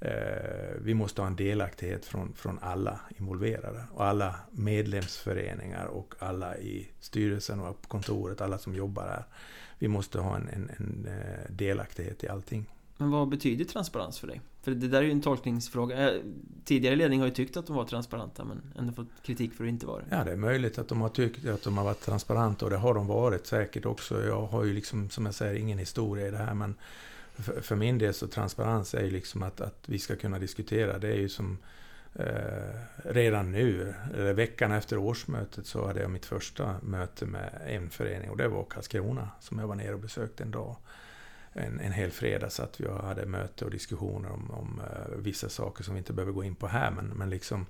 eh, 0.00 0.74
vi 0.78 0.94
måste 0.94 1.20
ha 1.20 1.26
en 1.26 1.36
delaktighet 1.36 2.04
från, 2.04 2.32
från 2.34 2.58
alla 2.62 3.00
involverade 3.18 3.84
och 3.92 4.04
alla 4.04 4.34
medlemsföreningar 4.50 5.86
och 5.86 6.14
alla 6.18 6.56
i 6.56 6.88
styrelsen 7.00 7.60
och 7.60 7.82
på 7.82 7.88
kontoret, 7.88 8.40
alla 8.40 8.58
som 8.58 8.74
jobbar 8.74 9.08
här. 9.08 9.24
Vi 9.78 9.88
måste 9.88 10.20
ha 10.20 10.36
en, 10.36 10.48
en, 10.48 10.70
en 10.76 11.06
eh, 11.08 11.50
delaktighet 11.50 12.24
i 12.24 12.28
allting. 12.28 12.66
Men 13.02 13.10
vad 13.10 13.28
betyder 13.28 13.64
transparens 13.64 14.18
för 14.18 14.26
dig? 14.26 14.40
För 14.62 14.70
det 14.70 14.88
där 14.88 14.98
är 14.98 15.02
ju 15.02 15.10
en 15.10 15.20
tolkningsfråga 15.20 16.10
eh, 16.10 16.20
Tidigare 16.64 16.96
ledning 16.96 17.20
har 17.20 17.26
ju 17.26 17.34
tyckt 17.34 17.56
att 17.56 17.66
de 17.66 17.76
var 17.76 17.84
transparenta 17.84 18.44
men 18.44 18.62
ändå 18.78 18.92
fått 18.92 19.08
kritik 19.22 19.54
för 19.54 19.64
att 19.64 19.68
inte 19.68 19.86
vara 19.86 19.98
det 19.98 20.16
Ja, 20.16 20.24
det 20.24 20.32
är 20.32 20.36
möjligt 20.36 20.78
att 20.78 20.88
de 20.88 21.00
har 21.00 21.08
tyckt 21.08 21.46
att 21.46 21.62
de 21.62 21.78
har 21.78 21.84
varit 21.84 22.00
transparenta 22.00 22.64
och 22.64 22.70
det 22.70 22.76
har 22.76 22.94
de 22.94 23.06
varit 23.06 23.46
säkert 23.46 23.86
också. 23.86 24.24
Jag 24.24 24.46
har 24.46 24.64
ju 24.64 24.72
liksom, 24.72 25.10
som 25.10 25.26
jag 25.26 25.34
säger, 25.34 25.54
ingen 25.54 25.78
historia 25.78 26.28
i 26.28 26.30
det 26.30 26.36
här 26.36 26.54
men 26.54 26.74
för, 27.34 27.60
för 27.60 27.76
min 27.76 27.98
del 27.98 28.14
så 28.14 28.26
transparens 28.26 28.94
är 28.94 29.04
ju 29.04 29.10
liksom 29.10 29.42
att, 29.42 29.60
att 29.60 29.84
vi 29.86 29.98
ska 29.98 30.16
kunna 30.16 30.38
diskutera. 30.38 30.98
Det 30.98 31.08
är 31.08 31.18
ju 31.18 31.28
som 31.28 31.58
eh, 32.14 32.26
redan 33.04 33.52
nu, 33.52 33.94
eller 34.14 34.32
veckan 34.32 34.72
efter 34.72 34.98
årsmötet, 34.98 35.66
så 35.66 35.86
hade 35.86 36.00
jag 36.00 36.10
mitt 36.10 36.26
första 36.26 36.74
möte 36.82 37.26
med 37.26 37.50
en 37.66 37.90
förening 37.90 38.30
och 38.30 38.36
det 38.36 38.48
var 38.48 38.64
Karlskrona 38.64 39.28
som 39.40 39.58
jag 39.58 39.66
var 39.66 39.74
nere 39.74 39.94
och 39.94 40.00
besökte 40.00 40.42
en 40.42 40.50
dag 40.50 40.76
en, 41.52 41.80
en 41.80 41.92
hel 41.92 42.10
fredag 42.10 42.50
så 42.50 42.62
att 42.62 42.80
vi 42.80 42.88
hade 42.88 43.26
möte 43.26 43.64
och 43.64 43.70
diskussioner 43.70 44.32
om, 44.32 44.50
om 44.50 44.80
uh, 44.80 45.16
vissa 45.16 45.48
saker 45.48 45.84
som 45.84 45.94
vi 45.94 45.98
inte 45.98 46.12
behöver 46.12 46.32
gå 46.32 46.44
in 46.44 46.54
på 46.54 46.66
här. 46.66 46.90
Men, 46.90 47.06
men 47.06 47.30
liksom, 47.30 47.66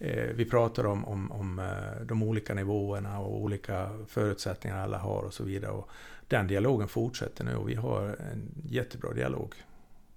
uh, 0.00 0.32
vi 0.34 0.44
pratar 0.44 0.86
om, 0.86 1.04
om, 1.04 1.32
om 1.32 1.58
uh, 1.58 2.06
de 2.06 2.22
olika 2.22 2.54
nivåerna 2.54 3.18
och 3.18 3.40
olika 3.42 3.90
förutsättningar 4.08 4.78
alla 4.78 4.98
har 4.98 5.22
och 5.22 5.34
så 5.34 5.44
vidare. 5.44 5.70
Och 5.70 5.88
den 6.28 6.46
dialogen 6.46 6.88
fortsätter 6.88 7.44
nu 7.44 7.56
och 7.56 7.68
vi 7.68 7.74
har 7.74 8.02
en 8.02 8.50
jättebra 8.64 9.12
dialog. 9.12 9.54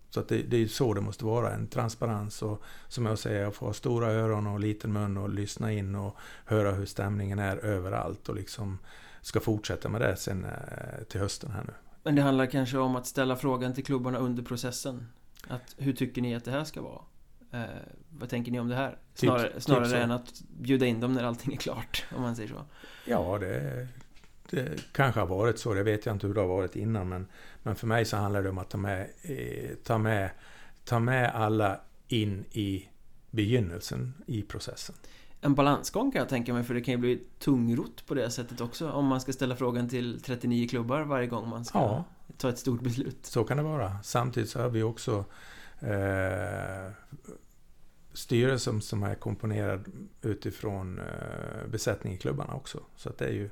Så 0.09 0.19
att 0.19 0.29
det, 0.29 0.41
det 0.41 0.57
är 0.57 0.67
så 0.67 0.93
det 0.93 1.01
måste 1.01 1.25
vara, 1.25 1.53
en 1.53 1.67
transparens 1.67 2.41
och 2.41 2.61
som 2.87 3.05
jag 3.05 3.19
säger, 3.19 3.51
få 3.51 3.65
ha 3.65 3.73
stora 3.73 4.11
öron 4.11 4.47
och 4.47 4.59
liten 4.59 4.93
mun 4.93 5.17
och 5.17 5.29
lyssna 5.29 5.71
in 5.71 5.95
och 5.95 6.15
höra 6.45 6.71
hur 6.71 6.85
stämningen 6.85 7.39
är 7.39 7.57
överallt 7.57 8.29
och 8.29 8.35
liksom 8.35 8.79
ska 9.21 9.39
fortsätta 9.39 9.89
med 9.89 10.01
det 10.01 10.15
sen 10.15 10.45
till 11.09 11.19
hösten 11.19 11.51
här 11.51 11.63
nu. 11.63 11.73
Men 12.07 12.15
det 12.15 12.21
handlar 12.21 12.45
kanske 12.45 12.77
om 12.77 12.95
att 12.95 13.07
ställa 13.07 13.35
frågan 13.35 13.73
till 13.73 13.85
klubbarna 13.85 14.17
under 14.17 14.43
processen. 14.43 15.07
Att 15.47 15.75
hur 15.77 15.93
tycker 15.93 16.21
ni 16.21 16.35
att 16.35 16.45
det 16.45 16.51
här 16.51 16.63
ska 16.63 16.81
vara? 16.81 17.01
Eh, 17.51 17.69
vad 18.09 18.29
tänker 18.29 18.51
ni 18.51 18.59
om 18.59 18.67
det 18.67 18.75
här? 18.75 18.97
Snarare, 19.13 19.53
typ, 19.53 19.63
snarare 19.63 19.85
typ 19.85 19.95
än 19.95 20.11
att 20.11 20.41
bjuda 20.59 20.85
in 20.85 20.99
dem 20.99 21.13
när 21.13 21.23
allting 21.23 21.53
är 21.53 21.57
klart, 21.57 22.05
om 22.15 22.21
man 22.21 22.35
säger 22.35 22.49
så. 22.49 22.65
Ja, 23.05 23.37
det, 23.39 23.87
det 24.49 24.93
kanske 24.93 25.19
har 25.19 25.27
varit 25.27 25.59
så. 25.59 25.73
Det 25.73 25.83
vet 25.83 26.05
jag 26.05 26.15
inte 26.15 26.27
hur 26.27 26.33
det 26.33 26.41
har 26.41 26.47
varit 26.47 26.75
innan. 26.75 27.09
Men, 27.09 27.27
men 27.63 27.75
för 27.75 27.87
mig 27.87 28.05
så 28.05 28.17
handlar 28.17 28.43
det 28.43 28.49
om 28.49 28.57
att 28.57 28.69
ta 28.69 28.77
med, 28.77 29.09
eh, 29.21 29.75
ta 29.83 29.97
med, 29.97 30.29
ta 30.85 30.99
med 30.99 31.35
alla 31.35 31.79
in 32.07 32.45
i 32.51 32.89
begynnelsen 33.31 34.13
i 34.25 34.41
processen 34.41 34.95
en 35.41 35.55
balansgång 35.55 36.11
kan 36.11 36.19
jag 36.19 36.29
tänka 36.29 36.53
mig 36.53 36.63
för 36.63 36.73
det 36.73 36.81
kan 36.81 36.91
ju 36.91 36.97
bli 36.97 37.23
tungrot 37.39 38.05
på 38.05 38.13
det 38.13 38.31
sättet 38.31 38.61
också 38.61 38.91
om 38.91 39.05
man 39.05 39.21
ska 39.21 39.33
ställa 39.33 39.55
frågan 39.55 39.89
till 39.89 40.21
39 40.21 40.67
klubbar 40.67 41.01
varje 41.01 41.27
gång 41.27 41.49
man 41.49 41.65
ska 41.65 41.79
ja, 41.79 42.03
ta 42.37 42.49
ett 42.49 42.59
stort 42.59 42.81
beslut. 42.81 43.25
Så 43.25 43.43
kan 43.43 43.57
det 43.57 43.63
vara. 43.63 43.97
Samtidigt 44.03 44.49
så 44.49 44.61
har 44.61 44.69
vi 44.69 44.83
också 44.83 45.25
eh, 45.79 46.91
styrelsen 48.13 48.81
som 48.81 49.03
är 49.03 49.15
komponerad 49.15 49.85
utifrån 50.21 50.99
eh, 50.99 51.67
besättning 51.67 52.13
i 52.13 52.17
klubbarna 52.17 52.53
också. 52.53 52.79
Så 52.95 53.09
att 53.09 53.17
det 53.17 53.25
är 53.25 53.33
ju, 53.33 53.49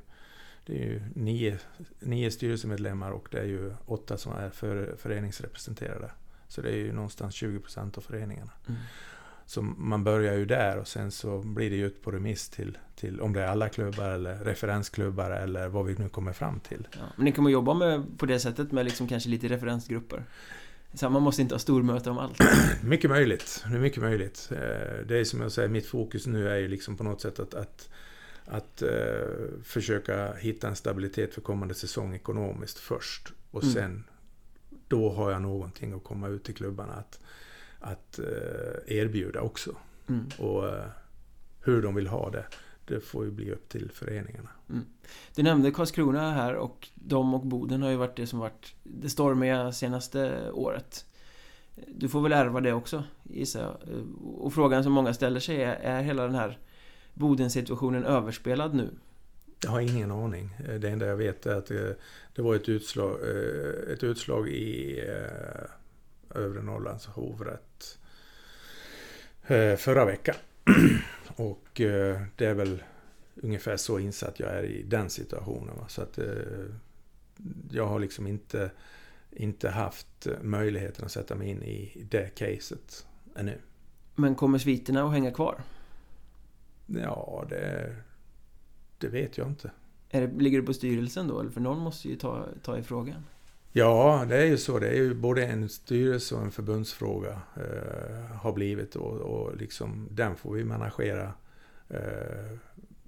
det 0.65 0.73
är 0.73 0.85
ju 0.85 1.01
nio, 1.15 1.59
nio 1.99 2.31
styrelsemedlemmar 2.31 3.11
och 3.11 3.27
det 3.31 3.39
är 3.39 3.45
ju 3.45 3.73
åtta 3.85 4.17
som 4.17 4.33
är 4.33 4.49
för, 4.49 4.95
föreningsrepresenterade. 4.97 6.11
Så 6.47 6.61
det 6.61 6.69
är 6.69 6.77
ju 6.77 6.93
någonstans 6.93 7.35
20 7.35 7.59
procent 7.59 7.97
av 7.97 8.01
föreningarna. 8.01 8.51
Mm. 8.67 8.81
Så 9.45 9.61
man 9.61 10.03
börjar 10.03 10.33
ju 10.33 10.45
där 10.45 10.77
och 10.77 10.87
sen 10.87 11.11
så 11.11 11.37
blir 11.39 11.69
det 11.69 11.75
ju 11.75 11.85
ut 11.85 12.01
på 12.01 12.11
remiss 12.11 12.49
till, 12.49 12.77
till 12.95 13.21
om 13.21 13.33
det 13.33 13.41
är 13.41 13.47
alla 13.47 13.69
klubbar 13.69 14.09
eller 14.09 14.35
referensklubbar 14.35 15.31
eller 15.31 15.67
vad 15.67 15.85
vi 15.85 15.95
nu 15.95 16.09
kommer 16.09 16.33
fram 16.33 16.59
till. 16.59 16.87
Ja, 16.91 16.99
men 17.15 17.25
ni 17.25 17.31
kommer 17.31 17.49
jobba 17.49 17.73
med, 17.73 18.03
på 18.17 18.25
det 18.25 18.39
sättet 18.39 18.71
med 18.71 18.85
liksom 18.85 19.07
kanske 19.07 19.29
lite 19.29 19.47
referensgrupper? 19.47 20.23
Så 20.93 21.09
man 21.09 21.21
måste 21.21 21.41
inte 21.41 21.55
ha 21.55 21.59
stormöte 21.59 22.09
om 22.09 22.17
allt? 22.17 22.39
mycket 22.83 23.09
möjligt. 23.09 23.65
Det 23.69 23.75
är 23.75 23.79
mycket 23.79 24.01
möjligt. 24.01 24.49
Eh, 24.51 24.57
det 25.07 25.17
är 25.17 25.23
som 25.23 25.41
jag 25.41 25.51
säger, 25.51 25.69
mitt 25.69 25.85
fokus 25.85 26.27
nu 26.27 26.49
är 26.49 26.57
ju 26.57 26.67
liksom 26.67 26.97
på 26.97 27.03
något 27.03 27.21
sätt 27.21 27.39
att, 27.39 27.53
att 27.53 27.89
att 28.45 28.83
uh, 28.83 29.61
försöka 29.63 30.33
hitta 30.33 30.67
en 30.67 30.75
stabilitet 30.75 31.33
för 31.33 31.41
kommande 31.41 31.73
säsong 31.73 32.15
ekonomiskt 32.15 32.77
först. 32.77 33.33
Och 33.51 33.63
mm. 33.63 33.73
sen, 33.73 34.03
då 34.87 35.11
har 35.11 35.31
jag 35.31 35.41
någonting 35.41 35.93
att 35.93 36.03
komma 36.03 36.27
ut 36.27 36.43
till 36.43 36.55
klubbarna. 36.55 36.93
Att, 36.93 37.19
att 37.85 38.19
eh, 38.19 38.97
erbjuda 38.97 39.41
också. 39.41 39.75
Mm. 40.09 40.25
Och 40.37 40.67
eh, 40.67 40.85
hur 41.61 41.81
de 41.81 41.95
vill 41.95 42.07
ha 42.07 42.29
det, 42.29 42.45
det 42.85 42.99
får 42.99 43.25
ju 43.25 43.31
bli 43.31 43.51
upp 43.51 43.69
till 43.69 43.91
föreningarna. 43.93 44.49
Mm. 44.69 44.85
Du 45.35 45.43
nämnde 45.43 45.71
Karlskrona 45.71 46.31
här 46.31 46.55
och 46.55 46.89
de 46.95 47.33
och 47.33 47.45
Boden 47.45 47.81
har 47.81 47.89
ju 47.89 47.95
varit 47.95 48.15
det 48.15 48.27
som 48.27 48.39
varit 48.39 48.75
det 48.83 49.09
stormiga 49.09 49.71
senaste 49.71 50.51
året. 50.51 51.05
Du 51.87 52.09
får 52.09 52.21
väl 52.21 52.31
ärva 52.31 52.61
det 52.61 52.73
också, 52.73 53.03
gissar 53.23 53.61
jag. 53.61 53.77
Och 54.23 54.53
frågan 54.53 54.83
som 54.83 54.93
många 54.93 55.13
ställer 55.13 55.39
sig 55.39 55.63
är, 55.63 55.73
är 55.73 56.01
hela 56.01 56.23
den 56.23 56.35
här 56.35 56.59
Boden-situationen 57.13 58.05
överspelad 58.05 58.73
nu? 58.73 58.89
Jag 59.63 59.69
har 59.69 59.81
ingen 59.81 60.11
aning. 60.11 60.49
Det 60.79 60.89
enda 60.89 61.05
jag 61.05 61.15
vet 61.15 61.45
är 61.45 61.55
att 61.55 61.65
det, 61.65 61.95
det 62.35 62.41
var 62.41 62.55
ett 62.55 62.69
utslag, 62.69 63.19
eh, 63.21 63.93
ett 63.93 64.03
utslag 64.03 64.49
i 64.49 65.01
övre 66.35 66.61
Norrlands 66.61 67.05
hovrätt 67.05 67.49
eh, 67.49 67.64
förra 69.77 70.05
veckan. 70.05 70.35
Och 71.35 71.81
eh, 71.81 72.21
det 72.35 72.45
är 72.45 72.53
väl 72.53 72.83
ungefär 73.35 73.77
så 73.77 73.99
insatt 73.99 74.39
jag 74.39 74.49
är 74.49 74.63
i 74.63 74.83
den 74.83 75.09
situationen. 75.09 75.75
Så 75.87 76.01
att 76.01 76.17
eh, 76.17 76.25
jag 77.71 77.87
har 77.87 77.99
liksom 77.99 78.27
inte, 78.27 78.71
inte 79.31 79.69
haft 79.69 80.27
möjligheten 80.41 81.05
att 81.05 81.11
sätta 81.11 81.35
mig 81.35 81.49
in 81.49 81.63
i 81.63 82.07
det 82.09 82.35
caset 82.35 83.05
ännu. 83.35 83.57
Men 84.15 84.35
kommer 84.35 84.57
sviterna 84.57 85.03
att 85.03 85.11
hänga 85.11 85.31
kvar? 85.31 85.63
Ja, 86.85 87.45
det, 87.49 87.95
det 88.97 89.07
vet 89.07 89.37
jag 89.37 89.47
inte. 89.47 89.71
Är 90.09 90.27
det, 90.27 90.43
ligger 90.43 90.59
det 90.59 90.65
på 90.65 90.73
styrelsen 90.73 91.27
då? 91.27 91.39
Eller 91.39 91.51
för 91.51 91.61
någon 91.61 91.79
måste 91.79 92.09
ju 92.09 92.15
ta, 92.15 92.47
ta 92.63 92.77
i 92.77 92.83
frågan. 92.83 93.23
Ja, 93.77 94.25
det 94.29 94.37
är 94.37 94.45
ju 94.45 94.57
så. 94.57 94.79
Det 94.79 94.87
är 94.87 94.93
ju 94.93 95.13
både 95.13 95.45
en 95.45 95.69
styrelse 95.69 96.35
och 96.35 96.41
en 96.41 96.51
förbundsfråga 96.51 97.41
eh, 97.55 98.35
har 98.35 98.53
blivit 98.53 98.95
och, 98.95 99.13
och 99.13 99.57
liksom 99.57 100.07
den 100.11 100.35
får 100.35 100.53
vi 100.53 100.63
managera 100.63 101.33
eh, 101.89 102.57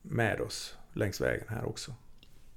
med 0.01 0.41
oss 0.41 0.77
längs 0.93 1.21
vägen 1.21 1.45
här 1.49 1.65
också. 1.65 1.93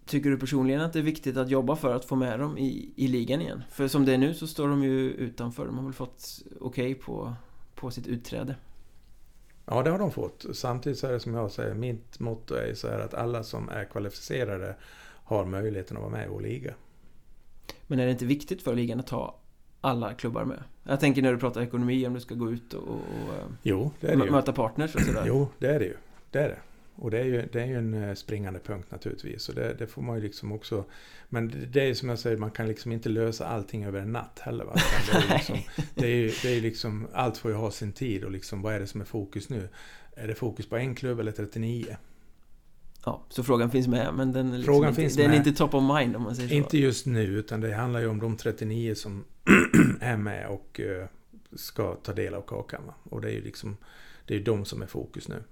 Tycker 0.06 0.30
du 0.30 0.38
personligen 0.38 0.80
att 0.80 0.92
det 0.92 0.98
är 0.98 1.02
viktigt 1.02 1.36
att 1.36 1.48
jobba 1.50 1.76
för 1.76 1.94
att 1.94 2.04
få 2.04 2.16
med 2.16 2.40
dem 2.40 2.58
i, 2.58 2.92
i 2.96 3.08
ligan 3.08 3.40
igen? 3.40 3.62
För 3.70 3.88
som 3.88 4.04
det 4.04 4.14
är 4.14 4.18
nu 4.18 4.34
så 4.34 4.46
står 4.46 4.68
de 4.68 4.82
ju 4.82 5.10
utanför. 5.10 5.66
De 5.66 5.76
har 5.78 5.84
väl 5.84 5.92
fått 5.92 6.42
okej 6.60 6.92
okay 6.92 6.94
på, 6.94 7.34
på 7.74 7.90
sitt 7.90 8.06
utträde. 8.06 8.56
Ja, 9.66 9.82
det 9.82 9.90
har 9.90 9.98
de 9.98 10.10
fått. 10.10 10.46
Samtidigt 10.52 10.98
så 10.98 11.06
är 11.06 11.12
det 11.12 11.20
som 11.20 11.34
jag 11.34 11.50
säger, 11.50 11.74
mitt 11.74 12.20
motto 12.20 12.54
är 12.54 12.74
så 12.74 12.88
här 12.88 13.00
att 13.00 13.14
alla 13.14 13.42
som 13.42 13.68
är 13.68 13.84
kvalificerade 13.84 14.76
har 15.24 15.44
möjligheten 15.44 15.96
att 15.96 16.02
vara 16.02 16.12
med 16.12 16.26
i 16.26 16.30
vår 16.30 16.40
liga. 16.40 16.74
Men 17.90 17.98
är 17.98 18.04
det 18.04 18.12
inte 18.12 18.24
viktigt 18.24 18.62
för 18.62 18.74
ligan 18.74 19.00
att 19.00 19.10
ha 19.10 19.38
alla 19.80 20.14
klubbar 20.14 20.44
med? 20.44 20.62
Jag 20.84 21.00
tänker 21.00 21.22
när 21.22 21.32
du 21.32 21.38
pratar 21.38 21.62
ekonomi, 21.62 22.06
om 22.06 22.14
du 22.14 22.20
ska 22.20 22.34
gå 22.34 22.50
ut 22.50 22.74
och, 22.74 22.88
och 22.88 22.98
jo, 23.62 23.90
det 24.00 24.08
är 24.08 24.16
det 24.16 24.30
möta 24.30 24.52
partners 24.52 24.94
och 24.94 25.00
sådär. 25.00 25.24
Jo, 25.26 25.48
det 25.58 25.66
är 25.66 25.78
det 25.78 25.84
ju. 25.84 25.96
Det 26.30 26.38
är 26.38 26.48
det. 26.48 26.58
Och 26.94 27.10
det 27.10 27.18
är 27.18 27.24
ju, 27.24 27.48
det 27.52 27.62
är 27.62 27.66
ju 27.66 27.78
en 27.78 27.94
eh, 27.94 28.14
springande 28.14 28.60
punkt 28.60 28.90
naturligtvis. 28.90 29.48
Och 29.48 29.54
det, 29.54 29.74
det 29.78 29.86
får 29.86 30.02
man 30.02 30.16
ju 30.16 30.22
liksom 30.22 30.52
också... 30.52 30.84
Men 31.28 31.66
det 31.72 31.80
är 31.80 31.86
ju 31.86 31.94
som 31.94 32.08
jag 32.08 32.18
säger, 32.18 32.36
man 32.36 32.50
kan 32.50 32.68
liksom 32.68 32.92
inte 32.92 33.08
lösa 33.08 33.46
allting 33.46 33.84
över 33.84 34.00
en 34.00 34.12
natt 34.12 34.38
heller. 34.38 34.64
Va? 34.64 34.74
Det 35.12 35.18
är, 35.18 35.34
liksom, 35.34 35.58
det, 35.94 36.06
är 36.06 36.16
ju, 36.16 36.32
det 36.42 36.56
är 36.56 36.60
liksom, 36.60 37.06
allt 37.12 37.38
får 37.38 37.50
ju 37.50 37.56
ha 37.56 37.70
sin 37.70 37.92
tid 37.92 38.24
och 38.24 38.30
liksom, 38.30 38.62
vad 38.62 38.74
är 38.74 38.80
det 38.80 38.86
som 38.86 39.00
är 39.00 39.04
fokus 39.04 39.48
nu? 39.48 39.68
Är 40.14 40.28
det 40.28 40.34
fokus 40.34 40.68
på 40.68 40.76
en 40.76 40.94
klubb 40.94 41.20
eller 41.20 41.32
39? 41.32 41.96
Ja, 43.04 43.22
så 43.28 43.44
frågan 43.44 43.70
finns 43.70 43.88
med 43.88 44.14
men 44.14 44.32
den, 44.32 44.50
liksom 44.50 44.64
frågan 44.74 44.88
inte, 44.88 45.00
finns 45.00 45.16
den 45.16 45.30
är 45.30 45.36
inte 45.36 45.52
top 45.52 45.74
of 45.74 45.98
mind 45.98 46.16
om 46.16 46.22
man 46.22 46.36
säger 46.36 46.48
så. 46.48 46.54
Inte 46.54 46.78
just 46.78 47.06
nu 47.06 47.22
utan 47.22 47.60
det 47.60 47.74
handlar 47.74 48.00
ju 48.00 48.06
om 48.06 48.20
de 48.20 48.36
39 48.36 48.94
som 48.94 49.24
är 50.00 50.16
med 50.16 50.48
och 50.48 50.80
uh, 50.84 51.04
ska 51.56 51.94
ta 51.94 52.12
del 52.12 52.34
av 52.34 52.42
kakan. 52.42 52.86
Va? 52.86 52.94
Och 53.02 53.20
det 53.20 53.28
är 53.28 53.32
ju 53.32 53.42
liksom 53.42 53.76
det 54.26 54.36
är 54.36 54.40
de 54.40 54.64
som 54.64 54.82
är 54.82 54.86
fokus 54.86 55.28
nu. 55.28 55.42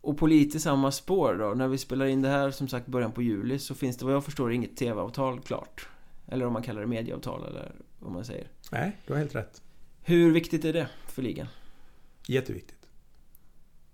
Och 0.00 0.18
på 0.18 0.26
lite 0.26 0.60
samma 0.60 0.92
spår 0.92 1.34
då, 1.34 1.54
när 1.54 1.68
vi 1.68 1.78
spelar 1.78 2.06
in 2.06 2.22
det 2.22 2.28
här 2.28 2.50
som 2.50 2.68
sagt 2.68 2.86
början 2.86 3.12
på 3.12 3.22
juli 3.22 3.58
så 3.58 3.74
finns 3.74 3.96
det 3.96 4.04
vad 4.04 4.14
jag 4.14 4.24
förstår 4.24 4.52
inget 4.52 4.76
TV-avtal 4.76 5.40
klart. 5.40 5.88
Eller 6.26 6.46
om 6.46 6.52
man 6.52 6.62
kallar 6.62 6.80
det 6.80 6.86
medieavtal 6.86 7.46
eller 7.46 7.72
vad 7.98 8.12
man 8.12 8.24
säger. 8.24 8.48
Nej, 8.70 8.96
du 9.06 9.12
har 9.12 9.20
helt 9.20 9.34
rätt. 9.34 9.62
Hur 10.02 10.32
viktigt 10.32 10.64
är 10.64 10.72
det 10.72 10.88
för 11.06 11.22
ligan? 11.22 11.46
Jätteviktigt. 12.26 12.88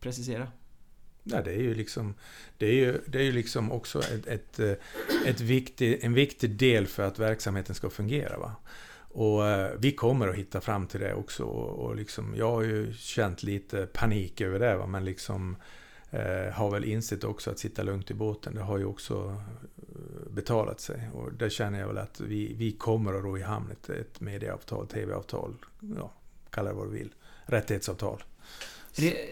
Precisera. 0.00 0.48
Ja, 1.22 1.42
det 1.42 1.52
är 1.52 1.62
ju 1.62 1.74
liksom, 1.74 2.14
det 2.58 2.66
är 2.66 2.72
ju, 2.72 3.00
det 3.06 3.18
är 3.18 3.22
ju 3.22 3.32
liksom 3.32 3.72
också 3.72 3.98
ett, 3.98 4.26
ett, 4.26 4.60
eh, 4.60 4.72
ett 5.26 5.40
viktig, 5.40 6.04
en 6.04 6.14
viktig 6.14 6.50
del 6.50 6.86
för 6.86 7.02
att 7.02 7.18
verksamheten 7.18 7.74
ska 7.74 7.90
fungera. 7.90 8.38
Va? 8.38 8.56
Och 9.10 9.46
eh, 9.46 9.70
vi 9.78 9.92
kommer 9.92 10.28
att 10.28 10.36
hitta 10.36 10.60
fram 10.60 10.86
till 10.86 11.00
det 11.00 11.14
också. 11.14 11.44
Och, 11.44 11.86
och 11.86 11.96
liksom, 11.96 12.34
jag 12.36 12.50
har 12.50 12.62
ju 12.62 12.92
känt 12.92 13.42
lite 13.42 13.86
panik 13.86 14.40
över 14.40 14.58
det. 14.58 14.76
Va? 14.76 14.86
Men 14.86 15.04
liksom 15.04 15.56
eh, 16.10 16.52
har 16.52 16.70
väl 16.70 16.84
insett 16.84 17.24
också 17.24 17.50
att 17.50 17.58
sitta 17.58 17.82
lugnt 17.82 18.10
i 18.10 18.14
båten. 18.14 18.54
Det 18.54 18.62
har 18.62 18.78
ju 18.78 18.84
också 18.84 19.42
eh, 19.76 20.30
betalat 20.30 20.80
sig. 20.80 21.10
Och 21.12 21.32
där 21.32 21.48
känner 21.48 21.80
jag 21.80 21.86
väl 21.86 21.98
att 21.98 22.20
vi, 22.20 22.54
vi 22.54 22.72
kommer 22.72 23.14
att 23.14 23.22
ro 23.22 23.38
i 23.38 23.42
hamn 23.42 23.70
ett, 23.70 23.90
ett 23.90 24.20
medieavtal, 24.20 24.86
tv-avtal, 24.86 25.54
ja, 25.96 26.12
kalla 26.50 26.70
det 26.70 26.76
vad 26.76 26.86
du 26.86 26.90
vill. 26.90 27.14
Rättighetsavtal. 27.44 28.22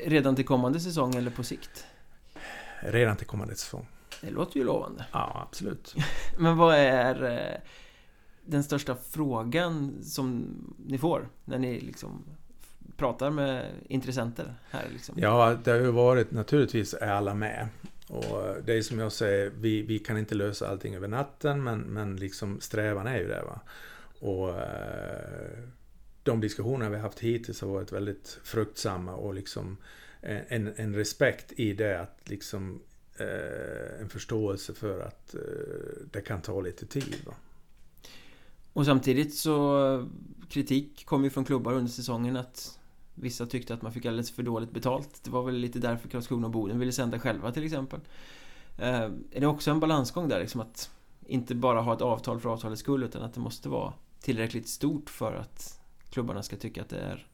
Redan 0.04 0.36
till 0.36 0.44
kommande 0.44 0.80
säsong 0.80 1.14
eller 1.14 1.30
på 1.30 1.42
sikt? 1.42 1.86
Redan 2.80 3.16
till 3.16 3.26
kommande 3.26 3.54
säsong. 3.54 3.86
Det 4.20 4.30
låter 4.30 4.58
ju 4.58 4.64
lovande. 4.64 5.06
Ja, 5.12 5.46
absolut. 5.48 5.94
Men 6.38 6.56
vad 6.56 6.74
är 6.74 7.24
eh, 7.24 7.60
den 8.44 8.64
största 8.64 8.96
frågan 9.10 9.98
som 10.02 10.54
ni 10.86 10.98
får 10.98 11.28
när 11.44 11.58
ni 11.58 11.80
liksom 11.80 12.24
pratar 12.96 13.30
med 13.30 13.66
intressenter 13.88 14.54
här? 14.70 14.84
Liksom? 14.92 15.14
Ja, 15.18 15.56
det 15.64 15.70
har 15.70 15.78
ju 15.78 15.90
varit 15.90 16.30
naturligtvis 16.30 16.94
är 16.94 17.12
alla 17.12 17.34
med. 17.34 17.68
Och 18.08 18.56
det 18.64 18.72
är 18.72 18.82
som 18.82 18.98
jag 18.98 19.12
säger, 19.12 19.52
vi, 19.56 19.82
vi 19.82 19.98
kan 19.98 20.18
inte 20.18 20.34
lösa 20.34 20.68
allting 20.68 20.94
över 20.94 21.08
natten 21.08 21.64
men, 21.64 21.80
men 21.80 22.16
liksom 22.16 22.60
strävan 22.60 23.06
är 23.06 23.18
ju 23.18 23.28
det. 23.28 23.42
Va? 23.42 23.60
Och 24.20 24.48
eh, 24.48 25.58
de 26.26 26.40
diskussioner 26.40 26.90
vi 26.90 26.98
haft 26.98 27.18
hittills 27.18 27.60
har 27.60 27.68
varit 27.68 27.92
väldigt 27.92 28.38
fruktsamma 28.44 29.14
och 29.14 29.34
liksom 29.34 29.76
eh, 30.22 30.40
en, 30.48 30.72
en 30.76 30.94
respekt 30.94 31.52
i 31.52 31.72
det 31.72 32.00
att 32.00 32.20
liksom 32.24 32.80
eh, 33.18 34.00
en 34.00 34.08
förståelse 34.08 34.74
för 34.74 35.00
att 35.00 35.34
eh, 35.34 35.40
det 36.12 36.20
kan 36.20 36.42
ta 36.42 36.60
lite 36.60 36.86
tid. 36.86 37.16
Va? 37.26 37.34
Och 38.72 38.86
samtidigt 38.86 39.34
så 39.34 40.08
kritik 40.48 41.06
kom 41.06 41.24
ju 41.24 41.30
från 41.30 41.44
klubbar 41.44 41.72
under 41.72 41.90
säsongen 41.90 42.36
att 42.36 42.78
Vissa 43.18 43.46
tyckte 43.46 43.74
att 43.74 43.82
man 43.82 43.92
fick 43.92 44.06
alldeles 44.06 44.30
för 44.30 44.42
dåligt 44.42 44.70
betalt 44.70 45.24
Det 45.24 45.30
var 45.30 45.42
väl 45.42 45.54
lite 45.54 45.78
därför 45.78 46.08
Karlskrona 46.08 46.46
och 46.46 46.52
Boden 46.52 46.78
ville 46.78 46.92
sända 46.92 47.18
själva 47.18 47.52
till 47.52 47.64
exempel 47.64 48.00
eh, 48.78 49.10
Är 49.30 49.40
det 49.40 49.46
också 49.46 49.70
en 49.70 49.80
balansgång 49.80 50.28
där 50.28 50.40
liksom 50.40 50.60
att 50.60 50.90
Inte 51.26 51.54
bara 51.54 51.80
ha 51.80 51.94
ett 51.94 52.02
avtal 52.02 52.40
för 52.40 52.48
avtalets 52.48 52.80
skull 52.80 53.02
utan 53.02 53.22
att 53.22 53.34
det 53.34 53.40
måste 53.40 53.68
vara 53.68 53.92
tillräckligt 54.20 54.68
stort 54.68 55.10
för 55.10 55.34
att 55.34 55.80
klubbarna 56.10 56.42
ska 56.42 56.56
tycka 56.56 56.82
att 56.82 56.88
det 56.88 57.00
är 57.00 57.26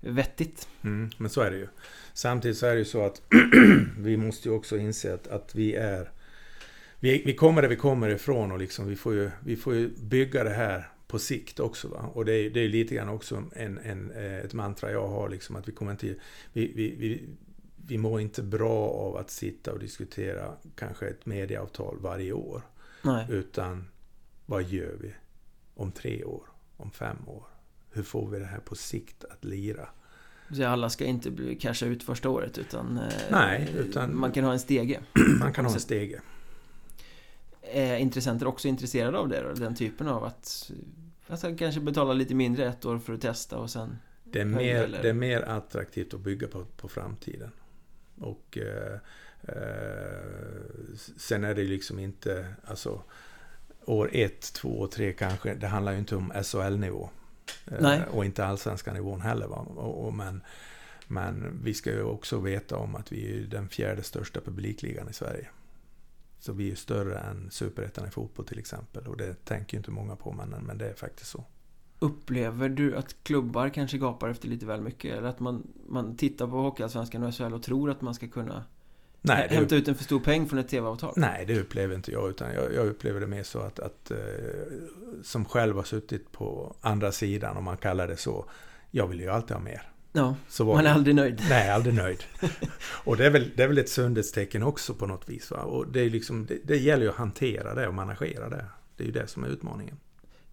vettigt. 0.00 0.68
Mm, 0.82 1.10
men 1.18 1.30
så 1.30 1.40
är 1.40 1.50
det 1.50 1.56
ju. 1.56 1.68
Samtidigt 2.12 2.58
så 2.58 2.66
är 2.66 2.72
det 2.72 2.78
ju 2.78 2.84
så 2.84 3.06
att 3.06 3.22
vi 3.98 4.16
måste 4.16 4.48
ju 4.48 4.54
också 4.54 4.76
inse 4.76 5.14
att, 5.14 5.26
att 5.26 5.54
vi 5.54 5.74
är 5.74 6.10
vi, 7.00 7.22
vi 7.26 7.34
kommer 7.34 7.62
där 7.62 7.68
vi 7.68 7.76
kommer 7.76 8.08
ifrån 8.08 8.52
och 8.52 8.58
liksom 8.58 8.86
vi 8.86 8.96
får 8.96 9.14
ju, 9.14 9.30
vi 9.44 9.56
får 9.56 9.74
ju 9.74 9.88
bygga 9.88 10.44
det 10.44 10.50
här 10.50 10.88
på 11.06 11.18
sikt 11.18 11.60
också. 11.60 11.88
Va? 11.88 12.10
Och 12.14 12.24
det 12.24 12.32
är, 12.32 12.50
det 12.50 12.60
är 12.60 12.68
lite 12.68 12.94
grann 12.94 13.08
också 13.08 13.44
en, 13.52 13.78
en, 13.78 14.10
eh, 14.10 14.38
ett 14.38 14.54
mantra 14.54 14.90
jag 14.90 15.08
har, 15.08 15.28
liksom, 15.28 15.56
att 15.56 15.68
vi 15.68 15.72
kommer 15.72 15.92
inte... 15.92 16.06
Vi, 16.52 16.72
vi, 16.74 16.94
vi, 16.98 17.28
vi 17.86 17.98
mår 17.98 18.20
inte 18.20 18.42
bra 18.42 18.88
av 18.88 19.16
att 19.16 19.30
sitta 19.30 19.72
och 19.72 19.78
diskutera 19.78 20.52
kanske 20.76 21.06
ett 21.06 21.26
medieavtal 21.26 21.96
varje 22.00 22.32
år. 22.32 22.62
Nej. 23.02 23.26
Utan 23.30 23.84
vad 24.46 24.62
gör 24.62 24.96
vi 25.00 25.14
om 25.74 25.92
tre 25.92 26.24
år, 26.24 26.42
om 26.76 26.90
fem 26.90 27.28
år? 27.28 27.46
Hur 27.94 28.02
får 28.02 28.30
vi 28.30 28.38
det 28.38 28.44
här 28.44 28.58
på 28.58 28.74
sikt 28.74 29.24
att 29.24 29.44
lira? 29.44 29.88
Så 30.50 30.66
alla 30.66 30.90
ska 30.90 31.04
inte 31.04 31.30
bli 31.30 31.54
casha 31.54 31.86
ut 31.86 32.02
första 32.02 32.28
året 32.28 32.58
utan, 32.58 32.98
eh, 32.98 33.12
Nej, 33.30 33.74
utan 33.78 34.18
man 34.18 34.32
kan 34.32 34.44
ha 34.44 34.52
en 34.52 34.58
stege. 34.58 35.00
Man 35.40 35.52
kan 35.52 35.64
ha 35.64 35.72
en 35.72 35.80
stege. 35.80 36.20
Är 37.62 37.96
intressenter 37.96 38.46
också 38.46 38.68
intresserade 38.68 39.18
av 39.18 39.28
det 39.28 39.42
då? 39.42 39.52
Den 39.52 39.74
typen 39.74 40.08
av 40.08 40.24
att 40.24 40.70
alltså, 41.28 41.56
kanske 41.56 41.80
betala 41.80 42.12
lite 42.12 42.34
mindre 42.34 42.66
ett 42.66 42.84
år 42.84 42.98
för 42.98 43.12
att 43.12 43.20
testa 43.20 43.58
och 43.58 43.70
sen 43.70 43.98
Det 44.24 44.40
är 44.40 44.44
mer, 44.44 44.98
det 45.02 45.08
är 45.08 45.14
mer 45.14 45.42
attraktivt 45.42 46.14
att 46.14 46.20
bygga 46.20 46.48
på, 46.48 46.64
på 46.76 46.88
framtiden. 46.88 47.50
Och 48.18 48.58
eh, 48.58 48.98
eh, 49.42 50.94
sen 51.16 51.44
är 51.44 51.54
det 51.54 51.64
liksom 51.64 51.98
inte, 51.98 52.54
alltså 52.64 53.02
år 53.84 54.10
ett, 54.12 54.52
två 54.52 54.86
tre 54.86 55.12
kanske, 55.12 55.54
det 55.54 55.66
handlar 55.66 55.92
ju 55.92 55.98
inte 55.98 56.16
om 56.16 56.32
SHL-nivå. 56.44 57.10
Nej. 57.80 58.02
Och 58.10 58.24
inte 58.24 58.46
allsvenska 58.46 58.92
nivån 58.92 59.20
heller. 59.20 59.46
Va? 59.46 59.56
Och, 59.56 60.06
och, 60.06 60.14
men, 60.14 60.42
men 61.06 61.60
vi 61.64 61.74
ska 61.74 61.90
ju 61.90 62.02
också 62.02 62.40
veta 62.40 62.76
om 62.76 62.94
att 62.94 63.12
vi 63.12 63.38
är 63.38 63.46
den 63.46 63.68
fjärde 63.68 64.02
största 64.02 64.40
publikligan 64.40 65.08
i 65.08 65.12
Sverige. 65.12 65.48
Så 66.38 66.52
vi 66.52 66.70
är 66.70 66.74
större 66.74 67.18
än 67.18 67.50
superettan 67.50 68.08
i 68.08 68.10
fotboll 68.10 68.46
till 68.46 68.58
exempel. 68.58 69.06
Och 69.06 69.16
det 69.16 69.44
tänker 69.44 69.74
ju 69.74 69.78
inte 69.78 69.90
många 69.90 70.16
på, 70.16 70.32
men, 70.32 70.50
men 70.50 70.78
det 70.78 70.90
är 70.90 70.94
faktiskt 70.94 71.30
så. 71.30 71.44
Upplever 71.98 72.68
du 72.68 72.96
att 72.96 73.16
klubbar 73.22 73.68
kanske 73.68 73.98
gapar 73.98 74.28
efter 74.28 74.48
lite 74.48 74.66
väl 74.66 74.80
mycket? 74.80 75.18
Eller 75.18 75.28
att 75.28 75.40
man, 75.40 75.66
man 75.88 76.16
tittar 76.16 76.46
på 76.46 76.56
Hockeyallsvenskan 76.56 77.22
och 77.22 77.34
SHL 77.34 77.54
och 77.54 77.62
tror 77.62 77.90
att 77.90 78.00
man 78.00 78.14
ska 78.14 78.28
kunna 78.28 78.64
Nej, 79.26 79.46
det 79.48 79.54
hämta 79.54 79.76
ut 79.76 79.88
en 79.88 79.94
för 79.94 80.04
stor 80.04 80.20
peng 80.20 80.48
från 80.48 80.58
ett 80.58 80.68
tv-avtal? 80.68 81.12
Nej, 81.16 81.44
det 81.46 81.60
upplever 81.60 81.94
inte 81.94 82.12
jag. 82.12 82.30
Utan 82.30 82.54
jag, 82.54 82.74
jag 82.74 82.86
upplever 82.86 83.20
det 83.20 83.26
mer 83.26 83.42
så 83.42 83.58
att, 83.58 83.80
att 83.80 84.10
eh, 84.10 84.18
som 85.22 85.44
själv 85.44 85.76
har 85.76 85.82
suttit 85.82 86.32
på 86.32 86.76
andra 86.80 87.12
sidan, 87.12 87.56
om 87.56 87.64
man 87.64 87.76
kallar 87.76 88.08
det 88.08 88.16
så. 88.16 88.44
Jag 88.90 89.06
vill 89.06 89.20
ju 89.20 89.28
alltid 89.28 89.56
ha 89.56 89.62
mer. 89.62 89.82
Ja, 90.12 90.36
så 90.48 90.64
man 90.64 90.86
är 90.86 90.92
aldrig 90.92 91.16
nöjd. 91.16 91.42
Nej, 91.48 91.70
aldrig 91.70 91.94
nöjd. 91.94 92.24
och 93.04 93.16
det 93.16 93.26
är, 93.26 93.30
väl, 93.30 93.50
det 93.56 93.62
är 93.62 93.68
väl 93.68 93.78
ett 93.78 93.88
sundhetstecken 93.88 94.62
också 94.62 94.94
på 94.94 95.06
något 95.06 95.28
vis. 95.28 95.50
Va? 95.50 95.58
Och 95.58 95.86
det, 95.88 96.00
är 96.00 96.10
liksom, 96.10 96.46
det, 96.46 96.58
det 96.64 96.76
gäller 96.76 97.02
ju 97.02 97.10
att 97.10 97.16
hantera 97.16 97.74
det 97.74 97.88
och 97.88 97.94
managera 97.94 98.48
det. 98.48 98.64
Det 98.96 99.02
är 99.02 99.06
ju 99.06 99.12
det 99.12 99.26
som 99.26 99.44
är 99.44 99.48
utmaningen. 99.48 99.96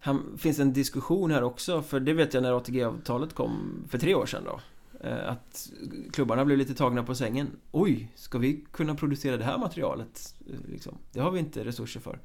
Han, 0.00 0.38
finns 0.38 0.58
en 0.58 0.72
diskussion 0.72 1.30
här 1.30 1.42
också, 1.42 1.82
för 1.82 2.00
det 2.00 2.12
vet 2.12 2.34
jag 2.34 2.42
när 2.42 2.52
ATG-avtalet 2.56 3.34
kom 3.34 3.84
för 3.88 3.98
tre 3.98 4.14
år 4.14 4.26
sedan 4.26 4.42
då. 4.44 4.60
Eh, 5.02 5.28
att 5.28 5.70
klubbarna 6.12 6.44
blev 6.44 6.58
lite 6.58 6.74
tagna 6.74 7.02
på 7.02 7.14
sängen. 7.14 7.50
Oj, 7.70 8.12
ska 8.14 8.38
vi 8.38 8.64
kunna 8.72 8.94
producera 8.94 9.36
det 9.36 9.44
här 9.44 9.58
materialet? 9.58 10.34
Eh, 10.50 10.70
liksom, 10.70 10.98
det 11.12 11.20
har 11.20 11.30
vi 11.30 11.38
inte 11.38 11.64
resurser 11.64 12.00
för. 12.00 12.18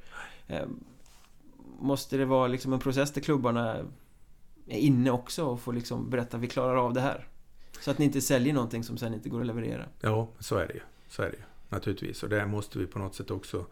Eh, 0.48 0.66
måste 1.80 2.18
det 2.18 2.26
vara 2.26 2.48
liksom 2.48 2.74
en 2.74 2.80
process 2.80 3.12
där 3.12 3.22
klubbarna 3.22 3.76
är 4.68 4.78
inne 4.78 5.12
också 5.12 5.46
och 5.46 5.62
får 5.62 5.74
liksom 5.74 6.10
berätta 6.10 6.38
vi 6.38 6.48
klarar 6.48 6.76
av 6.76 6.94
det 6.94 7.02
här? 7.02 7.28
Så 7.82 7.92
att 7.92 7.98
ni 7.98 8.06
inte 8.06 8.22
säljer 8.22 8.54
någonting 8.54 8.84
som 8.84 8.98
sen 8.98 9.14
inte 9.14 9.30
går 9.30 9.42
att 9.42 9.48
leverera. 9.48 9.86
Ja, 10.02 10.30
så 10.40 10.58
är 10.58 10.68
det 10.68 10.74
ju. 10.74 10.82
Så 11.08 11.22
är 11.22 11.30
det 11.30 11.38
ju. 11.38 11.44
Naturligtvis. 11.70 12.24
Och 12.24 12.30
det 12.30 12.46
måste 12.46 12.80
vi 12.80 12.88
på 12.88 13.00
något 13.00 13.16
sätt 13.16 13.32
också... 13.32 13.66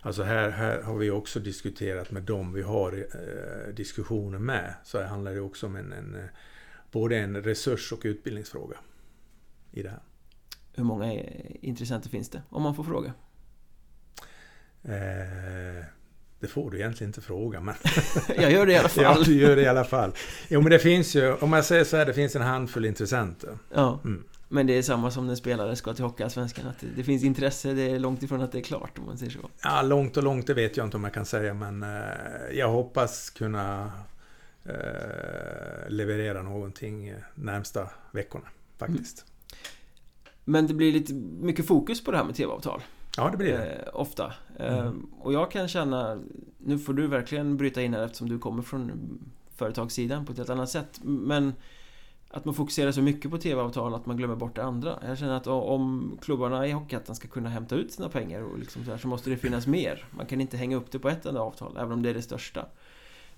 Alltså 0.00 0.22
här, 0.22 0.50
här 0.50 0.82
har 0.82 0.96
vi 0.96 1.10
också 1.10 1.40
diskuterat 1.40 2.10
med 2.10 2.22
dem 2.22 2.52
vi 2.52 2.62
har 2.62 2.92
eh, 2.92 3.74
diskussioner 3.74 4.38
med. 4.38 4.74
Så 4.84 4.98
här 4.98 5.06
handlar 5.06 5.34
det 5.34 5.40
också 5.40 5.66
om 5.66 5.76
en, 5.76 5.92
en, 5.92 6.14
eh, 6.14 6.24
både 6.90 7.16
en 7.16 7.42
resurs 7.42 7.92
och 7.92 8.00
utbildningsfråga 8.02 8.76
i 9.72 9.82
det 9.82 9.90
här. 9.90 10.02
Hur 10.72 10.84
många 10.84 11.22
intressenter 11.60 12.10
finns 12.10 12.28
det? 12.28 12.42
Om 12.48 12.62
man 12.62 12.74
får 12.74 12.84
fråga. 12.84 13.12
Eh, 14.82 15.84
det 16.40 16.46
får 16.46 16.70
du 16.70 16.78
egentligen 16.78 17.08
inte 17.08 17.20
fråga, 17.20 17.60
men... 17.60 17.74
jag 18.36 18.52
gör 18.52 18.66
det 18.66 18.72
i 18.72 18.76
alla 18.76 18.88
fall. 18.88 19.04
ja, 19.04 19.22
du 19.24 19.40
gör 19.40 19.56
det 19.56 19.62
i 19.62 19.66
alla 19.66 19.84
fall. 19.84 20.12
Jo, 20.48 20.60
men 20.60 20.70
det 20.70 20.78
finns 20.78 21.16
ju, 21.16 21.34
om 21.34 21.52
jag 21.52 21.64
säger 21.64 21.84
så 21.84 21.96
här, 21.96 22.06
det 22.06 22.14
finns 22.14 22.36
en 22.36 22.42
handfull 22.42 22.84
intressenter. 22.84 23.58
Ja. 23.74 24.00
Mm. 24.04 24.24
Men 24.48 24.66
det 24.66 24.72
är 24.72 24.82
samma 24.82 25.10
som 25.10 25.26
när 25.26 25.34
spelare 25.34 25.76
ska 25.76 25.94
till 25.94 26.04
Hockeyallsvenskan, 26.04 26.66
att 26.66 26.84
det 26.96 27.04
finns 27.04 27.24
intresse, 27.24 27.72
det 27.72 27.90
är 27.90 27.98
långt 27.98 28.22
ifrån 28.22 28.40
att 28.40 28.52
det 28.52 28.58
är 28.58 28.62
klart 28.62 28.98
om 28.98 29.06
man 29.06 29.18
säger 29.18 29.32
så. 29.32 29.50
Ja, 29.62 29.82
långt 29.82 30.16
och 30.16 30.22
långt, 30.22 30.46
det 30.46 30.54
vet 30.54 30.76
jag 30.76 30.86
inte 30.86 30.96
om 30.96 31.04
jag 31.04 31.14
kan 31.14 31.24
säga, 31.24 31.54
men 31.54 31.82
eh, 31.82 31.88
jag 32.52 32.68
hoppas 32.68 33.30
kunna 33.30 33.92
eh, 34.68 35.90
leverera 35.90 36.42
någonting 36.42 37.14
närmsta 37.34 37.90
veckorna, 38.10 38.46
faktiskt. 38.78 39.24
Mm. 39.24 39.62
Men 40.44 40.66
det 40.66 40.74
blir 40.74 40.92
lite 40.92 41.14
mycket 41.40 41.66
fokus 41.66 42.04
på 42.04 42.10
det 42.10 42.16
här 42.16 42.24
med 42.24 42.34
TV-avtal. 42.34 42.82
Ja, 43.16 43.30
det 43.30 43.36
blir 43.36 43.52
det. 43.52 43.66
Eh, 43.66 43.88
ofta. 43.92 44.32
Eh, 44.56 44.78
mm. 44.78 45.06
Och 45.20 45.32
jag 45.32 45.50
kan 45.50 45.68
känna, 45.68 46.18
nu 46.58 46.78
får 46.78 46.92
du 46.92 47.06
verkligen 47.06 47.56
bryta 47.56 47.82
in 47.82 47.94
här 47.94 48.04
eftersom 48.04 48.28
du 48.28 48.38
kommer 48.38 48.62
från 48.62 48.92
företagssidan 49.56 50.26
på 50.26 50.32
ett 50.32 50.38
helt 50.38 50.50
annat 50.50 50.70
sätt. 50.70 51.00
Men 51.02 51.52
att 52.30 52.44
man 52.44 52.54
fokuserar 52.54 52.92
så 52.92 53.02
mycket 53.02 53.30
på 53.30 53.38
TV-avtal 53.38 53.94
att 53.94 54.06
man 54.06 54.16
glömmer 54.16 54.36
bort 54.36 54.56
det 54.56 54.64
andra. 54.64 54.98
Jag 55.06 55.18
känner 55.18 55.36
att 55.36 55.46
om 55.46 56.18
klubbarna 56.22 56.66
i 56.66 56.72
Hockeyettan 56.72 57.16
ska 57.16 57.28
kunna 57.28 57.48
hämta 57.48 57.74
ut 57.74 57.92
sina 57.92 58.08
pengar 58.08 58.42
och 58.42 58.58
liksom 58.58 58.84
så, 58.84 58.90
här, 58.90 58.98
så 58.98 59.08
måste 59.08 59.30
det 59.30 59.36
finnas 59.36 59.66
mer. 59.66 60.04
Man 60.10 60.26
kan 60.26 60.40
inte 60.40 60.56
hänga 60.56 60.76
upp 60.76 60.90
det 60.90 60.98
på 60.98 61.08
ett 61.08 61.26
enda 61.26 61.40
avtal, 61.40 61.76
även 61.76 61.92
om 61.92 62.02
det 62.02 62.10
är 62.10 62.14
det 62.14 62.22
största. 62.22 62.66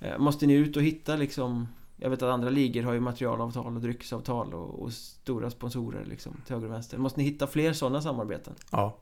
Eh, 0.01 0.19
måste 0.19 0.47
ni 0.47 0.55
ut 0.55 0.77
och 0.77 0.83
hitta 0.83 1.17
liksom 1.17 1.69
jag 1.97 2.11
vet 2.11 2.23
att 2.23 2.29
andra 2.29 2.51
ligor 2.51 2.83
har 2.83 2.93
ju 2.93 3.01
materialavtal 3.01 3.77
och 3.77 3.81
dryckesavtal 3.81 4.55
och, 4.55 4.83
och 4.83 4.93
stora 4.93 5.51
sponsorer 5.51 6.05
liksom 6.05 6.41
till 6.47 6.55
höger 6.55 6.69
och 6.69 6.75
vänster. 6.75 6.99
Måste 6.99 7.21
ni 7.21 7.25
hitta 7.25 7.47
fler 7.47 7.73
sådana 7.73 8.03
samarbeten? 8.03 8.55
Ja. 8.71 8.99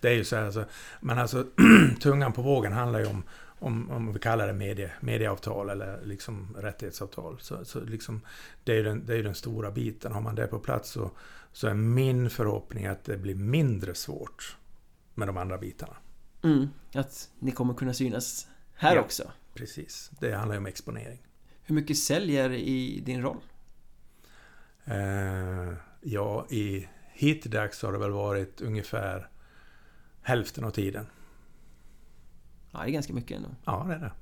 Det 0.00 0.08
är 0.08 0.14
ju 0.14 0.24
så 0.24 0.36
här 0.36 0.44
alltså. 0.44 0.64
Men 1.00 1.18
alltså 1.18 1.44
tungan 2.00 2.32
på 2.32 2.42
vågen 2.42 2.72
handlar 2.72 3.00
ju 3.00 3.06
om 3.06 3.22
om, 3.64 3.90
om 3.90 4.12
vi 4.12 4.18
kallar 4.18 4.46
det 4.46 4.52
medie, 4.52 4.92
medieavtal 5.00 5.70
eller 5.70 6.00
liksom 6.04 6.56
rättighetsavtal. 6.58 7.38
Så, 7.40 7.64
så 7.64 7.80
liksom, 7.80 8.20
det, 8.64 8.72
är 8.72 8.76
ju 8.76 8.82
den, 8.82 9.06
det 9.06 9.16
är 9.16 9.22
den 9.22 9.34
stora 9.34 9.70
biten. 9.70 10.12
Har 10.12 10.20
man 10.20 10.34
det 10.34 10.46
på 10.46 10.58
plats 10.58 10.90
så, 10.90 11.10
så 11.52 11.68
är 11.68 11.74
min 11.74 12.30
förhoppning 12.30 12.86
att 12.86 13.04
det 13.04 13.16
blir 13.16 13.34
mindre 13.34 13.94
svårt 13.94 14.56
med 15.14 15.28
de 15.28 15.36
andra 15.36 15.58
bitarna. 15.58 15.96
Mm, 16.42 16.68
att 16.94 17.30
ni 17.38 17.50
kommer 17.50 17.74
kunna 17.74 17.94
synas 17.94 18.48
här 18.74 18.96
ja, 18.96 19.00
också. 19.00 19.30
Precis, 19.54 20.10
det 20.20 20.32
handlar 20.32 20.54
ju 20.54 20.58
om 20.58 20.66
exponering. 20.66 21.26
Hur 21.62 21.74
mycket 21.74 21.98
säljer 21.98 22.52
i 22.52 23.00
din 23.00 23.22
roll? 23.22 23.40
Eh, 24.84 25.72
ja, 26.00 26.46
i 26.50 26.88
hittills 27.12 27.82
har 27.82 27.92
det 27.92 27.98
väl 27.98 28.10
varit 28.10 28.60
ungefär 28.60 29.28
hälften 30.22 30.64
av 30.64 30.70
tiden. 30.70 31.06
Ja, 32.72 32.78
det 32.78 32.88
är 32.88 32.90
ganska 32.90 33.12
mycket 33.12 33.36
ändå. 33.36 33.48
Ja, 33.64 33.84
det 33.88 33.94
är 33.94 33.98
det. 33.98 34.12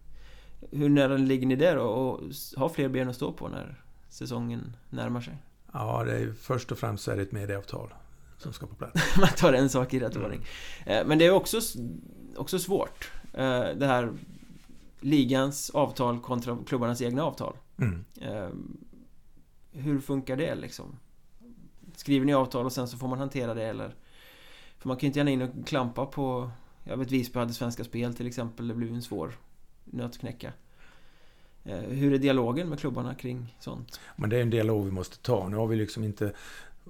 Hur 0.76 0.88
nära 0.88 1.16
ligger 1.16 1.46
ni 1.46 1.56
där 1.56 1.76
då 1.76 1.82
och 1.82 2.20
har 2.56 2.68
fler 2.68 2.88
ben 2.88 3.08
att 3.08 3.16
stå 3.16 3.32
på 3.32 3.48
när 3.48 3.82
säsongen 4.08 4.76
närmar 4.90 5.20
sig? 5.20 5.36
Ja, 5.72 6.04
det 6.04 6.18
är, 6.18 6.32
först 6.32 6.72
och 6.72 6.78
främst 6.78 7.08
är 7.08 7.16
det 7.16 7.22
ett 7.22 7.32
medieavtal 7.32 7.94
som 8.38 8.52
ska 8.52 8.66
på 8.66 8.74
plats. 8.74 9.16
Man 9.18 9.28
tar 9.28 9.52
en 9.52 9.68
sak 9.68 9.94
i 9.94 10.00
rätt 10.00 10.14
mm. 10.14 10.24
ordning. 10.24 10.46
Eh, 10.86 11.06
men 11.06 11.18
det 11.18 11.26
är 11.26 11.30
också, 11.30 11.60
också 12.36 12.58
svårt. 12.58 13.10
Eh, 13.34 13.64
det 13.76 13.86
här 13.86 14.12
ligans 15.02 15.70
avtal 15.70 16.20
kontra 16.20 16.58
klubbarnas 16.66 17.02
egna 17.02 17.24
avtal. 17.24 17.56
Mm. 17.78 18.04
Eh, 18.20 18.48
hur 19.72 20.00
funkar 20.00 20.36
det 20.36 20.54
liksom? 20.54 20.98
Skriver 21.96 22.26
ni 22.26 22.34
avtal 22.34 22.66
och 22.66 22.72
sen 22.72 22.88
så 22.88 22.98
får 22.98 23.08
man 23.08 23.18
hantera 23.18 23.54
det 23.54 23.64
eller? 23.64 23.94
För 24.78 24.88
man 24.88 24.96
kan 24.96 25.00
ju 25.00 25.06
inte 25.06 25.18
gärna 25.18 25.30
in 25.30 25.42
och 25.42 25.66
klampa 25.66 26.06
på 26.06 26.50
Jag 26.84 26.96
vet 26.96 27.10
Visby 27.10 27.38
hade 27.38 27.52
Svenska 27.52 27.84
Spel 27.84 28.14
till 28.14 28.26
exempel 28.26 28.68
Det 28.68 28.74
blev 28.74 28.94
en 28.94 29.02
svår 29.02 29.32
nöt 29.84 30.06
att 30.06 30.18
knäcka 30.18 30.52
eh, 31.64 31.78
Hur 31.78 32.12
är 32.12 32.18
dialogen 32.18 32.68
med 32.68 32.80
klubbarna 32.80 33.14
kring 33.14 33.56
sånt? 33.60 34.00
Men 34.16 34.30
det 34.30 34.36
är 34.36 34.42
en 34.42 34.50
dialog 34.50 34.84
vi 34.84 34.90
måste 34.90 35.18
ta 35.18 35.48
Nu 35.48 35.56
har 35.56 35.66
vi 35.66 35.76
liksom 35.76 36.04
inte 36.04 36.32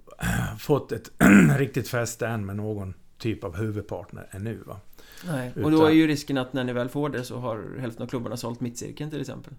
Fått 0.58 0.92
ett 0.92 1.10
riktigt 1.58 1.88
fäste 1.88 2.26
än 2.26 2.46
med 2.46 2.56
någon 2.56 2.94
typ 3.18 3.44
av 3.44 3.56
huvudpartner 3.56 4.28
ännu 4.30 4.54
va 4.66 4.80
Nej, 5.26 5.52
och 5.64 5.70
då 5.70 5.86
är 5.86 5.90
ju 5.90 6.06
risken 6.06 6.38
att 6.38 6.52
när 6.52 6.64
ni 6.64 6.72
väl 6.72 6.88
får 6.88 7.08
det 7.08 7.24
så 7.24 7.38
har 7.38 7.78
hälften 7.80 8.02
av 8.02 8.08
klubbarna 8.08 8.36
sålt 8.36 8.60
mittcirkeln 8.60 9.10
till 9.10 9.20
exempel 9.20 9.54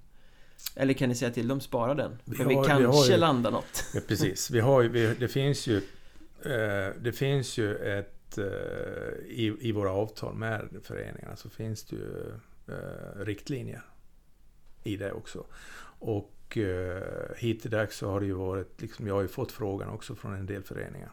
eller 0.75 0.93
kan 0.93 1.09
ni 1.09 1.15
säga 1.15 1.31
till 1.31 1.47
dem, 1.47 1.61
spara 1.61 1.93
den? 1.93 2.17
Vi 2.25 2.35
För 2.35 2.43
har, 2.43 2.49
vi 2.49 2.67
kanske 2.67 3.07
vi 3.07 3.13
ju, 3.13 3.19
landar 3.19 3.51
något. 3.51 3.85
Ja, 3.93 3.99
precis. 4.07 4.51
Vi 4.51 4.59
har 4.59 4.83
vi, 4.83 5.15
det 5.19 5.27
finns 5.27 5.67
ju 5.67 5.77
eh, 5.77 6.93
Det 7.01 7.15
finns 7.15 7.57
ju 7.57 7.75
ett 7.75 8.13
Eh, 8.37 9.25
i, 9.25 9.57
i 9.59 9.71
våra 9.71 9.91
avtal 9.91 10.35
med 10.35 10.69
föreningarna 10.83 11.35
så 11.35 11.49
finns 11.49 11.83
det 11.83 11.95
ju 11.95 12.33
eh, 12.67 13.19
riktlinjer 13.19 13.81
i 14.83 14.97
det 14.97 15.11
också. 15.11 15.45
Och 15.99 16.57
eh, 16.57 17.35
hittills 17.37 17.95
så 17.95 18.09
har 18.09 18.19
det 18.19 18.25
ju 18.25 18.33
varit, 18.33 18.81
liksom, 18.81 19.07
jag 19.07 19.13
har 19.13 19.21
ju 19.21 19.27
fått 19.27 19.51
frågan 19.51 19.89
också 19.89 20.15
från 20.15 20.33
en 20.33 20.45
del 20.45 20.63
föreningar. 20.63 21.11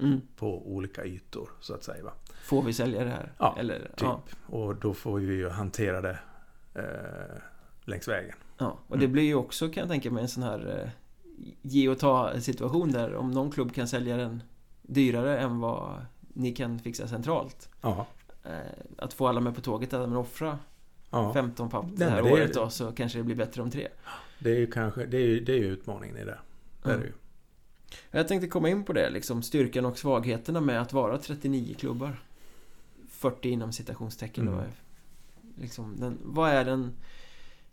Mm. 0.00 0.20
På 0.36 0.72
olika 0.72 1.04
ytor 1.04 1.48
så 1.60 1.74
att 1.74 1.84
säga. 1.84 2.04
Va? 2.04 2.12
Får 2.42 2.62
vi 2.62 2.72
sälja 2.72 3.04
det 3.04 3.10
här? 3.10 3.32
Ja, 3.38 3.56
Eller, 3.58 3.78
typ. 3.78 4.00
Ja. 4.00 4.20
Och 4.46 4.76
då 4.76 4.94
får 4.94 5.18
vi 5.18 5.34
ju 5.34 5.48
hantera 5.48 6.00
det 6.00 6.18
eh, 6.74 7.42
längs 7.84 8.08
vägen. 8.08 8.36
Ja, 8.58 8.78
och 8.86 8.98
det 8.98 9.04
mm. 9.04 9.12
blir 9.12 9.22
ju 9.22 9.34
också 9.34 9.68
kan 9.68 9.80
jag 9.80 9.88
tänka 9.88 10.10
mig 10.10 10.22
en 10.22 10.28
sån 10.28 10.42
här 10.42 10.82
eh, 10.82 10.90
ge 11.62 11.88
och 11.88 11.98
ta 11.98 12.40
situation 12.40 12.92
där 12.92 13.14
om 13.14 13.30
någon 13.30 13.50
klubb 13.50 13.74
kan 13.74 13.88
sälja 13.88 14.16
den 14.16 14.42
dyrare 14.82 15.38
än 15.38 15.60
vad 15.60 16.04
ni 16.28 16.52
kan 16.52 16.78
fixa 16.78 17.08
centralt. 17.08 17.68
Ja. 17.80 18.06
Eh, 18.44 18.50
att 18.98 19.12
få 19.12 19.28
alla 19.28 19.40
med 19.40 19.54
på 19.54 19.60
tåget, 19.60 19.92
att 19.92 20.08
man 20.08 20.18
offra 20.18 20.58
ja. 21.10 21.32
15 21.32 21.70
papp 21.70 21.86
det 21.96 22.04
här 22.04 22.22
det 22.22 22.32
året 22.32 22.54
då, 22.54 22.70
så 22.70 22.92
kanske 22.92 23.18
det 23.18 23.24
blir 23.24 23.36
bättre 23.36 23.62
om 23.62 23.70
tre. 23.70 23.88
Det 24.38 24.50
är 24.50 24.58
ju 24.58 24.66
kanske, 24.66 25.06
det 25.06 25.16
är 25.16 25.26
ju, 25.26 25.40
det 25.40 25.52
är 25.52 25.58
ju 25.58 25.66
utmaningen 25.66 26.16
i 26.16 26.24
det. 26.24 26.38
det, 26.82 26.90
är 26.90 26.98
det 26.98 27.04
ju. 27.04 27.12
Jag 28.10 28.28
tänkte 28.28 28.48
komma 28.48 28.68
in 28.68 28.84
på 28.84 28.92
det, 28.92 29.10
liksom 29.10 29.42
styrkan 29.42 29.84
och 29.84 29.98
svagheterna 29.98 30.60
med 30.60 30.82
att 30.82 30.92
vara 30.92 31.18
39 31.18 31.74
klubbar. 31.74 32.22
40 33.10 33.48
inom 33.48 33.72
citationstecken 33.72 34.48
mm. 34.48 34.64
Liksom, 35.60 35.96
den, 36.00 36.18
vad 36.22 36.50
är 36.50 36.64
den, 36.64 36.92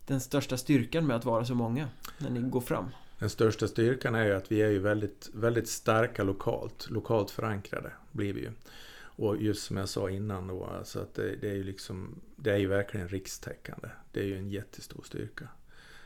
den 0.08 0.22
största 0.22 0.58
styrkan 0.58 1.08
med 1.08 1.16
att 1.16 1.26
vara 1.26 1.46
så 1.46 1.56
många 1.56 1.90
när 2.18 2.30
ni 2.30 2.42
går 2.42 2.62
fram? 2.62 2.86
Den 3.20 3.30
största 3.30 3.68
styrkan 3.68 4.16
är 4.16 4.26
ju 4.26 4.34
att 4.34 4.52
vi 4.52 4.62
är 4.62 4.70
ju 4.70 4.80
väldigt, 4.80 5.30
väldigt 5.34 5.70
starka 5.70 6.24
lokalt. 6.24 6.90
Lokalt 6.90 7.32
förankrade 7.32 7.92
blir 8.12 8.34
vi 8.34 8.42
ju. 8.42 8.52
Och 9.16 9.42
just 9.42 9.64
som 9.64 9.78
jag 9.78 9.90
sa 9.90 10.10
innan 10.10 10.48
då, 10.48 10.66
alltså 10.66 11.00
att 11.00 11.16
det, 11.16 11.36
det, 11.36 11.50
är 11.50 11.56
ju 11.56 11.64
liksom, 11.64 12.22
det 12.36 12.52
är 12.52 12.58
ju 12.58 12.68
verkligen 12.68 13.08
rikstäckande. 13.08 13.88
Det 14.12 14.20
är 14.20 14.26
ju 14.26 14.38
en 14.38 14.50
jättestor 14.50 15.04
styrka. 15.06 15.48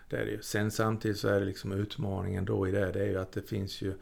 Det 0.10 0.18
är 0.18 0.26
det 0.26 0.32
ju. 0.32 0.42
Sen 0.42 0.72
samtidigt 0.72 1.18
så 1.18 1.28
är 1.28 1.40
det 1.40 1.46
liksom 1.46 1.72
utmaningen 1.72 2.46
då 2.46 2.68
i 2.68 2.72
det, 2.72 2.92
det 2.92 3.02
är 3.02 3.10
ju 3.10 3.20
att 3.20 3.32
det 3.32 3.42
finns 3.42 3.82
ju, 3.82 3.94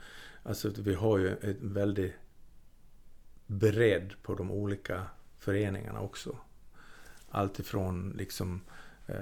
alltså 0.44 0.72
vi 0.78 0.94
har 0.94 1.18
ju 1.18 1.30
en 1.42 1.74
väldig 1.74 2.14
bredd 3.48 4.14
på 4.22 4.36
de 4.36 4.52
olika 4.52 5.02
föreningarna 5.40 6.02
också. 6.02 6.38
Alltifrån 7.30 8.14
liksom 8.18 8.62
eh, 9.08 9.16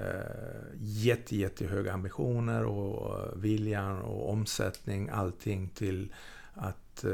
jätte, 0.78 1.36
jättehöga 1.36 1.92
ambitioner 1.92 2.64
och 2.64 3.44
viljan 3.44 4.02
och 4.02 4.30
omsättning, 4.30 5.08
allting 5.08 5.68
till 5.68 6.14
att 6.54 7.04
eh, 7.04 7.10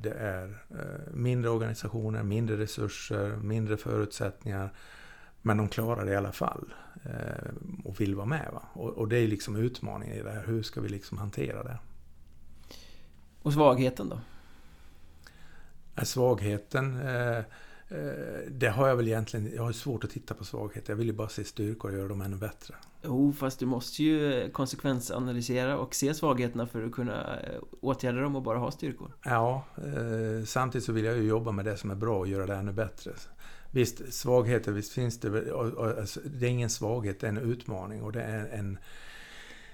det 0.00 0.14
är 0.18 0.62
eh, 0.70 1.12
mindre 1.12 1.50
organisationer, 1.50 2.22
mindre 2.22 2.56
resurser, 2.56 3.36
mindre 3.36 3.76
förutsättningar. 3.76 4.72
Men 5.42 5.56
de 5.56 5.68
klarar 5.68 6.04
det 6.04 6.12
i 6.12 6.16
alla 6.16 6.32
fall 6.32 6.74
eh, 7.04 7.52
och 7.84 8.00
vill 8.00 8.14
vara 8.14 8.26
med. 8.26 8.48
Va? 8.52 8.62
Och, 8.72 8.90
och, 8.90 9.08
det 9.08 9.18
är 9.18 9.28
liksom 9.28 9.56
utmaningen 9.56 10.16
i 10.16 10.22
det 10.22 10.30
här. 10.30 10.44
Hur 10.46 10.62
ska 10.62 10.80
vi 10.80 10.88
liksom 10.88 11.18
hantera 11.18 11.62
det? 11.62 11.78
Och 13.42 13.52
svagheten 13.52 14.08
då? 14.08 14.20
Svagheten 16.04 17.00
eh, 17.00 17.44
Eh, 17.92 18.50
det 18.50 18.68
har 18.68 18.88
jag 18.88 18.96
väl 18.96 19.08
egentligen, 19.08 19.52
jag 19.56 19.62
har 19.62 19.72
svårt 19.72 20.04
att 20.04 20.10
titta 20.10 20.34
på 20.34 20.44
svagheter. 20.44 20.92
Jag 20.92 20.96
vill 20.96 21.06
ju 21.06 21.12
bara 21.12 21.28
se 21.28 21.44
styrkor 21.44 21.90
och 21.90 21.96
göra 21.96 22.08
dem 22.08 22.22
ännu 22.22 22.36
bättre. 22.36 22.74
Jo, 23.02 23.32
fast 23.32 23.58
du 23.58 23.66
måste 23.66 24.02
ju 24.02 24.50
konsekvensanalysera 24.50 25.78
och 25.78 25.94
se 25.94 26.14
svagheterna 26.14 26.66
för 26.66 26.84
att 26.84 26.92
kunna 26.92 27.40
eh, 27.40 27.60
åtgärda 27.80 28.20
dem 28.20 28.36
och 28.36 28.42
bara 28.42 28.58
ha 28.58 28.70
styrkor. 28.70 29.12
Ja, 29.24 29.64
eh, 29.76 30.44
samtidigt 30.44 30.84
så 30.84 30.92
vill 30.92 31.04
jag 31.04 31.16
ju 31.16 31.22
jobba 31.22 31.52
med 31.52 31.64
det 31.64 31.76
som 31.76 31.90
är 31.90 31.94
bra 31.94 32.18
och 32.18 32.28
göra 32.28 32.46
det 32.46 32.54
ännu 32.54 32.72
bättre. 32.72 33.12
Visst, 33.74 34.14
svagheter, 34.14 34.72
visst 34.72 34.92
finns 34.92 35.20
det 35.20 35.52
alltså, 35.52 36.20
Det 36.24 36.46
är 36.46 36.50
ingen 36.50 36.70
svaghet, 36.70 37.20
det 37.20 37.26
är 37.26 37.28
en 37.28 37.38
utmaning 37.38 38.02
och 38.02 38.12
det 38.12 38.22
är 38.22 38.48
en, 38.48 38.78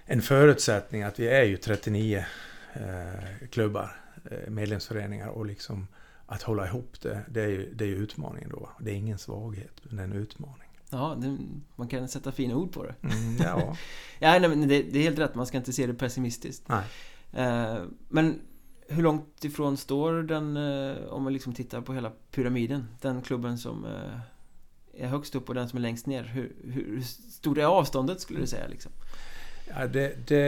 en 0.05 0.23
förutsättning 0.23 1.03
att 1.03 1.19
vi 1.19 1.29
är 1.29 1.45
ju 1.45 1.57
39 1.57 2.25
eh, 2.73 3.49
klubbar, 3.51 3.97
eh, 4.31 4.51
medlemsföreningar 4.51 5.29
och 5.29 5.47
liksom 5.47 5.87
att 6.27 6.43
hålla 6.43 6.67
ihop 6.67 7.01
det, 7.01 7.21
det 7.29 7.43
är 7.43 7.49
ju, 7.49 7.75
det 7.75 7.85
är 7.85 7.89
utmaningen 7.89 8.51
då. 8.51 8.71
Det 8.81 8.91
är 8.91 8.95
ingen 8.95 9.19
svaghet, 9.19 9.81
men 9.83 9.97
det 9.97 10.03
är 10.03 10.05
en 10.05 10.13
utmaning. 10.13 10.69
Ja, 10.91 11.17
det, 11.21 11.37
man 11.77 11.89
kan 11.89 12.09
sätta 12.09 12.33
fina 12.33 12.57
ord 12.57 12.73
på 12.73 12.85
det. 12.85 12.95
Mm, 13.03 13.37
ja. 13.39 13.77
ja, 14.19 14.39
nej, 14.39 14.49
men 14.49 14.69
det, 14.69 14.83
det, 14.83 14.99
är 14.99 15.03
helt 15.03 15.19
rätt, 15.19 15.35
man 15.35 15.47
ska 15.47 15.57
inte 15.57 15.73
se 15.73 15.87
det 15.87 15.95
pessimistiskt. 15.95 16.69
Nej. 16.69 16.85
Eh, 17.33 17.83
men 18.09 18.41
hur 18.89 19.03
långt 19.03 19.45
ifrån 19.45 19.77
står 19.77 20.13
den, 20.13 20.57
eh, 20.57 21.05
om 21.09 21.23
man 21.23 21.33
liksom 21.33 21.55
tittar 21.55 21.81
på 21.81 21.95
hela 21.95 22.13
pyramiden, 22.31 22.89
den 23.01 23.23
klubben 23.23 23.59
som 23.59 23.85
eh, 23.85 24.21
är 25.05 25.09
högst 25.09 25.35
upp 25.35 25.49
och 25.49 25.55
den 25.55 25.69
som 25.69 25.77
är 25.77 25.81
längst 25.81 26.07
ner? 26.07 26.23
Hur, 26.23 26.57
hur 26.65 27.03
stort 27.31 27.59
är 27.59 27.65
avståndet 27.65 28.21
skulle 28.21 28.41
du 28.41 28.47
säga? 28.47 28.67
Liksom? 28.69 28.93
Ja, 29.69 29.87
det, 29.87 30.29
det, 30.29 30.43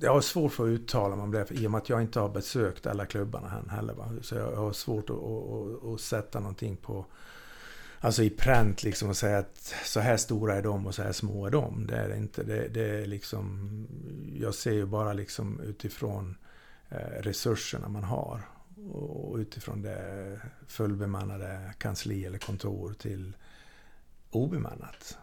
jag 0.00 0.12
har 0.12 0.20
svårt 0.20 0.52
för 0.52 0.64
att 0.64 0.70
uttala 0.70 1.16
mig 1.16 1.22
om 1.22 1.30
det 1.30 1.46
i 1.50 1.66
och 1.66 1.70
med 1.70 1.78
att 1.78 1.88
jag 1.88 2.02
inte 2.02 2.20
har 2.20 2.28
besökt 2.28 2.86
alla 2.86 3.06
klubbarna 3.06 3.58
än 3.58 3.70
heller. 3.70 3.94
Va? 3.94 4.12
Så 4.22 4.34
jag 4.34 4.56
har 4.56 4.72
svårt 4.72 5.10
att, 5.10 5.16
att, 5.16 5.84
att, 5.94 6.00
sätta 6.00 6.40
någonting 6.40 6.76
på 6.76 7.06
Alltså 8.00 8.22
i 8.22 8.30
pränt 8.30 8.82
liksom 8.82 9.08
och 9.08 9.16
säga 9.16 9.38
att 9.38 9.74
så 9.84 10.00
här 10.00 10.16
stora 10.16 10.54
är 10.54 10.62
de 10.62 10.86
och 10.86 10.94
så 10.94 11.02
här 11.02 11.12
små 11.12 11.46
är 11.46 11.50
de. 11.50 11.86
Det 11.86 11.96
är 11.96 12.08
det 12.08 12.16
inte. 12.16 12.42
Det, 12.42 12.68
det 12.68 13.02
är 13.02 13.06
liksom, 13.06 13.70
jag 14.34 14.54
ser 14.54 14.72
ju 14.72 14.86
bara 14.86 15.12
liksom 15.12 15.60
utifrån 15.60 16.30
eh, 16.30 16.45
resurserna 17.20 17.88
man 17.88 18.04
har. 18.04 18.40
Och 18.92 19.36
utifrån 19.36 19.82
det 19.82 20.40
fullbemannade 20.66 21.74
kansli 21.78 22.24
eller 22.24 22.38
kontor 22.38 22.94
till 22.98 23.36
obemannat. 24.30 25.18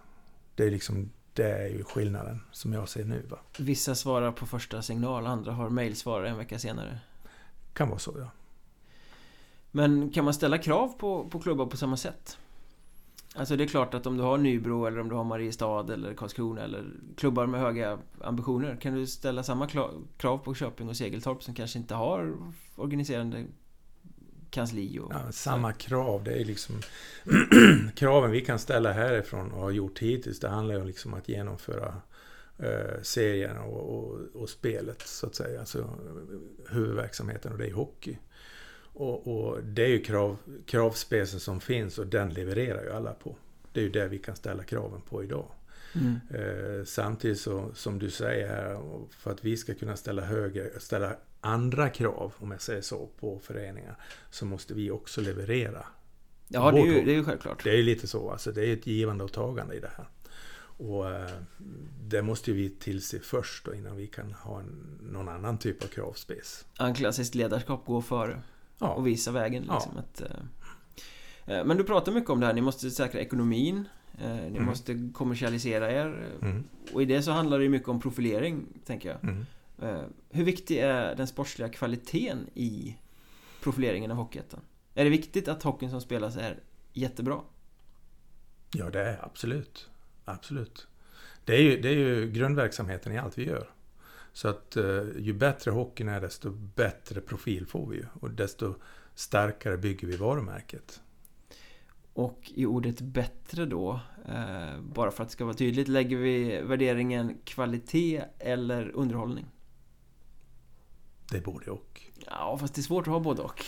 Det 0.55 0.63
är 0.63 0.71
liksom 0.71 1.11
det 1.33 1.51
är 1.51 1.67
ju 1.67 1.83
skillnaden 1.83 2.41
som 2.51 2.73
jag 2.73 2.89
ser 2.89 3.05
nu. 3.05 3.25
Va? 3.29 3.37
Vissa 3.57 3.95
svarar 3.95 4.31
på 4.31 4.45
första 4.45 4.81
signal, 4.81 5.27
andra 5.27 5.51
har 5.51 5.69
mejlsvar 5.69 6.23
en 6.23 6.37
vecka 6.37 6.59
senare. 6.59 6.99
Kan 7.73 7.89
vara 7.89 7.99
så, 7.99 8.15
ja. 8.19 8.27
Men 9.71 10.09
kan 10.09 10.25
man 10.25 10.33
ställa 10.33 10.57
krav 10.57 10.87
på, 10.87 11.29
på 11.29 11.39
klubbar 11.39 11.65
på 11.65 11.77
samma 11.77 11.97
sätt? 11.97 12.37
Alltså 13.35 13.55
det 13.55 13.63
är 13.63 13.67
klart 13.67 13.93
att 13.93 14.05
om 14.05 14.17
du 14.17 14.23
har 14.23 14.37
Nybro 14.37 14.85
eller 14.85 14.99
om 14.99 15.09
du 15.09 15.15
har 15.15 15.23
Mariestad 15.23 15.93
eller 15.93 16.13
Karlskrona 16.13 16.61
eller 16.61 16.85
klubbar 17.17 17.45
med 17.45 17.59
höga 17.59 17.99
ambitioner 18.21 18.75
Kan 18.75 18.95
du 18.95 19.07
ställa 19.07 19.43
samma 19.43 19.67
krav 20.17 20.37
på 20.37 20.55
Köping 20.55 20.89
och 20.89 20.97
Segeltorp 20.97 21.43
som 21.43 21.53
kanske 21.53 21.79
inte 21.79 21.95
har 21.95 22.33
organiserande 22.75 23.45
kansli 24.49 24.99
och... 24.99 25.11
Ja, 25.13 25.31
samma 25.31 25.73
krav, 25.73 26.23
det 26.23 26.33
är 26.33 26.45
liksom 26.45 26.75
kraven 27.95 28.31
vi 28.31 28.41
kan 28.41 28.59
ställa 28.59 28.91
härifrån 28.91 29.51
och 29.51 29.61
har 29.61 29.71
gjort 29.71 29.99
hittills, 29.99 30.39
det 30.39 30.49
handlar 30.49 30.75
ju 30.75 30.85
liksom 30.85 31.13
om 31.13 31.19
att 31.19 31.29
genomföra 31.29 31.95
eh, 32.57 33.01
serien 33.01 33.57
och, 33.57 33.97
och, 33.97 34.19
och, 34.33 34.49
spelet 34.49 35.01
så 35.01 35.27
att 35.27 35.35
säga. 35.35 35.59
Alltså 35.59 35.89
huvudverksamheten 36.69 37.51
och 37.51 37.57
det 37.57 37.67
är 37.67 37.73
hockey. 37.73 38.17
Och, 38.93 39.27
och, 39.27 39.63
det 39.63 39.83
är 39.83 39.87
ju 39.87 40.01
krav, 40.01 40.37
kravspecen 40.65 41.39
som 41.39 41.61
finns 41.61 41.97
och 41.97 42.07
den 42.07 42.29
levererar 42.29 42.83
ju 42.83 42.91
alla 42.91 43.13
på. 43.13 43.35
Det 43.71 43.79
är 43.79 43.83
ju 43.83 43.89
det 43.89 44.07
vi 44.07 44.19
kan 44.19 44.35
ställa 44.35 44.63
kraven 44.63 45.01
på 45.01 45.23
idag. 45.23 45.45
Mm. 45.95 46.19
Eh, 46.29 46.85
samtidigt 46.85 47.39
så, 47.39 47.71
som 47.73 47.99
du 47.99 48.09
säger 48.09 48.47
här, 48.47 48.79
för 49.09 49.31
att 49.31 49.45
vi 49.45 49.57
ska 49.57 49.73
kunna 49.73 49.95
ställa 49.95 50.21
högre, 50.21 50.79
ställa 50.79 51.15
andra 51.41 51.89
krav, 51.89 52.33
om 52.37 52.51
jag 52.51 52.61
säger 52.61 52.81
så, 52.81 53.09
på 53.19 53.39
föreningar, 53.39 53.97
så 54.29 54.45
måste 54.45 54.73
vi 54.73 54.91
också 54.91 55.21
leverera. 55.21 55.85
Ja, 56.47 56.71
det 56.71 56.79
är, 56.79 56.85
ju, 56.85 57.05
det 57.05 57.11
är 57.11 57.15
ju 57.15 57.23
självklart. 57.23 57.63
Det 57.63 57.69
är 57.69 57.77
ju 57.77 57.83
lite 57.83 58.07
så, 58.07 58.29
alltså 58.29 58.51
det 58.51 58.65
är 58.65 58.73
ett 58.73 58.87
givande 58.87 59.23
och 59.23 59.31
tagande 59.31 59.75
i 59.75 59.79
det 59.79 59.91
här. 59.97 60.07
Och 60.77 61.11
eh, 61.11 61.31
det 62.01 62.21
måste 62.21 62.51
vi 62.51 62.69
tillse 62.69 63.19
först 63.19 63.65
då, 63.65 63.73
innan 63.73 63.97
vi 63.97 64.07
kan 64.07 64.33
ha 64.33 64.59
en, 64.59 64.99
någon 65.01 65.29
annan 65.29 65.57
typ 65.57 65.83
av 65.83 65.87
kravspec. 65.87 66.65
En 66.79 66.93
klassiskt 66.93 67.35
ledarskap 67.35 67.85
går 67.85 68.01
före 68.01 68.41
ja. 68.79 68.87
och 68.87 69.07
visa 69.07 69.31
vägen. 69.31 69.61
Liksom, 69.61 69.91
ja. 69.95 69.99
att, 69.99 70.21
eh, 70.21 71.57
eh, 71.57 71.65
men 71.65 71.77
du 71.77 71.83
pratar 71.83 72.11
mycket 72.11 72.29
om 72.29 72.39
det 72.39 72.45
här, 72.45 72.53
ni 72.53 72.61
måste 72.61 72.91
säkra 72.91 73.21
ekonomin. 73.21 73.87
Eh, 74.21 74.35
ni 74.35 74.47
mm. 74.47 74.65
måste 74.65 75.09
kommersialisera 75.13 75.91
er. 75.91 76.37
Mm. 76.41 76.63
Och 76.93 77.01
i 77.01 77.05
det 77.05 77.21
så 77.21 77.31
handlar 77.31 77.59
det 77.59 77.69
mycket 77.69 77.89
om 77.89 77.99
profilering, 77.99 78.65
tänker 78.85 79.09
jag. 79.09 79.23
Mm. 79.23 79.45
Eh, 79.81 80.03
hur 80.29 80.43
viktig 80.43 80.77
är 80.77 81.15
den 81.15 81.27
sportsliga 81.27 81.69
kvaliteten 81.69 82.49
i 82.53 82.97
profileringen 83.61 84.11
av 84.11 84.17
Hockeyettan? 84.17 84.59
Är 84.95 85.03
det 85.03 85.09
viktigt 85.09 85.47
att 85.47 85.63
hockeyn 85.63 85.91
som 85.91 86.01
spelas 86.01 86.37
är 86.37 86.59
jättebra? 86.93 87.39
Ja, 88.73 88.89
det 88.89 89.01
är 89.01 89.25
absolut. 89.25 89.89
Absolut. 90.25 90.87
Det 91.45 91.55
är 91.55 91.61
ju, 91.61 91.81
det 91.81 91.89
är 91.89 91.93
ju 91.93 92.31
grundverksamheten 92.31 93.13
i 93.13 93.17
allt 93.17 93.37
vi 93.37 93.45
gör. 93.45 93.69
Så 94.33 94.47
att 94.47 94.75
eh, 94.75 95.03
ju 95.17 95.33
bättre 95.33 95.71
hockeyn 95.71 96.09
är, 96.09 96.21
desto 96.21 96.49
bättre 96.51 97.21
profil 97.21 97.65
får 97.65 97.87
vi 97.87 97.97
ju. 97.97 98.05
Och 98.21 98.31
desto 98.31 98.75
starkare 99.15 99.77
bygger 99.77 100.07
vi 100.07 100.17
varumärket. 100.17 101.01
Och 102.13 102.51
i 102.55 102.65
ordet 102.65 103.01
bättre 103.01 103.65
då, 103.65 103.99
eh, 104.27 104.81
bara 104.81 105.11
för 105.11 105.23
att 105.23 105.29
det 105.29 105.33
ska 105.33 105.45
vara 105.45 105.55
tydligt, 105.55 105.87
lägger 105.87 106.17
vi 106.17 106.61
värderingen 106.61 107.37
kvalitet 107.45 108.23
eller 108.39 108.91
underhållning? 108.95 109.45
Det 111.31 111.37
är 111.37 111.41
både 111.41 111.71
och. 111.71 112.01
Ja, 112.25 112.57
fast 112.61 112.75
det 112.75 112.81
är 112.81 112.83
svårt 112.83 113.07
att 113.07 113.13
ha 113.13 113.19
både 113.19 113.41
och. 113.41 113.63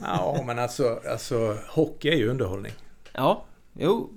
ja, 0.00 0.42
men 0.46 0.58
alltså, 0.58 1.00
alltså 1.10 1.58
hockey 1.68 2.08
är 2.08 2.16
ju 2.16 2.28
underhållning. 2.28 2.72
Ja, 3.12 3.44
jo, 3.80 4.12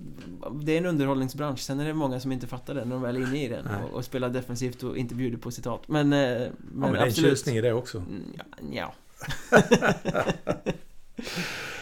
det 0.62 0.72
är 0.72 0.78
en 0.78 0.86
underhållningsbransch. 0.86 1.60
Sen 1.60 1.80
är 1.80 1.86
det 1.86 1.94
många 1.94 2.20
som 2.20 2.32
inte 2.32 2.48
fattar 2.48 2.74
det 2.76 2.86
när 2.86 2.92
de 2.92 3.02
väl 3.02 3.16
är 3.16 3.22
inne 3.22 3.44
i 3.44 3.48
den 3.48 3.68
och, 3.68 3.90
och, 3.94 4.06
spelar 4.06 4.30
defensivt 4.30 4.84
och 4.84 4.98
inte 4.98 5.16
bjuder 5.16 5.38
på 5.38 5.52
citat. 5.52 5.88
Men, 5.88 6.14
eh, 6.14 6.20
men, 6.20 6.50
ja, 6.50 6.52
men 6.74 6.94
det 6.94 7.00
är 7.00 7.06
en 7.06 7.14
tjusning 7.14 7.56
i 7.56 7.62
det 7.62 7.74
också. 7.74 7.98
Mm, 7.98 8.24
ja. 8.72 8.94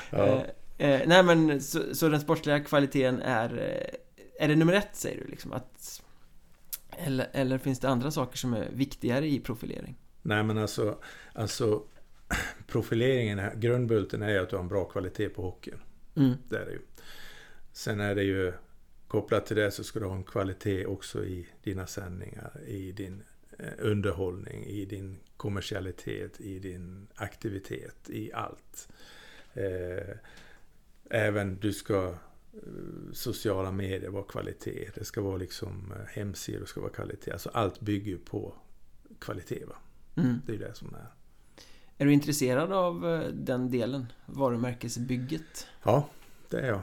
ja. 0.09 0.45
Eh, 0.77 0.91
eh, 0.91 1.01
nej 1.07 1.23
men 1.23 1.61
så, 1.61 1.95
så, 1.95 2.09
den 2.09 2.21
sportsliga 2.21 2.59
kvaliteten 2.59 3.21
är 3.21 3.57
eh, 3.57 4.45
Är 4.45 4.47
det 4.47 4.55
nummer 4.55 4.73
ett 4.73 4.95
säger 4.95 5.21
du 5.23 5.27
liksom? 5.27 5.53
Att, 5.53 6.01
eller, 6.89 7.27
eller 7.34 7.57
finns 7.57 7.79
det 7.79 7.89
andra 7.89 8.11
saker 8.11 8.38
som 8.38 8.53
är 8.53 8.69
viktigare 8.73 9.27
i 9.27 9.39
profilering? 9.39 9.97
Nej 10.21 10.43
men 10.43 10.57
alltså, 10.57 10.97
alltså 11.34 11.84
profileringen, 12.67 13.59
grundbulten 13.59 14.21
är 14.21 14.29
ju 14.29 14.38
att 14.38 14.49
du 14.49 14.55
har 14.55 14.63
en 14.63 14.69
bra 14.69 14.86
kvalitet 14.86 15.29
på 15.29 15.41
hockeyn. 15.41 15.79
Mm. 16.15 16.34
Det 16.49 16.55
är 16.55 16.65
det 16.65 16.71
ju. 16.71 16.79
Sen 17.74 17.99
är 17.99 18.15
det 18.15 18.24
ju 18.24 18.53
kopplat 19.07 19.45
till 19.45 19.55
det 19.55 19.72
så 19.72 19.84
ska 19.84 19.99
du 19.99 20.05
ha 20.05 20.15
en 20.15 20.24
kvalitet 20.24 20.86
också 20.86 21.26
i 21.26 21.47
dina 21.63 21.88
sändningar, 21.88 22.59
i 22.67 22.91
din 22.91 23.24
eh, 23.59 23.74
underhållning, 23.80 24.65
i 24.65 24.86
din 24.86 25.17
kommersialitet, 25.38 26.41
i 26.41 26.59
din 26.59 27.07
aktivitet, 27.15 28.09
i 28.09 28.34
allt. 28.34 28.89
Eh, 29.53 30.15
även 31.09 31.55
du 31.55 31.74
ska 31.74 32.07
eh, 32.07 32.17
sociala 33.13 33.72
medier 33.72 34.09
vara 34.09 34.24
kvalitet. 34.24 34.89
Det 34.95 35.05
ska 35.05 35.22
vara 35.22 35.38
liksom 35.38 35.93
hemsidor 36.07 36.65
ska 36.65 36.82
vara 36.82 36.91
kvalitet. 36.91 37.32
Alltså 37.32 37.49
allt 37.53 37.80
bygger 37.80 38.17
på 38.17 38.53
kvalitet. 39.19 39.65
Va? 39.65 39.76
Mm. 40.15 40.41
Det 40.45 40.53
är 40.53 40.59
det 40.59 40.76
som 40.76 40.95
är. 40.95 41.07
Är 41.97 42.05
du 42.05 42.13
intresserad 42.13 42.72
av 42.72 43.24
den 43.34 43.72
delen? 43.72 44.05
Varumärkesbygget? 44.26 45.67
Ja, 45.84 46.09
det 46.52 46.60
är. 46.60 46.82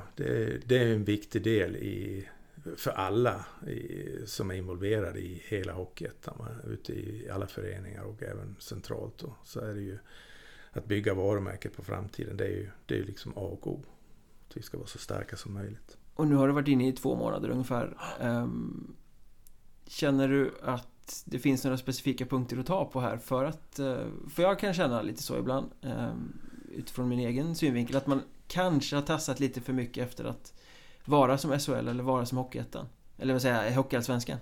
Det 0.66 0.78
är, 0.78 0.94
en 0.94 1.04
viktig 1.04 1.42
del 1.42 1.76
i, 1.76 2.28
för 2.76 2.90
alla 2.90 3.46
i, 3.66 4.26
som 4.26 4.50
är 4.50 4.54
involverade 4.54 5.18
i 5.18 5.42
hela 5.48 5.72
Hockeyettan. 5.72 6.46
Ute 6.66 6.92
i 6.92 7.30
alla 7.30 7.46
föreningar 7.46 8.02
och 8.02 8.22
även 8.22 8.56
centralt. 8.58 9.18
Då, 9.18 9.34
så 9.44 9.60
är 9.60 9.74
det 9.74 9.80
ju 9.80 9.98
att 10.72 10.86
bygga 10.86 11.14
varumärket 11.14 11.76
på 11.76 11.82
framtiden. 11.82 12.36
Det 12.36 12.44
är 12.44 12.50
ju 12.50 12.70
det 12.86 12.98
är 12.98 13.04
liksom 13.04 13.32
A 13.32 13.40
och 13.40 13.66
O. 13.66 13.84
Att 14.48 14.56
vi 14.56 14.62
ska 14.62 14.76
vara 14.78 14.88
så 14.88 14.98
starka 14.98 15.36
som 15.36 15.54
möjligt. 15.54 15.96
Och 16.14 16.26
nu 16.26 16.34
har 16.34 16.48
du 16.48 16.54
varit 16.54 16.68
inne 16.68 16.88
i 16.88 16.92
två 16.92 17.16
månader 17.16 17.50
ungefär. 17.50 17.96
Um, 18.20 18.96
känner 19.86 20.28
du 20.28 20.54
att 20.62 21.22
det 21.26 21.38
finns 21.38 21.64
några 21.64 21.76
specifika 21.76 22.26
punkter 22.26 22.58
att 22.58 22.66
ta 22.66 22.84
på 22.84 23.00
här 23.00 23.16
för 23.16 23.44
att... 23.44 23.78
Eh, 23.78 24.06
för 24.30 24.42
jag 24.42 24.58
kan 24.58 24.74
känna 24.74 25.02
lite 25.02 25.22
så 25.22 25.38
ibland 25.38 25.70
ehm, 25.82 26.38
utifrån 26.74 27.08
min 27.08 27.18
egen 27.18 27.54
synvinkel 27.54 27.96
att 27.96 28.06
man 28.06 28.22
kanske 28.48 28.96
har 28.96 29.02
tassat 29.02 29.40
lite 29.40 29.60
för 29.60 29.72
mycket 29.72 30.08
efter 30.08 30.24
att 30.24 30.52
vara 31.04 31.38
som 31.38 31.58
SHL 31.58 31.88
eller 31.88 32.02
vara 32.02 32.26
som 32.26 32.38
Hockeyettan. 32.38 32.88
Eller 33.18 33.32
vad 33.32 33.42
säger 33.42 33.64
jag, 33.64 33.72
Hockeyallsvenskan. 33.72 34.38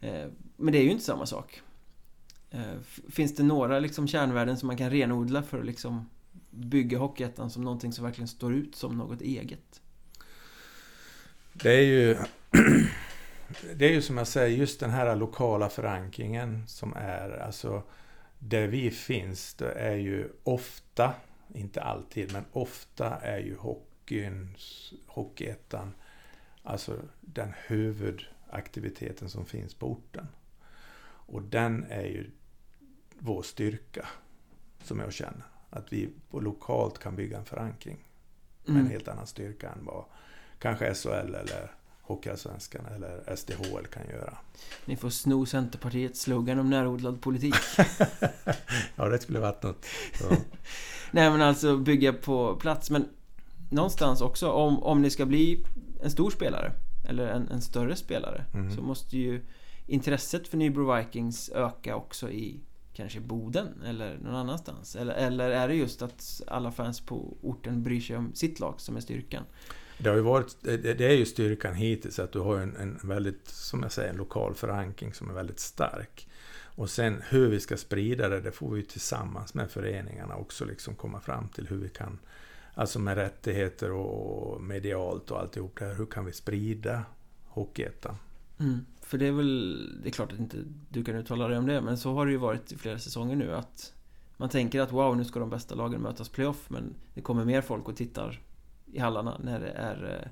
Eh, 0.00 0.26
men 0.56 0.72
det 0.72 0.78
är 0.78 0.82
ju 0.82 0.90
inte 0.90 1.04
samma 1.04 1.26
sak. 1.26 1.62
Eh, 2.50 2.78
finns 3.10 3.36
det 3.36 3.42
några 3.42 3.78
liksom 3.78 4.08
kärnvärden 4.08 4.56
som 4.56 4.66
man 4.66 4.76
kan 4.76 4.90
renodla 4.90 5.42
för 5.42 5.58
att 5.58 5.66
liksom 5.66 6.10
bygga 6.50 6.98
Hockeyettan 6.98 7.50
som 7.50 7.64
någonting 7.64 7.92
som 7.92 8.04
verkligen 8.04 8.28
står 8.28 8.54
ut 8.54 8.76
som 8.76 8.96
något 8.98 9.20
eget? 9.20 9.80
Det 11.52 11.70
är 11.70 11.82
ju 11.82 12.16
det 13.76 13.86
är 13.86 13.92
ju 13.92 14.02
som 14.02 14.18
jag 14.18 14.26
säger, 14.26 14.56
just 14.56 14.80
den 14.80 14.90
här 14.90 15.16
lokala 15.16 15.68
förankringen 15.68 16.66
som 16.66 16.94
är, 16.96 17.30
alltså 17.30 17.82
där 18.38 18.66
vi 18.66 18.90
finns, 18.90 19.54
det 19.54 19.72
är 19.72 19.94
ju 19.94 20.28
ofta, 20.42 21.12
inte 21.54 21.82
alltid, 21.82 22.32
men 22.32 22.44
ofta 22.52 23.16
är 23.16 23.38
ju 23.38 23.56
hockeyns, 23.56 24.92
Hockeyettan, 25.06 25.94
alltså 26.62 27.00
den 27.20 27.52
huvudaktiviteten 27.66 29.28
som 29.30 29.46
finns 29.46 29.74
på 29.74 29.86
orten. 29.90 30.28
Och 31.30 31.42
den 31.42 31.84
är 31.90 32.04
ju 32.06 32.30
vår 33.18 33.42
styrka 33.42 34.08
som 34.82 34.98
jag 35.00 35.12
känner. 35.12 35.42
Att 35.70 35.92
vi 35.92 36.10
lokalt 36.32 36.98
kan 36.98 37.16
bygga 37.16 37.38
en 37.38 37.44
förankring 37.44 37.98
med 38.64 38.70
Mm. 38.74 38.86
en 38.86 38.92
helt 38.92 39.08
annan 39.08 39.26
styrka 39.26 39.70
än 39.70 39.84
vad 39.84 40.04
kanske 40.58 40.94
SHL 40.94 41.34
eller 41.34 41.72
Hockeyallsvenskan 42.08 42.86
eller 42.94 43.36
SDHL 43.36 43.86
kan 43.86 44.02
göra. 44.10 44.38
Ni 44.84 44.96
får 44.96 45.10
sno 45.10 45.46
Centerpartiets 45.46 46.20
slogan 46.20 46.58
om 46.58 46.70
närodlad 46.70 47.20
politik. 47.20 47.54
ja, 48.96 49.08
det 49.08 49.18
skulle 49.18 49.40
varit 49.40 49.62
något. 49.62 49.86
Nej 51.10 51.30
men 51.30 51.42
alltså 51.42 51.76
bygga 51.76 52.12
på 52.12 52.56
plats 52.56 52.90
men 52.90 53.08
någonstans 53.70 54.20
också 54.20 54.50
om, 54.50 54.82
om 54.82 55.02
ni 55.02 55.10
ska 55.10 55.26
bli 55.26 55.64
en 56.02 56.10
stor 56.10 56.30
spelare 56.30 56.72
eller 57.08 57.26
en, 57.26 57.48
en 57.48 57.60
större 57.62 57.96
spelare 57.96 58.44
Mm. 58.54 58.76
så 58.76 58.82
måste 58.82 59.16
ju 59.18 59.44
intresset 59.86 60.48
för 60.48 60.56
Nybro 60.56 60.96
Vikings 60.96 61.48
öka 61.48 61.96
också 61.96 62.30
i 62.30 62.60
kanske 62.92 63.20
Boden 63.20 63.82
eller 63.86 64.18
någon 64.18 64.34
annanstans 64.34 64.96
eller, 64.96 65.14
eller 65.14 65.50
är 65.50 65.68
det 65.68 65.74
just 65.74 66.02
att 66.02 66.42
alla 66.46 66.72
fans 66.72 67.00
på 67.00 67.36
orten 67.42 67.82
bryr 67.82 68.00
sig 68.00 68.16
om 68.16 68.34
sitt 68.34 68.60
lag 68.60 68.80
som 68.80 68.96
är 68.96 69.00
styrkan? 69.00 69.44
Det, 69.98 70.08
har 70.08 70.16
ju 70.16 70.22
varit, 70.22 70.56
det, 70.60 70.76
det 70.76 71.06
är 71.06 71.14
ju 71.14 71.26
styrkan 71.26 71.74
hittills 71.74 72.18
att 72.18 72.32
du 72.32 72.38
har 72.38 72.58
en, 72.58 72.76
en 72.76 72.98
väldigt, 73.02 73.48
som 73.48 73.82
jag 73.82 73.92
säger, 73.92 74.10
en 74.10 74.16
lokal 74.16 74.54
förankring 74.54 75.14
som 75.14 75.30
är 75.30 75.34
väldigt 75.34 75.60
stark. 75.60 76.28
Och 76.78 76.90
sen 76.90 77.22
hur 77.28 77.48
vi 77.48 77.60
ska 77.60 77.76
sprida 77.76 78.28
det, 78.28 78.40
det 78.40 78.52
får 78.52 78.70
vi 78.70 78.82
tillsammans 78.82 79.54
med 79.54 79.70
föreningarna 79.70 80.36
också 80.36 80.64
liksom 80.64 80.94
komma 80.94 81.20
fram 81.20 81.48
till 81.48 81.66
hur 81.66 81.76
vi 81.76 81.88
kan, 81.88 82.18
alltså 82.74 82.98
med 82.98 83.16
rättigheter 83.16 83.92
och 83.92 84.62
medialt 84.62 85.30
och 85.30 85.40
alltihop 85.40 85.78
det 85.78 85.84
här, 85.84 85.94
hur 85.94 86.06
kan 86.06 86.24
vi 86.24 86.32
sprida 86.32 87.04
Hockeyettan? 87.44 88.14
Mm. 88.60 88.86
För 89.00 89.18
det 89.18 89.26
är 89.26 89.32
väl, 89.32 90.00
det 90.02 90.08
är 90.08 90.12
klart 90.12 90.32
att 90.32 90.38
inte 90.38 90.56
du 90.88 91.04
kan 91.04 91.14
uttala 91.14 91.48
dig 91.48 91.58
om 91.58 91.66
det 91.66 91.80
men 91.80 91.98
så 91.98 92.14
har 92.14 92.26
det 92.26 92.32
ju 92.32 92.38
varit 92.38 92.72
i 92.72 92.76
flera 92.76 92.98
säsonger 92.98 93.36
nu 93.36 93.54
att 93.54 93.92
man 94.36 94.48
tänker 94.48 94.80
att 94.80 94.92
wow 94.92 95.16
nu 95.16 95.24
ska 95.24 95.40
de 95.40 95.50
bästa 95.50 95.74
lagen 95.74 96.00
mötas 96.00 96.28
playoff 96.28 96.70
men 96.70 96.94
det 97.14 97.20
kommer 97.20 97.44
mer 97.44 97.60
folk 97.60 97.88
och 97.88 97.96
tittar 97.96 98.40
i 98.92 98.98
hallarna 98.98 99.40
när 99.44 99.60
det 99.60 99.70
är 99.70 100.30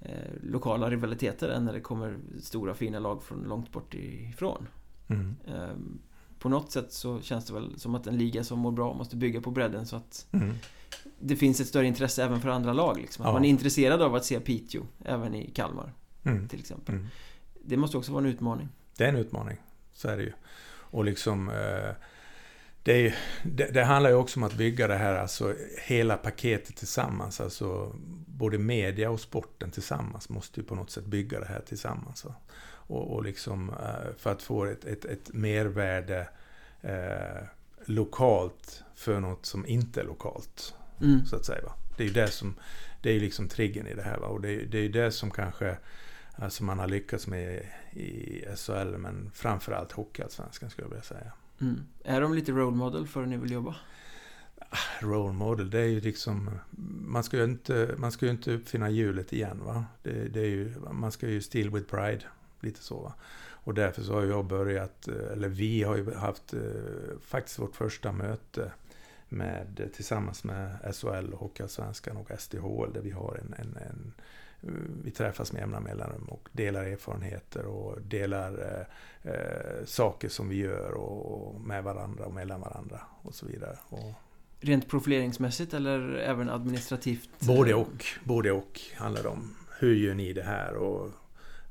eh, 0.00 0.10
eh, 0.10 0.32
lokala 0.42 0.90
rivaliteter 0.90 1.48
än 1.48 1.64
när 1.64 1.72
det 1.72 1.80
kommer 1.80 2.18
stora 2.42 2.74
fina 2.74 2.98
lag 2.98 3.22
från 3.22 3.42
långt 3.42 3.72
bort 3.72 3.94
ifrån. 3.94 4.66
Mm. 5.08 5.36
Eh, 5.46 5.68
på 6.38 6.48
något 6.48 6.72
sätt 6.72 6.92
så 6.92 7.20
känns 7.20 7.46
det 7.46 7.52
väl 7.54 7.78
som 7.78 7.94
att 7.94 8.06
en 8.06 8.18
liga 8.18 8.44
som 8.44 8.58
mår 8.58 8.72
bra 8.72 8.94
måste 8.94 9.16
bygga 9.16 9.40
på 9.40 9.50
bredden 9.50 9.86
så 9.86 9.96
att 9.96 10.26
Mm. 10.32 10.54
det 11.20 11.36
finns 11.36 11.60
ett 11.60 11.66
större 11.66 11.86
intresse 11.86 12.24
även 12.24 12.40
för 12.40 12.48
andra 12.48 12.72
lag. 12.72 12.96
Liksom. 13.00 13.22
Att 13.24 13.28
Ja. 13.28 13.32
man 13.32 13.44
är 13.44 13.48
intresserad 13.48 14.02
av 14.02 14.14
att 14.14 14.24
se 14.24 14.40
Piteå 14.40 14.82
även 15.04 15.34
i 15.34 15.50
Kalmar 15.50 15.92
Mm. 16.24 16.48
till 16.48 16.58
exempel. 16.60 16.94
Mm. 16.94 17.06
Det 17.64 17.76
måste 17.76 17.96
också 17.98 18.12
vara 18.12 18.24
en 18.24 18.30
utmaning. 18.30 18.68
Det 18.96 19.04
är 19.04 19.08
en 19.08 19.16
utmaning, 19.16 19.56
så 19.92 20.08
är 20.08 20.16
det 20.16 20.22
ju. 20.22 20.32
Och 20.70 21.04
liksom... 21.04 21.48
Eh, 21.48 21.94
det, 22.82 22.92
är, 23.06 23.16
det, 23.42 23.66
det 23.74 23.84
handlar 23.84 24.10
ju 24.10 24.16
också 24.16 24.40
om 24.40 24.44
att 24.44 24.54
bygga 24.54 24.86
det 24.86 24.96
här, 24.96 25.14
alltså 25.14 25.54
hela 25.86 26.16
paketet 26.16 26.76
tillsammans. 26.76 27.40
Alltså 27.40 27.92
både 28.26 28.58
media 28.58 29.10
och 29.10 29.20
sporten 29.20 29.70
tillsammans 29.70 30.28
måste 30.28 30.60
ju 30.60 30.66
på 30.66 30.74
något 30.74 30.90
sätt 30.90 31.04
bygga 31.04 31.40
det 31.40 31.46
här 31.46 31.60
tillsammans. 31.60 32.26
Och, 32.86 33.12
och 33.14 33.24
liksom 33.24 33.70
eh, 33.70 34.14
för 34.18 34.32
att 34.32 34.42
få 34.42 34.64
ett, 34.64 34.84
ett, 34.84 35.04
ett 35.04 35.32
mervärde 35.32 36.28
eh, 36.82 37.44
lokalt 37.84 38.82
för 38.94 39.20
något 39.20 39.46
som 39.46 39.66
inte 39.66 40.00
är 40.00 40.04
lokalt 40.04 40.74
Mm. 41.02 41.26
så 41.26 41.36
att 41.36 41.44
säga. 41.44 41.62
Va? 41.64 41.72
Det 41.96 42.02
är 42.02 42.06
ju 42.06 42.12
det 42.12 42.28
som, 42.30 42.54
det 43.02 43.10
är 43.10 43.20
liksom 43.20 43.48
triggern 43.48 43.86
i 43.86 43.94
det 43.94 44.02
här. 44.02 44.18
Va? 44.18 44.26
Och 44.26 44.40
det, 44.40 44.50
är- 44.50 44.66
det 44.66 44.78
är 44.78 44.82
ju 44.82 44.88
det 44.88 45.12
som 45.12 45.30
kanske 45.30 45.76
alltså 46.36 46.64
man 46.64 46.78
har 46.78 46.86
lyckats 46.86 47.26
med 47.26 47.66
i 47.92 48.44
SHL, 48.56 48.96
men 48.98 49.30
framförallt 49.34 49.92
Hockeyallsvenskan 49.92 50.70
skulle 50.70 50.84
jag 50.84 50.90
vilja 50.90 51.02
säga. 51.02 51.32
Mm. 51.60 51.80
Är 52.04 52.20
de 52.20 52.34
lite 52.34 52.52
role 52.52 52.76
model 52.76 53.06
för 53.06 53.20
hur 53.20 53.26
ni 53.26 53.36
vill 53.36 53.52
jobba? 53.52 53.76
Role 55.00 55.32
model, 55.32 55.70
det 55.70 55.78
är 55.78 55.86
ju 55.86 56.00
liksom, 56.00 56.50
man 57.06 57.24
ska 57.24 57.36
ju 57.36 57.44
inte, 57.44 57.94
man 57.98 58.12
ska 58.12 58.26
ju 58.26 58.32
inte 58.32 58.54
uppfinna 58.54 58.90
hjulet 58.90 59.32
igen 59.32 59.60
va. 59.64 59.84
Det, 60.02 60.28
det 60.28 60.40
är 60.40 60.46
ju, 60.46 60.74
man 60.90 61.12
ska 61.12 61.28
ju 61.28 61.40
still 61.40 61.70
with 61.70 61.86
pride, 61.86 62.22
lite 62.60 62.82
så 62.82 63.00
va. 63.00 63.14
Och 63.62 63.74
därför 63.74 64.02
så 64.02 64.14
har 64.14 64.22
jag 64.22 64.44
börjat, 64.44 65.08
eh, 65.08 65.32
eller 65.32 65.48
vi 65.48 65.82
har 65.82 65.96
ju 65.96 66.14
haft 66.14 66.54
eh, 66.54 66.60
faktiskt 67.20 67.58
vårt 67.58 67.76
första 67.76 68.12
möte 68.12 68.72
med, 69.28 69.90
tillsammans 69.94 70.44
med 70.44 70.94
SHL, 70.94 71.32
Hockeyallsvenskan 71.32 72.16
och 72.16 72.30
SDHL 72.38 72.92
där 72.92 73.00
vi 73.00 73.10
har 73.10 73.40
en, 73.40 73.54
en, 73.58 73.76
en 73.76 74.12
vi 75.04 75.10
träffas 75.10 75.52
med 75.52 75.60
jämna 75.60 75.80
mellanrum 75.80 76.24
och 76.28 76.48
delar 76.52 76.84
erfarenheter 76.84 77.66
och 77.66 78.02
delar 78.02 78.52
eh, 79.22 79.32
eh, 79.32 79.84
saker 79.84 80.28
som 80.28 80.48
vi 80.48 80.56
gör 80.56 80.90
och, 80.90 81.32
och 81.32 81.60
med 81.60 81.84
varandra 81.84 82.24
och 82.24 82.34
mellan 82.34 82.60
varandra 82.60 83.00
och 83.22 83.34
så 83.34 83.46
vidare. 83.46 83.78
Och 83.88 84.12
Rent 84.60 84.88
profileringsmässigt 84.88 85.74
eller 85.74 86.14
även 86.14 86.50
administrativt? 86.50 87.30
både 87.40 87.74
och, 87.74 88.04
både 88.24 88.52
och 88.52 88.80
handlar 88.96 89.22
det 89.22 89.28
om. 89.28 89.54
Hur 89.78 89.94
gör 89.94 90.14
ni 90.14 90.32
det 90.32 90.42
här 90.42 90.74
och 90.74 91.10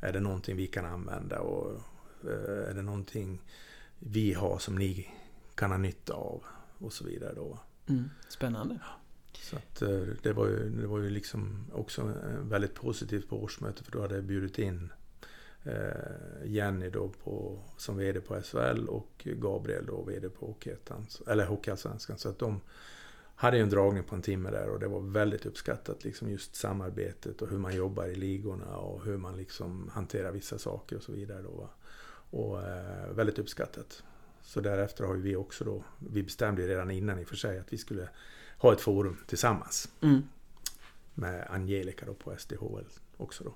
är 0.01 0.13
det 0.13 0.19
någonting 0.19 0.55
vi 0.55 0.67
kan 0.67 0.85
använda 0.85 1.39
och 1.39 1.71
eh, 2.23 2.69
är 2.69 2.73
det 2.73 2.81
någonting 2.81 3.41
vi 3.99 4.33
har 4.33 4.57
som 4.57 4.75
ni 4.77 5.09
kan 5.55 5.71
ha 5.71 5.77
nytta 5.77 6.13
av 6.13 6.43
och 6.77 6.93
så 6.93 7.05
vidare 7.05 7.33
då. 7.35 7.59
Mm. 7.89 8.09
Spännande. 8.29 8.79
Så 9.41 9.55
att 9.55 9.81
eh, 9.81 10.07
det 10.21 10.33
var 10.33 10.47
ju, 10.47 10.69
det 10.69 10.87
var 10.87 10.99
ju 10.99 11.09
liksom 11.09 11.65
också 11.73 12.01
eh, 12.01 12.39
väldigt 12.41 12.73
positivt 12.73 13.29
på 13.29 13.43
årsmötet 13.43 13.85
för 13.85 13.91
då 13.91 14.01
hade 14.01 14.15
jag 14.15 14.23
bjudit 14.23 14.59
in 14.59 14.89
eh, 15.63 16.45
Jenny 16.45 16.89
då 16.89 17.09
på, 17.23 17.59
som 17.77 17.97
VD 17.97 18.21
på 18.21 18.41
SHL 18.41 18.87
och 18.87 19.11
Gabriel 19.23 19.85
då 19.85 20.01
VD 20.01 20.29
på 20.29 20.45
Hockeyettan, 20.45 21.07
eller 21.27 21.45
Hockeyallsvenskan. 21.45 22.17
Så 22.17 22.29
att 22.29 22.39
de 22.39 22.61
hade 23.35 23.57
ju 23.57 23.63
en 23.63 23.69
dragning 23.69 24.03
på 24.03 24.15
en 24.15 24.21
timme 24.21 24.51
där 24.51 24.69
och 24.69 24.79
det 24.79 24.87
var 24.87 24.99
väldigt 24.99 25.45
uppskattat 25.45 26.03
liksom 26.03 26.29
just 26.29 26.55
samarbetet 26.55 27.41
och 27.41 27.49
hur 27.49 27.57
man 27.57 27.75
jobbar 27.75 28.07
i 28.07 28.15
ligorna 28.15 28.77
och 28.77 29.05
hur 29.05 29.17
man 29.17 29.37
liksom 29.37 29.89
hanterar 29.93 30.31
vissa 30.31 30.57
saker 30.57 30.95
och 30.95 31.03
så 31.03 31.11
vidare 31.11 31.41
då. 31.41 31.51
va. 31.51 31.69
Och 32.31 32.61
eh, 32.61 33.09
väldigt 33.11 33.39
uppskattat. 33.39 34.03
Så 34.41 34.61
därefter 34.61 35.03
har 35.03 35.15
ju 35.15 35.21
vi 35.21 35.35
också 35.35 35.63
då, 35.63 35.83
vi 35.99 36.23
bestämde 36.23 36.61
ju 36.61 36.67
redan 36.67 36.91
innan 36.91 37.19
i 37.19 37.23
och 37.23 37.27
för 37.27 37.35
sig 37.35 37.59
att 37.59 37.73
vi 37.73 37.77
skulle 37.77 38.09
ha 38.59 38.73
ett 38.73 38.81
forum 38.81 39.17
tillsammans 39.27 39.89
Mm. 40.01 40.23
med 41.13 41.47
Angelica 41.49 42.05
då 42.05 42.13
på 42.13 42.35
SDHL 42.37 42.85
också 43.17 43.43
då. 43.43 43.53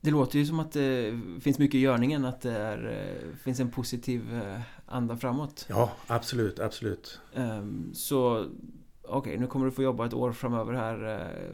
Det 0.00 0.10
låter 0.10 0.38
ju 0.38 0.46
som 0.46 0.60
att 0.60 0.72
det 0.72 1.20
finns 1.40 1.58
mycket 1.58 1.74
i 1.74 1.78
görningen, 1.78 2.24
att 2.24 2.40
det 2.40 2.52
är, 2.52 2.86
eh, 2.90 3.36
finns 3.36 3.60
en 3.60 3.70
positiv 3.70 4.34
eh, 4.42 4.60
anda 4.86 5.16
framåt. 5.16 5.66
Ja, 5.68 5.92
absolut, 6.06 6.58
absolut. 6.60 7.20
Ehm, 7.34 7.90
Så 7.94 8.46
okej, 9.02 9.38
nu 9.38 9.46
kommer 9.46 9.66
du 9.66 9.72
få 9.72 9.82
jobba 9.82 10.06
ett 10.06 10.14
år 10.14 10.32
framöver 10.32 10.72
här. 10.72 11.20
Eh, 11.20 11.50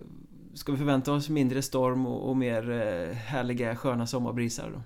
Ska 0.54 0.72
vi 0.72 0.78
förvänta 0.78 1.12
oss 1.12 1.28
mindre 1.28 1.62
storm 1.62 2.06
och, 2.06 2.28
och 2.28 2.36
mer 2.36 2.62
härliga 3.12 3.76
sköna 3.76 4.06
sommarbrisar 4.06 4.70
då? 4.70 4.82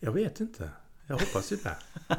Jag 0.00 0.12
vet 0.12 0.40
inte. 0.40 0.70
Jag 1.06 1.14
hoppas 1.18 1.52
ju 1.52 1.56
det. 1.56 1.76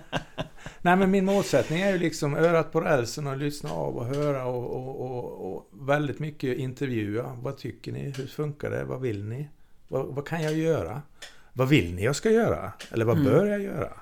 Nej 0.85 0.95
men 0.95 1.11
min 1.11 1.25
målsättning 1.25 1.81
är 1.81 1.91
ju 1.91 1.97
liksom 1.97 2.35
örat 2.35 2.71
på 2.71 2.81
rälsen 2.81 3.27
och 3.27 3.37
lyssna 3.37 3.71
av 3.71 3.97
och 3.97 4.05
höra 4.05 4.45
och, 4.45 4.75
och, 4.75 5.01
och, 5.11 5.53
och 5.55 5.69
väldigt 5.71 6.19
mycket 6.19 6.57
intervjua. 6.57 7.37
Vad 7.41 7.57
tycker 7.57 7.91
ni? 7.91 8.13
Hur 8.17 8.27
funkar 8.27 8.69
det? 8.69 8.83
Vad 8.83 9.01
vill 9.01 9.23
ni? 9.23 9.49
Vad, 9.87 10.05
vad 10.05 10.27
kan 10.27 10.43
jag 10.43 10.53
göra? 10.53 11.01
Vad 11.53 11.69
vill 11.69 11.93
ni 11.93 12.03
jag 12.03 12.15
ska 12.15 12.31
göra? 12.31 12.71
Eller 12.91 13.05
vad 13.05 13.17
Mm. 13.17 13.31
bör 13.31 13.45
jag 13.45 13.61
göra? 13.61 13.93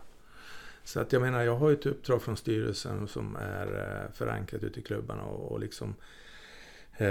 Så 0.84 0.99
att 0.99 1.13
jag 1.13 1.21
menar, 1.21 1.41
jag 1.43 1.55
har 1.55 1.69
ju 1.69 1.75
ett 1.75 1.86
uppdrag 1.86 2.21
från 2.21 2.38
styrelsen 2.38 3.07
som 3.07 3.36
är 3.36 3.67
eh, 3.67 4.13
förankrat 4.13 4.63
ute 4.63 4.79
i 4.79 4.84
klubbarna 4.84 5.23
och, 5.23 5.51
och 5.51 5.59
liksom 5.59 5.89
eh, 6.97 7.07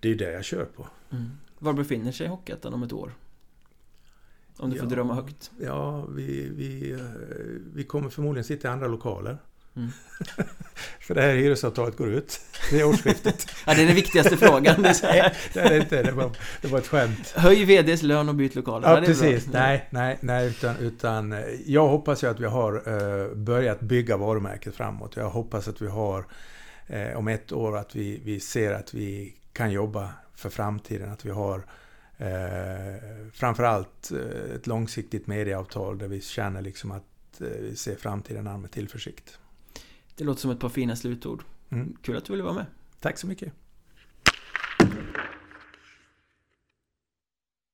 det 0.00 0.02
är 0.02 0.08
ju 0.08 0.14
det 0.14 0.32
jag 0.32 0.44
kör 0.44 0.64
på. 0.64 0.86
Mm. 1.10 1.30
Var 1.58 1.72
befinner 1.72 2.12
sig 2.12 2.26
Hockeyettan 2.28 2.74
om 2.74 2.82
ett 2.82 2.92
år? 2.92 3.12
Om 4.58 4.70
du 4.70 4.76
får 4.76 4.86
Ja. 4.86 4.90
drömma 4.94 5.14
högt. 5.14 5.50
Ja, 5.60 6.06
vi, 6.16 6.48
vi, 6.56 6.92
eh, 6.92 6.98
vi 7.74 7.84
kommer 7.84 8.08
förmodligen 8.10 8.44
sitta 8.44 8.68
i 8.68 8.70
andra 8.70 8.86
lokaler. 8.88 9.38
Mm. 9.76 9.90
För 11.00 11.14
det 11.14 11.20
här 11.22 11.34
hyresavtalet 11.34 11.96
går 11.96 12.08
ut 12.10 12.40
vid 12.72 12.84
årsskiftet. 12.84 13.46
Ja, 13.66 13.74
det 13.74 13.82
är 13.82 13.86
den 13.86 13.94
viktigaste 13.94 14.36
frågan. 14.36 14.82
Nej, 15.02 15.34
det 15.52 15.60
är 15.60 15.68
det 15.70 15.76
inte. 15.76 16.02
Det 16.02 16.12
var, 16.12 16.30
det 16.62 16.68
var 16.68 16.78
ett 16.78 16.86
skämt. 16.86 17.28
Höj 17.36 17.64
VDs 17.64 18.02
lön 18.02 18.28
och 18.28 18.34
byt 18.34 18.54
lokaler. 18.54 18.90
Ja, 18.90 19.00
precis. 19.06 19.46
bra. 19.46 19.60
Nej, 19.60 19.88
nej, 19.90 20.18
nej. 20.20 20.48
Utan, 20.48 20.76
utan 20.76 21.32
eh, 21.32 21.38
jag 21.66 21.88
hoppas 21.88 22.24
ju 22.24 22.30
att 22.30 22.40
vi 22.40 22.46
har 22.46 22.72
eh, 22.86 23.34
börjat 23.34 23.80
bygga 23.80 24.16
varumärket 24.16 24.74
framåt. 24.74 25.16
Jag 25.16 25.30
hoppas 25.30 25.68
att 25.68 25.82
vi 25.82 25.88
har 25.88 26.24
om 27.16 27.28
ett 27.28 27.52
år 27.52 27.76
att 27.76 27.96
vi, 27.96 28.20
vi 28.24 28.40
ser 28.40 28.72
att 28.72 28.94
vi 28.94 29.34
kan 29.52 29.70
jobba 29.70 30.08
för 30.34 30.50
framtiden. 30.50 31.12
Att 31.12 31.24
vi 31.24 31.30
har 31.30 31.62
eh, 32.18 33.30
framförallt 33.32 34.10
eh, 34.12 34.54
ett 34.54 34.66
långsiktigt 34.66 35.26
medieavtal 35.26 35.98
där 35.98 36.08
vi 36.08 36.20
känner 36.20 36.62
liksom 36.62 36.90
att 36.90 37.40
eh, 37.40 37.46
vi 37.46 37.76
ser 37.76 37.96
framtiden 37.96 38.46
an 38.46 38.60
med 38.60 38.70
tillförsikt. 38.70 39.38
Det 40.16 40.24
låter 40.24 40.40
som 40.40 40.50
ett 40.50 40.60
par 40.60 40.68
fina 40.68 40.96
slutord. 40.96 41.42
Mm. 41.70 41.96
Kul 42.02 42.16
att 42.16 42.24
du 42.24 42.32
ville 42.32 42.42
vara 42.42 42.54
med. 42.54 42.66
Tack 43.00 43.18
så 43.18 43.26
mycket. 43.26 43.52